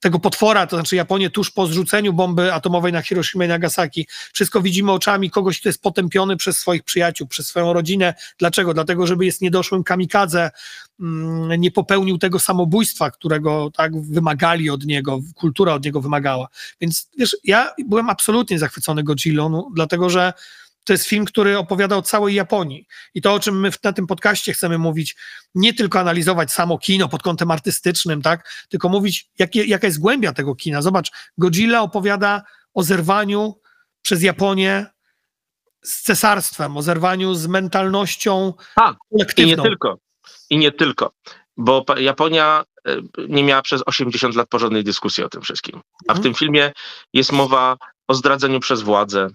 tego 0.00 0.18
potwora, 0.18 0.66
to 0.66 0.76
znaczy 0.76 0.96
Japonię 0.96 1.30
tuż 1.30 1.50
po 1.50 1.66
zrzuceniu 1.66 2.12
bomby 2.12 2.54
atomowej 2.54 2.92
na 2.92 3.02
Hiroshima 3.02 3.44
i 3.44 3.48
Nagasaki. 3.48 4.06
Wszystko 4.32 4.60
widzimy 4.60 4.92
oczami 4.92 5.30
kogoś, 5.30 5.60
kto 5.60 5.68
jest 5.68 5.82
potępiony 5.82 6.36
przez 6.36 6.56
swoich 6.56 6.82
przyjaciół, 6.82 7.26
przez 7.26 7.46
swoją 7.46 7.72
rodzinę. 7.72 8.14
Dlaczego? 8.38 8.74
Dlatego, 8.74 9.06
żeby 9.06 9.24
jest 9.24 9.40
niedoszłym 9.40 9.84
kamikadze, 9.84 10.50
mm, 11.00 11.60
nie 11.60 11.70
popełnił 11.70 12.18
tego 12.18 12.38
samobójstwa, 12.38 13.10
którego 13.10 13.70
tak 13.70 14.02
wymagali 14.02 14.70
od 14.70 14.84
niego, 14.84 15.20
kultura 15.34 15.74
od 15.74 15.84
niego 15.84 16.00
wymagała. 16.00 16.48
Więc 16.80 17.10
wiesz, 17.18 17.36
ja 17.44 17.70
byłem 17.86 18.10
absolutnie 18.10 18.58
zachwycony 18.58 19.02
Godzillą, 19.02 19.48
no, 19.48 19.70
dlatego 19.74 20.10
że 20.10 20.32
to 20.84 20.92
jest 20.92 21.06
film, 21.06 21.24
który 21.24 21.58
opowiada 21.58 21.96
o 21.96 22.02
całej 22.02 22.34
Japonii. 22.34 22.86
I 23.14 23.22
to, 23.22 23.34
o 23.34 23.40
czym 23.40 23.60
my 23.60 23.70
na 23.84 23.92
tym 23.92 24.06
podcaście 24.06 24.52
chcemy 24.52 24.78
mówić, 24.78 25.16
nie 25.54 25.74
tylko 25.74 26.00
analizować 26.00 26.52
samo 26.52 26.78
kino 26.78 27.08
pod 27.08 27.22
kątem 27.22 27.50
artystycznym, 27.50 28.22
tak, 28.22 28.66
tylko 28.68 28.88
mówić, 28.88 29.30
jakie, 29.38 29.64
jaka 29.64 29.86
jest 29.86 30.00
głębia 30.00 30.32
tego 30.32 30.54
kina. 30.54 30.82
Zobacz, 30.82 31.10
Godzilla 31.38 31.80
opowiada 31.80 32.42
o 32.74 32.82
zerwaniu 32.82 33.60
przez 34.02 34.22
Japonię 34.22 34.86
z 35.82 36.02
cesarstwem, 36.02 36.76
o 36.76 36.82
zerwaniu 36.82 37.34
z 37.34 37.46
mentalnością 37.46 38.52
A, 38.76 38.94
kolektywną. 39.10 39.52
I 39.52 39.56
nie 39.56 39.62
tylko. 39.62 39.98
I 40.50 40.58
nie 40.58 40.72
tylko. 40.72 41.12
Bo 41.56 41.84
Japonia 41.96 42.64
e, 42.86 42.96
nie 43.28 43.44
miała 43.44 43.62
przez 43.62 43.82
80 43.86 44.34
lat 44.34 44.48
porządnej 44.48 44.84
dyskusji 44.84 45.24
o 45.24 45.28
tym 45.28 45.42
wszystkim. 45.42 45.80
A 46.08 46.14
w 46.14 46.16
mhm. 46.16 46.22
tym 46.22 46.34
filmie 46.34 46.72
jest 47.12 47.32
mowa 47.32 47.76
o 48.08 48.14
zdradzeniu 48.14 48.60
przez 48.60 48.82
władzę, 48.82 49.28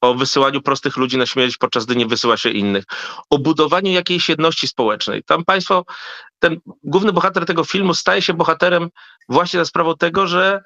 o 0.00 0.14
wysyłaniu 0.14 0.62
prostych 0.62 0.96
ludzi 0.96 1.18
na 1.18 1.26
śmierć, 1.26 1.56
podczas 1.56 1.86
gdy 1.86 1.96
nie 1.96 2.06
wysyła 2.06 2.36
się 2.36 2.50
innych, 2.50 2.84
o 3.30 3.38
budowaniu 3.38 3.92
jakiejś 3.92 4.28
jedności 4.28 4.68
społecznej. 4.68 5.22
Tam 5.24 5.44
państwo, 5.44 5.84
ten 6.38 6.60
główny 6.84 7.12
bohater 7.12 7.46
tego 7.46 7.64
filmu 7.64 7.94
staje 7.94 8.22
się 8.22 8.34
bohaterem 8.34 8.88
właśnie 9.28 9.60
za 9.60 9.64
sprawą 9.64 9.96
tego, 9.96 10.26
że 10.26 10.62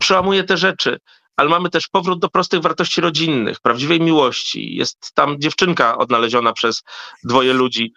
przełamuje 0.00 0.44
te 0.44 0.56
rzeczy. 0.56 0.98
Ale 1.36 1.48
mamy 1.48 1.70
też 1.70 1.88
powrót 1.88 2.18
do 2.18 2.28
prostych 2.28 2.60
wartości 2.60 3.00
rodzinnych, 3.00 3.60
prawdziwej 3.60 4.00
miłości. 4.00 4.76
Jest 4.76 5.12
tam 5.14 5.40
dziewczynka 5.40 5.98
odnaleziona 5.98 6.52
przez 6.52 6.82
dwoje 7.24 7.52
ludzi. 7.52 7.92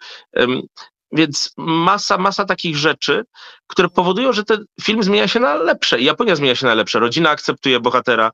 Więc 1.12 1.52
masa, 1.56 2.18
masa 2.18 2.44
takich 2.44 2.76
rzeczy, 2.76 3.24
które 3.66 3.88
powodują, 3.88 4.32
że 4.32 4.44
ten 4.44 4.64
film 4.82 5.02
zmienia 5.02 5.28
się 5.28 5.40
na 5.40 5.54
lepsze. 5.54 6.00
Japonia 6.00 6.36
zmienia 6.36 6.54
się 6.54 6.66
na 6.66 6.74
lepsze. 6.74 6.98
Rodzina 6.98 7.30
akceptuje 7.30 7.80
bohatera, 7.80 8.30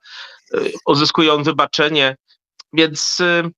y, 0.55 0.73
uzyskuje 0.87 1.33
on 1.33 1.43
wybaczenie, 1.43 2.17
więc 2.73 3.21
y, 3.21 3.51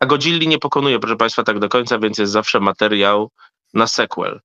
a 0.00 0.06
Godzilli 0.06 0.48
nie 0.48 0.58
pokonuje, 0.58 0.98
proszę 0.98 1.16
Państwa, 1.16 1.42
tak 1.42 1.58
do 1.58 1.68
końca, 1.68 1.98
więc 1.98 2.18
jest 2.18 2.32
zawsze 2.32 2.60
materiał 2.60 3.30
na 3.74 3.86
sequel. 3.86 4.40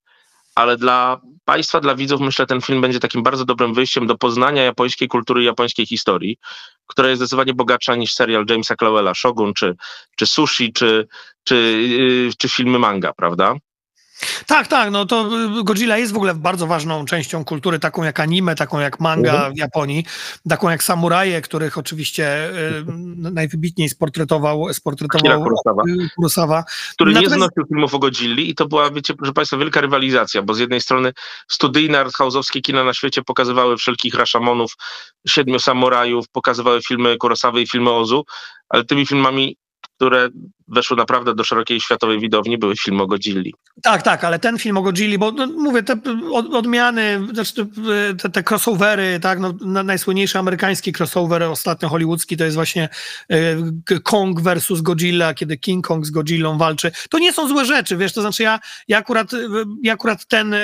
Ale 0.56 0.78
dla 0.78 1.22
Państwa, 1.46 1.80
dla 1.80 1.96
widzów, 1.96 2.22
myślę, 2.22 2.46
ten 2.46 2.62
film 2.62 2.82
będzie 2.82 3.00
takim 3.00 3.24
bardzo 3.24 3.46
dobrym 3.46 3.74
wyjściem 3.74 4.08
do 4.08 4.18
poznania 4.18 4.64
japońskiej 4.64 5.08
kultury, 5.08 5.44
japońskiej 5.44 5.86
historii, 5.86 6.38
która 6.88 7.10
jest 7.10 7.20
zdecydowanie 7.20 7.54
bogatsza 7.54 7.96
niż 7.96 8.14
serial 8.14 8.46
Jamesa 8.50 8.76
Clowella, 8.76 9.14
Shogun, 9.14 9.54
czy, 9.54 9.76
czy 10.16 10.26
Sushi, 10.26 10.74
czy, 10.74 11.08
czy, 11.44 11.56
yy, 11.56 12.32
czy 12.38 12.50
filmy 12.50 12.80
manga, 12.80 13.14
prawda? 13.14 13.56
Tak, 14.46 14.68
tak, 14.68 14.92
no 14.92 15.06
to 15.06 15.30
y, 15.60 15.64
Godzilla 15.64 15.98
jest 15.98 16.14
w 16.14 16.16
ogóle 16.16 16.36
bardzo 16.36 16.68
ważną 16.68 17.06
częścią 17.06 17.46
kultury, 17.46 17.80
taką 17.80 18.04
jak 18.04 18.20
anime, 18.20 18.56
taką 18.56 18.80
jak 18.80 19.00
manga 19.00 19.34
mhm. 19.34 19.54
w 19.54 19.58
Japonii, 19.58 20.06
taką 20.50 20.70
jak 20.70 20.84
samuraje, 20.84 21.42
których 21.42 21.78
oczywiście 21.78 22.50
y, 22.50 22.84
najwybitniej 23.18 23.90
sportretował, 23.90 24.74
sportretował 24.74 25.44
Kurosawa. 25.44 25.84
Y, 25.88 26.10
Kurosawa. 26.16 26.64
Który 26.94 27.12
Natomiast... 27.12 27.36
nie 27.36 27.38
znosił 27.38 27.68
filmów 27.68 27.94
o 27.94 28.00
Godzilli 28.00 28.50
i 28.50 28.56
to 28.56 28.68
była, 28.68 28.92
wiecie, 28.92 29.14
proszę 29.14 29.34
Państwa, 29.34 29.58
wielka 29.58 29.82
rywalizacja, 29.82 30.42
bo 30.42 30.54
z 30.54 30.60
jednej 30.60 30.82
strony 30.82 31.14
studyjne 31.48 32.06
arthouse'owskie 32.06 32.62
kina 32.62 32.84
na 32.84 32.94
świecie 32.94 33.22
pokazywały 33.22 33.78
wszelkich 33.78 34.14
Rashamonów, 34.14 34.74
Siedmiu 35.28 35.60
Samurajów, 35.60 36.26
pokazywały 36.32 36.82
filmy 36.82 37.18
Kurosawy 37.18 37.62
i 37.62 37.68
filmy 37.68 37.92
Ozu, 37.92 38.26
ale 38.70 38.86
tymi 38.86 39.06
filmami 39.06 39.58
które 40.02 40.30
weszły 40.68 40.98
naprawdę 40.98 41.36
do 41.36 41.44
szerokiej 41.44 41.82
światowej 41.82 42.20
widowni, 42.20 42.58
były 42.58 42.76
film 42.78 43.02
o 43.02 43.08
Godzilli. 43.08 43.54
Tak, 43.84 44.02
tak, 44.02 44.24
ale 44.24 44.40
ten 44.40 44.58
film 44.58 44.78
o 44.78 44.82
Godzilli, 44.82 45.18
bo 45.18 45.32
no, 45.32 45.48
mówię, 45.48 45.84
te 45.84 46.00
odmiany, 46.34 47.28
znaczy 47.34 47.68
te, 48.22 48.30
te 48.30 48.44
crossovery, 48.50 49.20
tak, 49.20 49.40
no, 49.40 49.54
najsłynniejszy 49.84 50.40
amerykański 50.40 50.94
crossover 51.00 51.44
ostatnio 51.44 51.90
hollywoodzki 51.90 52.38
to 52.38 52.44
jest 52.44 52.56
właśnie 52.56 52.90
e, 53.30 54.00
Kong 54.04 54.42
versus 54.42 54.82
Godzilla, 54.82 55.34
kiedy 55.34 55.58
King 55.58 55.88
Kong 55.88 56.06
z 56.06 56.12
Godzillą 56.12 56.58
walczy. 56.58 56.92
To 57.10 57.20
nie 57.20 57.34
są 57.34 57.48
złe 57.48 57.66
rzeczy, 57.66 57.98
wiesz, 57.98 58.14
to 58.14 58.22
znaczy 58.22 58.44
ja, 58.44 58.60
ja, 58.88 58.98
akurat, 58.98 59.32
ja 59.84 59.94
akurat 59.94 60.26
ten, 60.26 60.56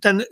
ten 0.00 0.22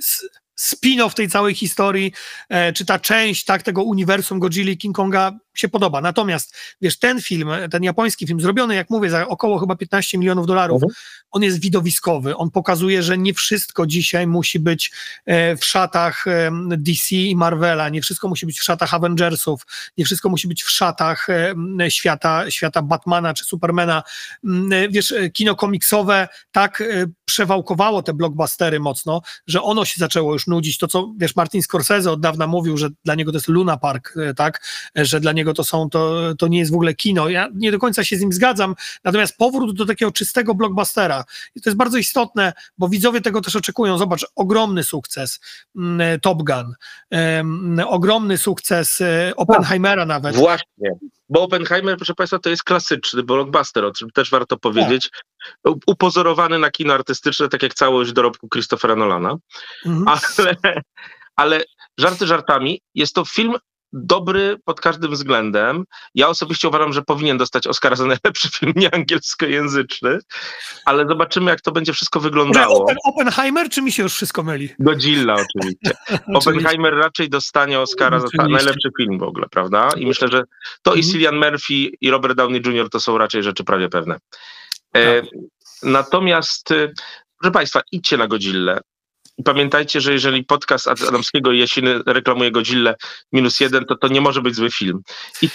spin-off 0.58 1.14
tej 1.14 1.28
całej 1.28 1.54
historii, 1.54 2.12
e, 2.48 2.72
czy 2.72 2.86
ta 2.86 2.98
część 2.98 3.44
tak, 3.44 3.62
tego 3.62 3.82
uniwersum 3.82 4.38
Godzilla 4.38 4.76
King 4.76 4.96
Konga 4.96 5.32
się 5.60 5.68
podoba. 5.68 6.00
Natomiast, 6.00 6.56
wiesz, 6.80 6.98
ten 6.98 7.22
film, 7.22 7.48
ten 7.70 7.82
japoński 7.82 8.26
film, 8.26 8.40
zrobiony, 8.40 8.74
jak 8.74 8.90
mówię, 8.90 9.10
za 9.10 9.28
około 9.28 9.58
chyba 9.58 9.76
15 9.76 10.18
milionów 10.18 10.46
dolarów, 10.46 10.82
mhm. 10.82 10.92
on 11.30 11.42
jest 11.42 11.60
widowiskowy. 11.60 12.36
On 12.36 12.50
pokazuje, 12.50 13.02
że 13.02 13.18
nie 13.18 13.34
wszystko 13.34 13.86
dzisiaj 13.86 14.26
musi 14.26 14.60
być 14.60 14.92
e, 15.26 15.56
w 15.56 15.64
szatach 15.64 16.24
DC 16.70 17.16
i 17.16 17.36
Marvela, 17.36 17.88
nie 17.88 18.02
wszystko 18.02 18.28
musi 18.28 18.46
być 18.46 18.60
w 18.60 18.64
szatach 18.64 18.94
Avengersów, 18.94 19.66
nie 19.98 20.04
wszystko 20.04 20.28
musi 20.28 20.48
być 20.48 20.62
w 20.62 20.70
szatach 20.70 21.26
świata, 21.88 22.50
świata 22.50 22.82
Batmana 22.82 23.34
czy 23.34 23.44
Supermana. 23.44 24.02
E, 24.72 24.88
wiesz, 24.88 25.14
kino 25.32 25.54
komiksowe 25.54 26.28
tak 26.52 26.82
przewałkowało 27.24 28.02
te 28.02 28.14
blockbustery 28.14 28.80
mocno, 28.80 29.22
że 29.46 29.62
ono 29.62 29.84
się 29.84 29.94
zaczęło 29.98 30.32
już 30.32 30.46
nudzić. 30.46 30.78
To, 30.78 30.88
co 30.88 31.12
wiesz, 31.18 31.36
Martin 31.36 31.62
Scorsese 31.62 32.10
od 32.10 32.20
dawna 32.20 32.46
mówił, 32.46 32.76
że 32.76 32.88
dla 33.04 33.14
niego 33.14 33.32
to 33.32 33.36
jest 33.36 33.48
Luna 33.48 33.76
Park, 33.76 34.14
e, 34.16 34.34
tak, 34.34 34.62
e, 34.98 35.04
że 35.04 35.20
dla 35.20 35.32
niego 35.32 35.47
to 35.54 35.64
są, 35.64 35.90
to, 35.90 36.34
to 36.38 36.48
nie 36.48 36.58
jest 36.58 36.70
w 36.70 36.74
ogóle 36.74 36.94
kino. 36.94 37.28
Ja 37.28 37.48
nie 37.54 37.72
do 37.72 37.78
końca 37.78 38.04
się 38.04 38.16
z 38.16 38.20
nim 38.20 38.32
zgadzam, 38.32 38.74
natomiast 39.04 39.36
powrót 39.36 39.76
do 39.76 39.86
takiego 39.86 40.12
czystego 40.12 40.54
blockbustera, 40.54 41.24
i 41.54 41.60
to 41.60 41.70
jest 41.70 41.76
bardzo 41.76 41.98
istotne, 41.98 42.52
bo 42.78 42.88
widzowie 42.88 43.20
tego 43.20 43.40
też 43.40 43.56
oczekują. 43.56 43.98
Zobacz, 43.98 44.26
ogromny 44.36 44.84
sukces 44.84 45.40
mm, 45.76 46.00
e, 46.00 46.18
Top 46.18 46.42
Gun, 46.42 46.74
um, 47.10 47.80
ogromny 47.86 48.38
sukces 48.38 49.02
Oppenheimera 49.36 50.06
nawet. 50.06 50.36
Właśnie. 50.36 50.90
Bo 51.28 51.42
Oppenheimer, 51.42 51.96
proszę 51.96 52.14
Państwa, 52.14 52.38
to 52.38 52.50
jest 52.50 52.64
klasyczny 52.64 53.22
blockbuster, 53.22 53.84
o 53.84 53.92
czym 53.92 54.10
też 54.10 54.30
warto 54.30 54.56
powiedzieć. 54.56 55.10
Tak. 55.62 55.74
Upozorowany 55.86 56.58
na 56.58 56.70
kino 56.70 56.94
artystyczne, 56.94 57.48
tak 57.48 57.62
jak 57.62 57.74
całość 57.74 58.12
dorobku 58.12 58.48
Christophera 58.48 58.96
Nolana. 58.96 59.36
Mhm. 59.86 60.18
Ale, 60.38 60.56
ale 61.36 61.60
żarty 61.98 62.26
żartami, 62.26 62.80
jest 62.94 63.14
to 63.14 63.24
film 63.24 63.54
dobry 63.92 64.56
pod 64.64 64.80
każdym 64.80 65.12
względem. 65.12 65.84
Ja 66.14 66.28
osobiście 66.28 66.68
uważam, 66.68 66.92
że 66.92 67.02
powinien 67.02 67.38
dostać 67.38 67.66
Oscara 67.66 67.96
za 67.96 68.06
najlepszy 68.06 68.48
film 68.58 68.72
nieangielskojęzyczny, 68.76 70.18
ale 70.84 71.06
zobaczymy, 71.08 71.50
jak 71.50 71.60
to 71.60 71.72
będzie 71.72 71.92
wszystko 71.92 72.20
wyglądało. 72.20 72.82
Open, 72.82 72.96
Oppenheimer, 73.04 73.68
czy 73.68 73.82
mi 73.82 73.92
się 73.92 74.02
już 74.02 74.14
wszystko 74.14 74.42
myli? 74.42 74.68
Godzilla 74.78 75.34
oczywiście. 75.34 75.96
Oppenheimer 76.34 76.94
raczej 76.94 77.28
dostanie 77.28 77.80
Oscara 77.80 78.20
za 78.20 78.26
najlepszy 78.48 78.90
film 78.98 79.18
w 79.18 79.22
ogóle, 79.22 79.46
prawda? 79.50 79.88
I 79.96 80.06
myślę, 80.06 80.28
że 80.28 80.42
to 80.82 80.94
i 80.94 80.98
mhm. 80.98 81.12
Cillian 81.12 81.36
Murphy 81.36 81.90
i 82.00 82.10
Robert 82.10 82.36
Downey 82.36 82.62
Jr. 82.66 82.90
to 82.90 83.00
są 83.00 83.18
raczej 83.18 83.42
rzeczy 83.42 83.64
prawie 83.64 83.88
pewne. 83.88 84.16
E, 84.92 85.22
tak. 85.22 85.30
natomiast, 85.82 86.72
e, 86.72 86.92
proszę 87.38 87.52
Państwa, 87.52 87.80
idźcie 87.92 88.16
na 88.16 88.26
Godzillę. 88.26 88.80
I 89.38 89.42
pamiętajcie, 89.42 90.00
że 90.00 90.12
jeżeli 90.12 90.44
podcast 90.44 90.88
Adamskiego 90.88 91.52
i 91.52 91.58
Jasiny 91.58 92.00
reklamuje 92.06 92.50
Godzilla 92.50 92.94
minus 93.32 93.60
jeden, 93.60 93.84
to 93.84 93.96
to 93.96 94.08
nie 94.08 94.20
może 94.20 94.42
być 94.42 94.54
zły 94.54 94.70
film. 94.70 95.00
I 95.42 95.48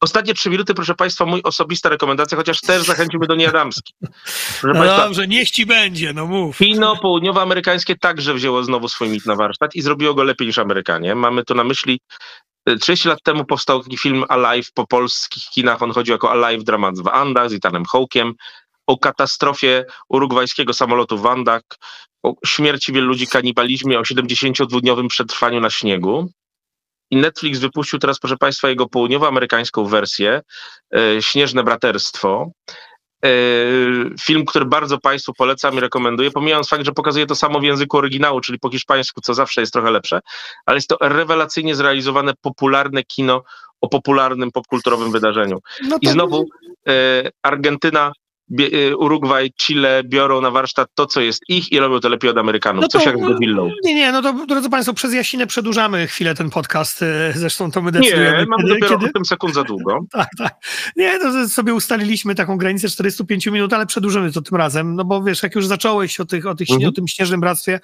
ostatnie 0.00 0.34
trzy 0.34 0.50
minuty, 0.50 0.74
proszę 0.74 0.94
Państwa, 0.94 1.24
mój 1.24 1.40
osobista 1.44 1.88
rekomendacja, 1.88 2.36
chociaż 2.36 2.60
też 2.60 2.82
zachęcimy 2.82 3.26
do 3.26 3.34
niej 3.34 3.46
Adamski. 3.46 3.94
Proszę 4.00 4.66
no 4.66 4.74
Państwa, 4.74 5.04
dobrze, 5.04 5.28
niech 5.28 5.50
ci 5.50 5.66
będzie, 5.66 6.12
no 6.12 6.26
mów. 6.26 6.58
Kino 6.58 6.96
południowoamerykańskie 6.96 7.96
także 7.96 8.34
wzięło 8.34 8.64
znowu 8.64 8.88
swój 8.88 9.08
mit 9.08 9.26
na 9.26 9.36
warsztat 9.36 9.74
i 9.74 9.82
zrobiło 9.82 10.14
go 10.14 10.24
lepiej 10.24 10.46
niż 10.46 10.58
Amerykanie. 10.58 11.14
Mamy 11.14 11.44
tu 11.44 11.54
na 11.54 11.64
myśli 11.64 12.00
30 12.80 13.08
e, 13.08 13.10
lat 13.10 13.22
temu 13.22 13.44
powstał 13.44 13.82
taki 13.82 13.98
film 13.98 14.24
Alive 14.28 14.72
po 14.74 14.86
polskich 14.86 15.44
kinach. 15.54 15.82
On 15.82 15.92
chodził 15.92 16.12
jako 16.12 16.30
Alive 16.30 16.64
dramat 16.64 16.98
w 16.98 17.08
Andach 17.08 17.50
z 17.50 17.52
Itanem 17.52 17.84
Hołkiem 17.84 18.34
o 18.86 18.98
katastrofie 18.98 19.84
urugwajskiego 20.08 20.74
samolotu 20.74 21.18
Wandak, 21.18 21.62
o 22.26 22.34
śmierci 22.46 22.92
wielu 22.92 23.06
ludzi, 23.06 23.26
kanibalizmie, 23.26 23.98
o 23.98 24.02
72-dniowym 24.02 25.08
przetrwaniu 25.08 25.60
na 25.60 25.70
śniegu. 25.70 26.30
I 27.10 27.16
Netflix 27.16 27.58
wypuścił 27.58 27.98
teraz, 27.98 28.18
proszę 28.18 28.36
Państwa, 28.36 28.68
jego 28.68 28.88
południowoamerykańską 28.88 29.84
wersję, 29.84 30.42
e, 30.94 31.22
Śnieżne 31.22 31.64
Braterstwo. 31.64 32.50
E, 33.24 33.28
film, 34.20 34.44
który 34.44 34.64
bardzo 34.64 34.98
Państwu 34.98 35.32
polecam 35.34 35.74
i 35.74 35.80
rekomenduję, 35.80 36.30
pomijając 36.30 36.68
fakt, 36.68 36.84
że 36.84 36.92
pokazuje 36.92 37.26
to 37.26 37.34
samo 37.34 37.60
w 37.60 37.62
języku 37.62 37.98
oryginału, 37.98 38.40
czyli 38.40 38.58
po 38.58 38.70
hiszpańsku, 38.70 39.20
co 39.20 39.34
zawsze 39.34 39.60
jest 39.60 39.72
trochę 39.72 39.90
lepsze, 39.90 40.20
ale 40.66 40.76
jest 40.76 40.88
to 40.88 40.96
rewelacyjnie 41.00 41.74
zrealizowane, 41.74 42.32
popularne 42.40 43.02
kino 43.02 43.42
o 43.80 43.88
popularnym 43.88 44.50
popkulturowym 44.50 45.12
wydarzeniu. 45.12 45.58
No 45.82 45.98
I 46.00 46.08
znowu 46.08 46.44
e, 46.88 47.30
Argentyna 47.42 48.12
Urugwaj, 48.98 49.52
Chile 49.52 50.02
biorą 50.04 50.40
na 50.40 50.50
warsztat 50.50 50.88
to, 50.94 51.06
co 51.06 51.20
jest 51.20 51.42
ich 51.48 51.72
i 51.72 51.78
robią 51.78 52.00
to 52.00 52.08
lepiej 52.08 52.30
od 52.30 52.38
Amerykanów. 52.38 52.82
No 52.82 52.88
to, 52.88 52.98
Coś 52.98 53.06
jak 53.06 53.18
z 53.18 53.20
Godzillą. 53.20 53.70
Nie, 53.84 53.94
nie, 53.94 54.12
no 54.12 54.22
to 54.22 54.46
drodzy 54.46 54.70
Państwo, 54.70 54.94
przez 54.94 55.14
Jasinę 55.14 55.46
przedłużamy 55.46 56.06
chwilę 56.06 56.34
ten 56.34 56.50
podcast. 56.50 57.02
Y, 57.02 57.06
zresztą 57.34 57.70
to 57.70 57.82
my 57.82 57.92
decydujemy. 57.92 58.38
Nie, 58.38 58.46
mamy 58.46 58.62
kiedy, 58.62 58.74
dopiero 58.74 58.98
kiedy... 58.98 59.10
8 59.10 59.24
sekund 59.24 59.54
za 59.54 59.64
długo. 59.64 60.00
tak, 60.12 60.28
tak. 60.38 60.54
Nie, 60.96 61.18
to 61.18 61.48
sobie 61.48 61.74
ustaliliśmy 61.74 62.34
taką 62.34 62.58
granicę 62.58 62.88
45 62.88 63.46
minut, 63.46 63.72
ale 63.72 63.86
przedłużymy 63.86 64.32
to 64.32 64.42
tym 64.42 64.58
razem, 64.58 64.94
no 64.94 65.04
bo 65.04 65.22
wiesz, 65.22 65.42
jak 65.42 65.54
już 65.54 65.66
zacząłeś 65.66 66.20
o, 66.20 66.24
tych, 66.24 66.46
o, 66.46 66.54
tych, 66.54 66.70
mhm. 66.70 66.88
o 66.88 66.92
tym 66.92 67.08
Śnieżnym 67.08 67.40
Bractwie, 67.40 67.80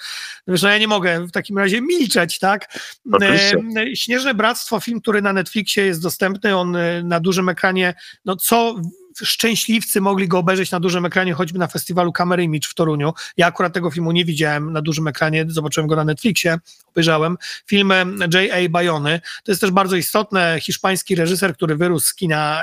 no 0.46 0.52
wiesz, 0.52 0.62
no 0.62 0.68
ja 0.68 0.78
nie 0.78 0.88
mogę 0.88 1.26
w 1.26 1.32
takim 1.32 1.58
razie 1.58 1.80
milczeć, 1.80 2.38
tak? 2.38 2.78
Oczywiście. 3.12 3.56
Śnieżne 3.94 4.34
Bractwo, 4.34 4.80
film, 4.80 5.00
który 5.00 5.22
na 5.22 5.32
Netflixie 5.32 5.86
jest 5.86 6.02
dostępny, 6.02 6.56
on 6.56 6.76
y, 6.76 7.02
na 7.04 7.20
dużym 7.20 7.48
ekranie, 7.48 7.94
no 8.24 8.36
co 8.36 8.74
szczęśliwcy 9.22 10.00
mogli 10.00 10.28
go 10.28 10.38
obejrzeć 10.38 10.70
na 10.70 10.80
dużym 10.80 11.04
ekranie, 11.04 11.32
choćby 11.32 11.58
na 11.58 11.66
festiwalu 11.66 12.12
Camera 12.12 12.42
Image 12.42 12.68
w 12.68 12.74
Toruniu. 12.74 13.12
Ja 13.36 13.46
akurat 13.46 13.72
tego 13.72 13.90
filmu 13.90 14.12
nie 14.12 14.24
widziałem 14.24 14.72
na 14.72 14.82
dużym 14.82 15.08
ekranie, 15.08 15.44
zobaczyłem 15.48 15.88
go 15.88 15.96
na 15.96 16.04
Netflixie, 16.04 16.58
obejrzałem. 16.92 17.36
Film 17.66 17.92
J.A. 18.34 18.68
Bayony, 18.68 19.20
to 19.44 19.52
jest 19.52 19.60
też 19.60 19.70
bardzo 19.70 19.96
istotne, 19.96 20.58
hiszpański 20.60 21.14
reżyser, 21.14 21.54
który 21.54 21.76
wyrósł 21.76 22.06
z 22.06 22.14
kina, 22.14 22.62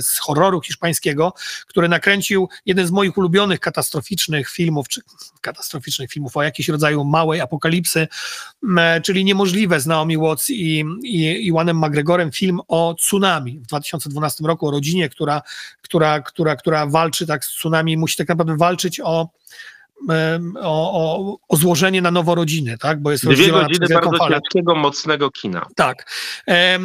z 0.00 0.18
horroru 0.18 0.60
hiszpańskiego, 0.60 1.34
który 1.66 1.88
nakręcił 1.88 2.48
jeden 2.66 2.86
z 2.86 2.90
moich 2.90 3.18
ulubionych 3.18 3.60
katastroficznych 3.60 4.48
filmów, 4.48 4.88
czy 4.88 5.00
katastroficznych 5.40 6.10
filmów 6.10 6.36
o 6.36 6.42
jakimś 6.42 6.68
rodzaju 6.68 7.04
małej 7.04 7.40
apokalipsy, 7.40 8.08
czyli 9.02 9.24
Niemożliwe 9.24 9.80
z 9.80 9.86
Naomi 9.86 10.18
Watts 10.18 10.50
i, 10.50 10.84
i, 11.02 11.24
i 11.24 11.46
Juanem 11.46 11.78
McGregorem, 11.78 12.32
film 12.32 12.60
o 12.68 12.94
tsunami 12.98 13.60
w 13.60 13.66
2012 13.66 14.44
roku, 14.44 14.68
o 14.68 14.70
rodzinie, 14.70 15.08
która 15.08 15.42
która, 15.90 16.20
która, 16.20 16.56
która 16.56 16.86
walczy 16.86 17.26
tak 17.26 17.44
z 17.44 17.48
tsunami, 17.48 17.96
musi 17.96 18.16
tak 18.16 18.28
naprawdę 18.28 18.56
walczyć 18.56 19.00
o 19.00 19.28
o, 20.60 20.92
o, 20.92 21.38
o, 21.48 21.56
złożenie 21.56 22.02
na 22.02 22.10
nowo 22.10 22.34
rodziny, 22.34 22.78
tak? 22.78 23.02
Bo 23.02 23.10
jest 23.10 23.26
Dwie 23.26 23.50
godziny 23.50 23.86
bardzo 23.94 24.18
falę. 24.18 24.40
ciężkiego, 24.40 24.74
mocnego 24.74 25.30
kina. 25.30 25.66
Tak. 25.76 26.10
E, 26.48 26.78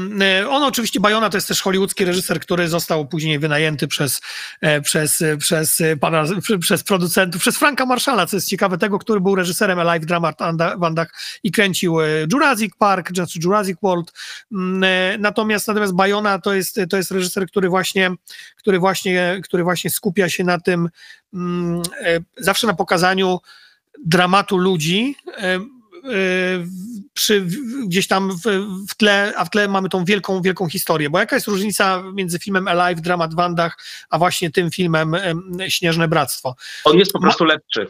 on 0.50 0.64
oczywiście, 0.64 1.00
Bajona 1.00 1.30
to 1.30 1.38
jest 1.38 1.48
też 1.48 1.62
hollywoodzki 1.62 2.06
reżyser, 2.06 2.40
który 2.40 2.68
został 2.68 3.08
później 3.08 3.40
wynajęty 3.40 3.88
przez, 3.88 4.22
e, 4.62 4.82
przez, 4.82 5.24
przez, 5.40 5.84
pana, 6.02 6.24
przez 6.60 6.84
producentów, 6.84 7.42
przez 7.42 7.58
Franka 7.58 7.86
Marszala, 7.86 8.26
co 8.26 8.38
jest 8.38 8.50
ciekawe, 8.50 8.78
tego, 8.78 9.00
który 9.00 9.22
był 9.22 9.36
reżyserem 9.36 9.80
Live 9.80 10.06
Drama 10.06 10.34
Wandach 10.78 11.14
i 11.44 11.52
kręcił 11.52 12.02
e, 12.02 12.06
Jurassic 12.34 12.74
Park, 12.78 13.12
czy 13.12 13.40
Jurassic 13.44 13.78
World. 13.84 14.14
Mm, 14.52 15.22
natomiast, 15.22 15.68
natomiast 15.68 15.94
Bajona 15.94 16.40
to 16.40 16.54
jest, 16.54 16.80
to 16.90 16.98
jest 16.98 17.12
reżyser, 17.12 17.48
który 17.48 17.70
właśnie, 17.70 18.12
który 18.58 18.80
właśnie, 18.80 19.42
który 19.44 19.64
właśnie 19.64 19.90
skupia 19.90 20.30
się 20.30 20.44
na 20.44 20.60
tym, 20.60 20.86
e, 20.86 20.90
zawsze 22.38 22.68
na 22.68 22.74
pokazaniu 22.74 23.40
dramatu 24.06 24.58
ludzi 24.58 25.16
e, 25.28 25.56
e, 25.56 25.60
przy, 27.14 27.48
gdzieś 27.86 28.08
tam 28.08 28.32
w, 28.32 28.44
w, 28.90 28.96
tle, 28.96 29.34
a 29.38 29.46
w 29.46 29.50
tle 29.50 29.68
mamy 29.68 29.90
tą 29.90 30.06
wielką, 30.06 30.42
wielką 30.42 30.70
historię. 30.70 31.10
Bo 31.10 31.20
jaka 31.20 31.36
jest 31.36 31.48
różnica 31.48 32.04
między 32.14 32.40
filmem 32.40 32.68
Alive, 32.68 33.02
Dramat 33.02 33.34
w 33.34 33.36
Wandach, 33.36 33.78
a 34.10 34.18
właśnie 34.18 34.52
tym 34.52 34.72
filmem 34.72 35.16
Śnieżne 35.68 36.08
Bractwo? 36.08 36.56
On 36.84 36.98
jest 36.98 37.12
po 37.12 37.20
prostu 37.20 37.46
lepszy. 37.46 37.88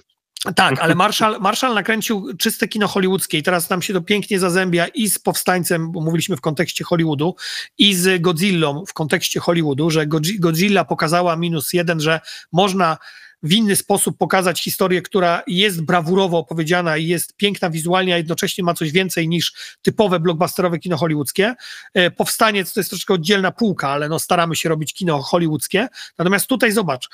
Tak, 0.55 0.79
ale 0.79 0.95
Marshall, 0.95 1.39
Marshall 1.39 1.73
nakręcił 1.73 2.37
czyste 2.37 2.67
kino 2.67 2.87
hollywoodzkie 2.87 3.37
i 3.37 3.43
teraz 3.43 3.69
nam 3.69 3.81
się 3.81 3.93
to 3.93 4.01
pięknie 4.01 4.39
zazębia 4.39 4.87
i 4.87 5.09
z 5.09 5.19
Powstańcem, 5.19 5.91
bo 5.91 6.01
mówiliśmy 6.01 6.37
w 6.37 6.41
kontekście 6.41 6.83
Hollywoodu, 6.83 7.35
i 7.77 7.95
z 7.95 8.21
Godzillą 8.21 8.83
w 8.87 8.93
kontekście 8.93 9.39
Hollywoodu, 9.39 9.89
że 9.89 10.07
Godzilla 10.39 10.85
pokazała 10.85 11.35
minus 11.35 11.73
jeden, 11.73 11.99
że 11.99 12.19
można 12.51 12.97
w 13.45 13.53
inny 13.53 13.75
sposób 13.75 14.17
pokazać 14.17 14.63
historię, 14.63 15.01
która 15.01 15.43
jest 15.47 15.81
brawurowo 15.81 16.37
opowiedziana 16.37 16.97
i 16.97 17.07
jest 17.07 17.35
piękna 17.35 17.69
wizualnie, 17.69 18.13
a 18.13 18.17
jednocześnie 18.17 18.63
ma 18.63 18.73
coś 18.73 18.91
więcej 18.91 19.27
niż 19.27 19.53
typowe 19.81 20.19
blockbusterowe 20.19 20.79
kino 20.79 20.97
hollywoodzkie. 20.97 21.55
E, 21.93 22.11
Powstaniec 22.11 22.73
to 22.73 22.79
jest 22.79 22.89
troszkę 22.89 23.13
oddzielna 23.13 23.51
półka, 23.51 23.89
ale 23.89 24.09
no 24.09 24.19
staramy 24.19 24.55
się 24.55 24.69
robić 24.69 24.93
kino 24.93 25.21
hollywoodzkie. 25.21 25.87
Natomiast 26.17 26.47
tutaj 26.47 26.71
zobacz, 26.71 27.09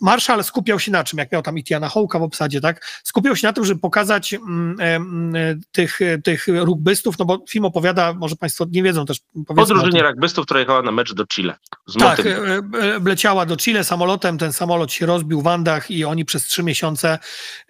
Marshall 0.00 0.44
skupiał 0.44 0.80
się 0.80 0.92
na 0.92 1.04
czym, 1.04 1.18
jak 1.18 1.32
miał 1.32 1.42
tam 1.42 1.58
Itiana 1.58 1.88
Hołka 1.88 2.18
w 2.18 2.22
obsadzie, 2.22 2.60
tak? 2.60 3.00
Skupiał 3.04 3.36
się 3.36 3.46
na 3.46 3.52
tym, 3.52 3.64
żeby 3.64 3.80
pokazać 3.80 4.34
mm, 4.34 4.76
mm, 4.80 5.60
tych, 5.72 5.98
tych 6.24 6.46
rugbystów, 6.48 7.18
no 7.18 7.24
bo 7.24 7.44
film 7.48 7.64
opowiada, 7.64 8.12
może 8.12 8.36
Państwo 8.36 8.66
nie 8.70 8.82
wiedzą 8.82 9.06
też. 9.06 9.20
O 9.48 9.66
drużynie 9.66 10.02
rugbystów, 10.02 10.44
która 10.44 10.60
jechała 10.60 10.82
na 10.82 10.92
mecz 10.92 11.14
do 11.14 11.26
Chile. 11.26 11.54
tak, 11.98 12.26
e, 12.26 12.36
e, 12.36 12.62
leciała 13.04 13.46
do 13.46 13.56
Chile 13.56 13.84
samolotem, 13.84 14.38
ten 14.38 14.52
samolot 14.52 14.92
się 14.92 15.06
rozbił 15.06 15.42
w 15.42 15.46
Andach 15.46 15.90
i 15.90 16.04
oni 16.04 16.24
przez 16.24 16.44
trzy 16.44 16.62
miesiące, 16.62 17.18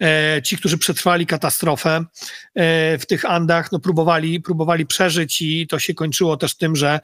e, 0.01 0.41
ci, 0.41 0.57
którzy 0.57 0.77
przetrwali 0.77 1.25
katastrofę 1.25 2.05
w 2.99 3.05
tych 3.07 3.25
Andach, 3.25 3.71
no 3.71 3.79
próbowali, 3.79 4.41
próbowali 4.41 4.85
przeżyć 4.85 5.41
i 5.41 5.67
to 5.67 5.79
się 5.79 5.93
kończyło 5.93 6.37
też 6.37 6.55
tym, 6.55 6.75
że 6.75 6.99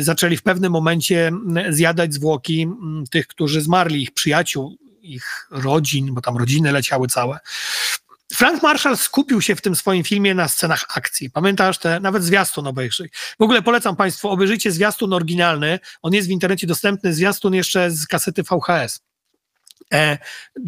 zaczęli 0.00 0.36
w 0.36 0.42
pewnym 0.42 0.72
momencie 0.72 1.32
zjadać 1.68 2.14
zwłoki 2.14 2.68
tych, 3.10 3.26
którzy 3.26 3.60
zmarli, 3.60 4.02
ich 4.02 4.10
przyjaciół, 4.10 4.45
przyjaciół, 4.46 4.76
ich 5.02 5.46
rodzin, 5.50 6.14
bo 6.14 6.20
tam 6.20 6.36
rodziny 6.36 6.72
leciały 6.72 7.08
całe. 7.08 7.38
Frank 8.32 8.62
Marshall 8.62 8.96
skupił 8.96 9.42
się 9.42 9.56
w 9.56 9.60
tym 9.60 9.76
swoim 9.76 10.04
filmie 10.04 10.34
na 10.34 10.48
scenach 10.48 10.84
akcji. 10.96 11.30
Pamiętasz 11.30 11.78
te, 11.78 12.00
nawet 12.00 12.24
zwiastun 12.24 12.66
obejrzyj. 12.66 13.10
W 13.38 13.42
ogóle 13.42 13.62
polecam 13.62 13.96
Państwu, 13.96 14.28
obejrzyjcie 14.28 14.72
zwiastun 14.72 15.12
oryginalny. 15.12 15.78
On 16.02 16.12
jest 16.12 16.28
w 16.28 16.30
internecie 16.30 16.66
dostępny, 16.66 17.14
zwiastun 17.14 17.54
jeszcze 17.54 17.90
z 17.90 18.06
kasety 18.06 18.42
VHS. 18.42 19.00
E, 19.94 20.18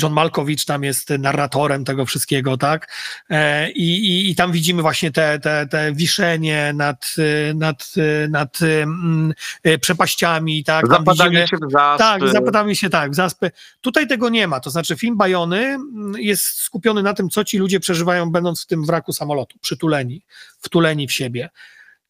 John 0.03 0.13
Malkowicz 0.13 0.65
tam 0.65 0.85
jest 0.85 1.11
narratorem 1.11 1.85
tego 1.85 2.07
wszystkiego, 2.07 2.57
tak? 2.57 2.93
E, 3.31 3.71
I, 3.71 4.07
i, 4.07 4.31
i 4.31 4.35
tam 4.35 4.53
widzimy 4.53 4.83
właśnie 4.83 5.11
te, 5.11 5.39
te, 5.39 5.67
te 5.67 5.93
wiszenie 5.93 6.73
nad, 6.75 7.15
nad, 7.55 7.93
nad 8.29 8.59
mm, 8.63 9.35
e, 9.63 9.79
przepaściami, 9.79 10.65
tak? 10.65 10.89
Tam 10.89 10.91
zapadamy 10.91 11.31
widzimy, 11.31 11.49
się 11.49 11.57
w 11.57 11.71
zaspy. 11.73 11.99
Tak, 11.99 12.29
zapadamy 12.29 12.77
się, 12.77 12.91
tak, 12.91 13.11
w 13.11 13.15
zaspy. 13.15 13.51
Tutaj 13.81 14.07
tego 14.07 14.29
nie 14.29 14.49
ma, 14.49 14.61
to 14.61 14.71
znaczy 14.71 14.97
film 14.97 15.17
Bajony 15.17 15.59
mm, 15.59 16.13
jest 16.19 16.61
skupiony 16.61 17.03
na 17.03 17.15
tym, 17.15 17.31
co 17.31 17.45
ci 17.45 17.59
ludzie 17.59 17.81
przeżywają, 17.81 18.31
będąc 18.31 18.63
w 18.63 18.67
tym 18.67 18.85
wraku 18.85 19.13
samolotu, 19.13 19.59
przytuleni, 19.59 20.23
wtuleni 20.61 21.07
w 21.07 21.13
siebie. 21.13 21.51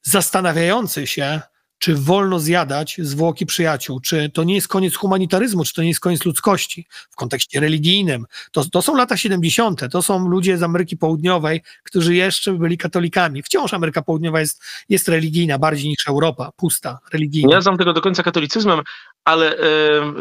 Zastanawiający 0.03 1.07
się, 1.07 1.40
czy 1.79 1.95
wolno 1.95 2.41
zjadać 2.41 2.97
zwłoki 2.99 3.47
przyjaciół, 3.47 4.01
czy 4.01 4.31
to 4.35 4.45
nie 4.45 4.55
jest 4.55 4.68
koniec 4.68 4.95
humanitaryzmu, 4.95 5.64
czy 5.64 5.74
to 5.74 5.83
nie 5.83 5.89
jest 5.89 6.01
koniec 6.01 6.24
ludzkości 6.24 6.87
w 7.11 7.16
kontekście 7.16 7.61
religijnym. 7.61 8.26
To, 8.53 8.64
to 8.64 8.83
są 8.83 8.97
lata 8.97 9.16
70., 9.16 9.81
to 9.91 10.03
są 10.03 10.29
ludzie 10.29 10.59
z 10.59 10.62
Ameryki 10.62 10.97
Południowej, 10.97 11.62
którzy 11.85 12.14
jeszcze 12.14 12.53
byli 12.53 12.79
katolikami. 12.79 13.43
Wciąż 13.43 13.74
Ameryka 13.74 14.03
Południowa 14.03 14.41
jest, 14.41 14.62
jest 14.89 15.09
religijna 15.09 15.59
bardziej 15.59 15.89
niż 15.89 16.09
Europa, 16.09 16.51
pusta, 16.57 16.99
religijna. 17.12 17.57
Nie 17.57 17.62
znam 17.62 17.79
tego 17.79 17.93
do 17.93 18.01
końca 18.01 18.22
katolicyzmem, 18.22 18.81
ale 19.24 19.57
e, 19.57 19.64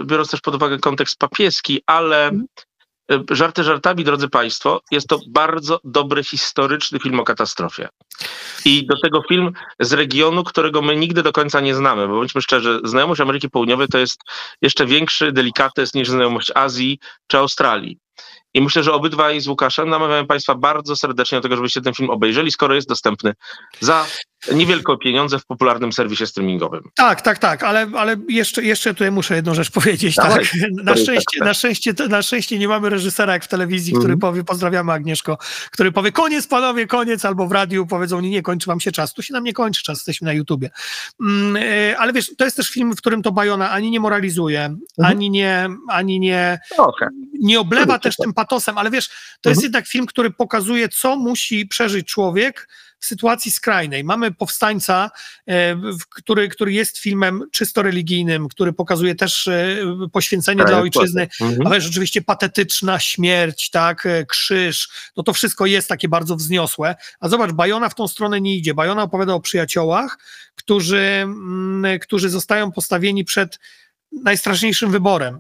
biorąc 0.05 0.31
też 0.31 0.41
pod 0.41 0.55
uwagę 0.55 0.79
kontekst 0.79 1.17
papieski, 1.17 1.81
ale 1.85 2.23
mhm. 2.23 2.45
Żarty 3.31 3.63
żartami, 3.63 4.03
drodzy 4.03 4.29
Państwo, 4.29 4.81
jest 4.91 5.07
to 5.07 5.19
bardzo 5.27 5.79
dobry 5.83 6.23
historyczny 6.23 6.99
film 6.99 7.19
o 7.19 7.23
katastrofie. 7.23 7.89
I 8.65 8.87
do 8.87 8.95
tego 9.03 9.21
film 9.29 9.51
z 9.79 9.93
regionu, 9.93 10.43
którego 10.43 10.81
my 10.81 10.95
nigdy 10.95 11.23
do 11.23 11.31
końca 11.31 11.59
nie 11.59 11.75
znamy, 11.75 12.07
bo 12.07 12.13
bądźmy 12.13 12.41
szczerzy, 12.41 12.79
znajomość 12.83 13.21
Ameryki 13.21 13.49
Południowej 13.49 13.87
to 13.87 13.97
jest 13.97 14.21
jeszcze 14.61 14.85
większy 14.85 15.31
delikates 15.31 15.93
niż 15.93 16.09
znajomość 16.09 16.51
Azji 16.55 16.99
czy 17.27 17.37
Australii. 17.37 17.97
I 18.53 18.61
myślę, 18.61 18.83
że 18.83 18.93
obydwaj 18.93 19.41
z 19.41 19.47
Łukaszem 19.47 19.89
namawiamy 19.89 20.27
Państwa 20.27 20.55
bardzo 20.55 20.95
serdecznie 20.95 21.37
do 21.37 21.41
tego, 21.41 21.55
żebyście 21.55 21.81
ten 21.81 21.93
film 21.93 22.09
obejrzeli, 22.09 22.51
skoro 22.51 22.75
jest 22.75 22.87
dostępny 22.87 23.33
za 23.79 24.05
niewielkie 24.53 24.97
pieniądze 24.97 25.39
w 25.39 25.45
popularnym 25.45 25.93
serwisie 25.93 26.27
streamingowym. 26.27 26.81
Tak, 26.95 27.21
tak, 27.21 27.37
tak, 27.37 27.63
ale, 27.63 27.87
ale 27.95 28.15
jeszcze, 28.29 28.63
jeszcze 28.63 28.93
tutaj 28.93 29.11
muszę 29.11 29.35
jedną 29.35 29.53
rzecz 29.53 29.71
powiedzieć. 29.71 30.15
tak. 30.15 30.43
Na, 30.83 30.95
szczęście, 30.95 31.39
na, 31.39 31.53
szczęście, 31.53 31.93
na 32.09 32.21
szczęście 32.21 32.59
nie 32.59 32.67
mamy 32.67 32.89
reżysera 32.89 33.33
jak 33.33 33.43
w 33.43 33.47
telewizji, 33.47 33.93
który 33.93 34.07
mm. 34.07 34.19
powie, 34.19 34.43
pozdrawiamy 34.43 34.91
Agnieszko, 34.91 35.37
który 35.71 35.91
powie 35.91 36.11
koniec 36.11 36.47
panowie, 36.47 36.87
koniec, 36.87 37.25
albo 37.25 37.47
w 37.47 37.51
radiu 37.51 37.87
powiedzą 37.87 38.19
nie, 38.19 38.29
nie, 38.29 38.41
kończy 38.41 38.67
wam 38.67 38.79
się 38.79 38.91
czas. 38.91 39.13
Tu 39.13 39.21
się 39.21 39.33
nam 39.33 39.43
nie 39.43 39.53
kończy 39.53 39.83
czas, 39.83 39.97
jesteśmy 39.97 40.25
na 40.25 40.33
YouTubie. 40.33 40.69
Mm, 41.21 41.55
e, 41.55 41.97
ale 41.97 42.13
wiesz, 42.13 42.31
to 42.37 42.45
jest 42.45 42.57
też 42.57 42.69
film, 42.69 42.93
w 42.95 42.97
którym 42.97 43.21
to 43.21 43.31
Bajona 43.31 43.71
ani 43.71 43.91
nie 43.91 43.99
moralizuje, 43.99 44.65
mm. 44.65 44.79
ani 44.97 45.29
nie, 45.29 45.69
ani 45.89 46.19
nie, 46.19 46.59
okay. 46.77 47.09
nie 47.39 47.59
oblewa 47.59 47.99
też 48.07 48.15
tym 48.15 48.33
patosem, 48.33 48.77
ale 48.77 48.91
wiesz, 48.91 49.09
to 49.41 49.49
jest 49.49 49.59
mhm. 49.59 49.63
jednak 49.63 49.87
film, 49.87 50.05
który 50.05 50.31
pokazuje, 50.31 50.89
co 50.89 51.15
musi 51.15 51.65
przeżyć 51.65 52.07
człowiek, 52.07 52.67
w 52.99 53.05
sytuacji 53.05 53.51
skrajnej. 53.51 54.03
Mamy 54.03 54.33
powstańca, 54.33 55.11
e, 55.47 55.81
który, 56.09 56.49
który 56.49 56.73
jest 56.73 56.97
filmem 56.97 57.43
czysto 57.51 57.81
religijnym, 57.81 58.47
który 58.47 58.73
pokazuje 58.73 59.15
też 59.15 59.47
e, 59.47 59.77
poświęcenie 60.11 60.59
tak, 60.59 60.67
dla 60.67 60.79
ojczyzny, 60.79 61.27
mhm. 61.41 61.67
ale 61.67 61.81
rzeczywiście 61.81 62.21
patetyczna 62.21 62.99
śmierć, 62.99 63.69
tak, 63.69 64.05
e, 64.05 64.25
krzyż, 64.25 64.89
no 65.17 65.23
to 65.23 65.33
wszystko 65.33 65.65
jest 65.65 65.89
takie 65.89 66.09
bardzo 66.09 66.35
wzniosłe. 66.35 66.95
A 67.19 67.29
zobacz, 67.29 67.51
Bajona 67.51 67.89
w 67.89 67.95
tą 67.95 68.07
stronę 68.07 68.41
nie 68.41 68.55
idzie. 68.55 68.73
Bajona 68.73 69.03
opowiada 69.03 69.33
o 69.33 69.39
przyjaciołach, 69.39 70.17
którzy, 70.55 71.01
mm, 71.01 71.99
którzy 71.99 72.29
zostają 72.29 72.71
postawieni 72.71 73.25
przed 73.25 73.59
najstraszniejszym 74.23 74.91
wyborem. 74.91 75.39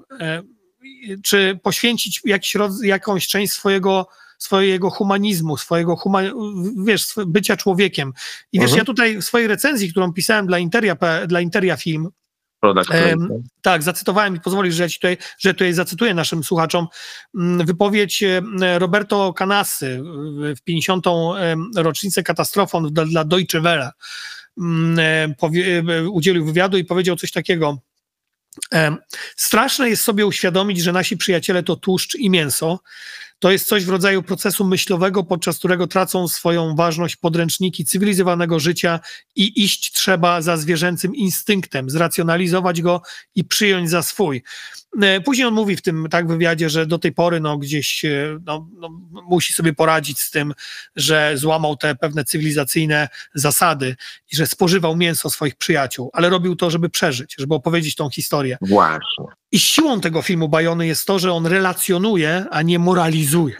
Czy 1.23 1.59
poświęcić 1.63 2.21
jakiś, 2.25 2.57
jakąś 2.83 3.27
część 3.27 3.53
swojego 3.53 4.07
swojego 4.37 4.89
humanizmu, 4.89 5.57
swojego 5.57 5.95
huma, 5.95 6.19
wiesz, 6.85 7.07
bycia 7.27 7.57
człowiekiem. 7.57 8.13
I 8.51 8.59
wiesz, 8.59 8.69
mhm. 8.69 8.77
ja 8.77 8.85
tutaj 8.85 9.17
w 9.17 9.23
swojej 9.23 9.47
recenzji, 9.47 9.91
którą 9.91 10.13
pisałem 10.13 10.47
dla 10.47 10.59
Interia, 10.59 10.97
dla 11.27 11.41
Interia 11.41 11.77
Film, 11.77 12.09
um, 12.63 13.43
tak, 13.61 13.83
zacytowałem 13.83 14.35
i 14.35 14.39
pozwolisz, 14.39 14.75
że 14.75 14.83
ja 14.83 14.89
tutaj, 14.89 15.17
że 15.39 15.53
tutaj 15.53 15.73
zacytuję 15.73 16.13
naszym 16.13 16.43
słuchaczom 16.43 16.87
mm, 17.35 17.65
wypowiedź 17.65 18.23
Roberto 18.77 19.33
Canasy 19.33 20.01
w 20.57 20.61
50. 20.63 21.05
rocznicę 21.75 22.23
katastrofą 22.23 22.83
dla, 22.83 23.05
dla 23.05 23.23
Deutsche 23.23 23.61
Welle. 23.61 23.91
Mm, 24.57 25.35
powie, 25.35 25.83
udzielił 26.11 26.45
wywiadu 26.45 26.77
i 26.77 26.85
powiedział 26.85 27.15
coś 27.15 27.31
takiego. 27.31 27.77
Straszne 29.35 29.89
jest 29.89 30.03
sobie 30.03 30.25
uświadomić, 30.25 30.81
że 30.81 30.91
nasi 30.91 31.17
przyjaciele 31.17 31.63
to 31.63 31.75
tłuszcz 31.75 32.15
i 32.15 32.29
mięso. 32.29 32.79
To 33.39 33.51
jest 33.51 33.67
coś 33.67 33.85
w 33.85 33.89
rodzaju 33.89 34.23
procesu 34.23 34.65
myślowego, 34.65 35.23
podczas 35.23 35.57
którego 35.57 35.87
tracą 35.87 36.27
swoją 36.27 36.75
ważność 36.75 37.15
podręczniki 37.15 37.85
cywilizowanego 37.85 38.59
życia 38.59 38.99
i 39.35 39.63
iść 39.63 39.91
trzeba 39.91 40.41
za 40.41 40.57
zwierzęcym 40.57 41.15
instynktem, 41.15 41.89
zracjonalizować 41.89 42.81
go 42.81 43.01
i 43.35 43.43
przyjąć 43.43 43.89
za 43.89 44.03
swój. 44.03 44.43
E, 45.01 45.21
później 45.21 45.47
on 45.47 45.53
mówi 45.53 45.75
w 45.75 45.81
tym 45.81 46.07
tak 46.09 46.27
wywiadzie, 46.27 46.69
że 46.69 46.85
do 46.85 46.99
tej 46.99 47.11
pory 47.11 47.39
no, 47.39 47.57
gdzieś 47.57 48.05
e, 48.05 48.39
no, 48.45 48.67
no, 48.73 48.89
musi 49.29 49.53
sobie 49.53 49.73
poradzić 49.73 50.19
z 50.19 50.31
tym, 50.31 50.53
że 50.95 51.31
złamał 51.35 51.77
te 51.77 51.95
pewne 51.95 52.23
cywilizacyjne 52.23 53.09
zasady 53.33 53.95
i 54.31 54.35
że 54.35 54.47
spożywał 54.47 54.95
mięso 54.95 55.29
swoich 55.29 55.55
przyjaciół, 55.55 56.09
ale 56.13 56.29
robił 56.29 56.55
to, 56.55 56.69
żeby 56.69 56.89
przeżyć, 56.89 57.35
żeby 57.39 57.55
opowiedzieć 57.55 57.95
tą 57.95 58.09
historię. 58.09 58.57
Właśnie. 58.61 59.25
I 59.51 59.59
siłą 59.59 60.01
tego 60.01 60.21
filmu 60.21 60.49
Bajony 60.49 60.87
jest 60.87 61.07
to, 61.07 61.19
że 61.19 61.33
on 61.33 61.45
relacjonuje, 61.45 62.45
a 62.51 62.61
nie 62.61 62.79
moralizuje. 62.79 63.55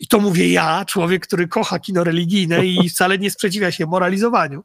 I 0.00 0.08
to 0.08 0.18
mówię 0.18 0.52
ja, 0.52 0.84
człowiek, 0.84 1.26
który 1.26 1.48
kocha 1.48 1.78
kino 1.78 2.04
religijne 2.04 2.66
i 2.66 2.90
wcale 2.90 3.18
nie 3.18 3.30
sprzeciwia 3.30 3.72
się 3.72 3.86
moralizowaniu. 3.86 4.64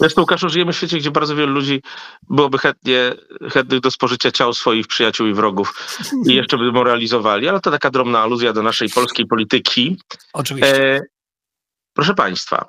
Zresztą, 0.00 0.20
Łukaszu, 0.20 0.48
żyjemy 0.48 0.72
w 0.72 0.76
świecie, 0.76 0.98
gdzie 0.98 1.10
bardzo 1.10 1.36
wielu 1.36 1.52
ludzi 1.52 1.82
byłoby 2.30 2.58
chętnie, 2.58 3.12
chętnych 3.52 3.80
do 3.80 3.90
spożycia 3.90 4.30
ciał 4.30 4.54
swoich 4.54 4.86
przyjaciół 4.86 5.26
i 5.26 5.34
wrogów 5.34 5.98
i 6.26 6.34
jeszcze 6.34 6.58
by 6.58 6.72
moralizowali, 6.72 7.48
ale 7.48 7.60
to 7.60 7.70
taka 7.70 7.90
drobna 7.90 8.20
aluzja 8.20 8.52
do 8.52 8.62
naszej 8.62 8.88
polskiej 8.88 9.26
polityki. 9.26 9.96
Oczywiście. 10.32 10.96
E, 10.96 11.00
proszę 11.94 12.14
Państwa, 12.14 12.68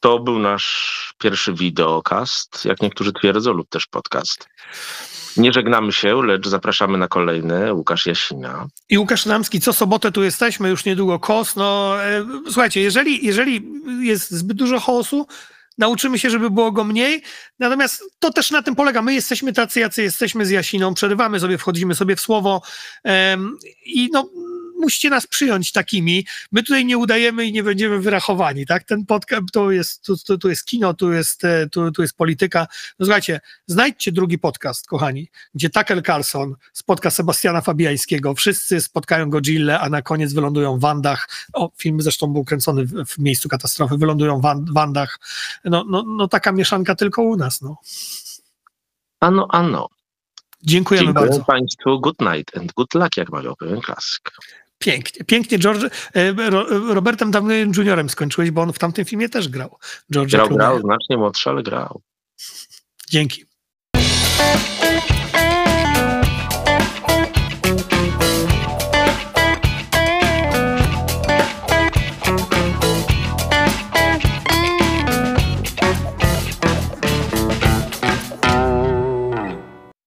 to 0.00 0.18
był 0.18 0.38
nasz 0.38 1.14
pierwszy 1.18 1.52
wideokast, 1.52 2.64
jak 2.64 2.82
niektórzy 2.82 3.12
twierdzą, 3.12 3.52
lub 3.52 3.68
też 3.68 3.86
podcast. 3.86 4.48
Nie 5.38 5.52
żegnamy 5.52 5.92
się, 5.92 6.22
lecz 6.22 6.48
zapraszamy 6.48 6.98
na 6.98 7.08
kolejny. 7.08 7.74
Łukasz 7.74 8.06
Jasina. 8.06 8.66
I 8.88 8.98
Łukasz 8.98 9.26
Namski, 9.26 9.60
co 9.60 9.72
sobotę 9.72 10.12
tu 10.12 10.22
jesteśmy, 10.22 10.68
już 10.68 10.84
niedługo 10.84 11.18
KOS. 11.18 11.56
No, 11.56 11.96
e, 12.04 12.26
słuchajcie, 12.44 12.80
jeżeli, 12.80 13.26
jeżeli 13.26 13.68
jest 14.00 14.30
zbyt 14.30 14.56
dużo 14.56 14.80
chaosu, 14.80 15.26
nauczymy 15.78 16.18
się, 16.18 16.30
żeby 16.30 16.50
było 16.50 16.72
go 16.72 16.84
mniej. 16.84 17.22
Natomiast 17.58 18.04
to 18.18 18.32
też 18.32 18.50
na 18.50 18.62
tym 18.62 18.74
polega. 18.74 19.02
My 19.02 19.14
jesteśmy 19.14 19.52
tacy, 19.52 19.80
jacy 19.80 20.02
jesteśmy 20.02 20.46
z 20.46 20.50
Jasiną, 20.50 20.94
przerywamy 20.94 21.40
sobie, 21.40 21.58
wchodzimy 21.58 21.94
sobie 21.94 22.16
w 22.16 22.20
słowo 22.20 22.62
i 23.86 24.10
no 24.12 24.28
musicie 24.78 25.10
nas 25.10 25.26
przyjąć 25.26 25.72
takimi. 25.72 26.26
My 26.52 26.62
tutaj 26.62 26.84
nie 26.84 26.98
udajemy 26.98 27.46
i 27.46 27.52
nie 27.52 27.62
będziemy 27.62 28.00
wyrachowani, 28.00 28.66
tak? 28.66 28.84
Ten 28.84 29.06
podcast, 29.06 29.42
to 29.52 29.70
jest, 29.70 30.04
tu, 30.04 30.16
tu, 30.16 30.38
tu 30.38 30.48
jest 30.48 30.64
kino, 30.64 30.94
tu 30.94 31.12
jest, 31.12 31.44
e, 31.44 31.68
tu, 31.68 31.92
tu 31.92 32.02
jest 32.02 32.16
polityka. 32.16 32.66
No 32.98 33.06
słuchajcie, 33.06 33.40
znajdźcie 33.66 34.12
drugi 34.12 34.38
podcast, 34.38 34.86
kochani, 34.86 35.28
gdzie 35.54 35.70
Tucker 35.70 36.02
Carlson 36.02 36.54
spotka 36.72 37.10
Sebastiana 37.10 37.60
Fabiańskiego, 37.60 38.34
wszyscy 38.34 38.80
spotkają 38.80 39.30
Godzilla, 39.30 39.80
a 39.80 39.88
na 39.88 40.02
koniec 40.02 40.32
wylądują 40.32 40.78
w 40.78 40.80
Wandach. 40.80 41.28
O, 41.52 41.70
film 41.78 42.02
zresztą 42.02 42.26
był 42.26 42.44
kręcony 42.44 42.84
w, 42.84 43.04
w 43.04 43.18
miejscu 43.18 43.48
katastrofy, 43.48 43.96
wylądują 43.96 44.40
w 44.40 44.72
Wandach. 44.72 45.18
No, 45.64 45.84
no, 45.88 46.02
no 46.02 46.28
taka 46.28 46.52
mieszanka 46.52 46.94
tylko 46.94 47.22
u 47.22 47.36
nas, 47.36 47.60
no. 47.60 47.76
Ano, 49.20 49.46
ano. 49.50 49.88
Dziękujemy 50.62 51.06
Dziękuję 51.06 51.28
bardzo. 51.28 51.44
Państwu 51.44 52.00
good 52.00 52.20
night 52.20 52.56
and 52.56 52.72
good 52.72 52.94
luck, 52.94 53.16
jak 53.16 53.30
mawiał 53.30 53.56
pewien 53.56 53.80
klasyk. 53.80 54.32
Pięknie, 54.78 55.24
pięknie 55.24 55.58
George, 55.58 55.84
e, 56.14 56.34
Robertem 56.94 57.30
Downey 57.30 57.70
Juniorem 57.76 58.08
skończyłeś, 58.08 58.50
bo 58.50 58.62
on 58.62 58.72
w 58.72 58.78
tamtym 58.78 59.04
filmie 59.04 59.28
też 59.28 59.48
grał. 59.48 59.78
George 60.12 60.30
grał, 60.30 60.48
grał, 60.48 60.80
znacznie 60.80 61.16
młodszy, 61.16 61.50
ale 61.50 61.62
grał. 61.62 62.02
Dzięki. 63.10 63.44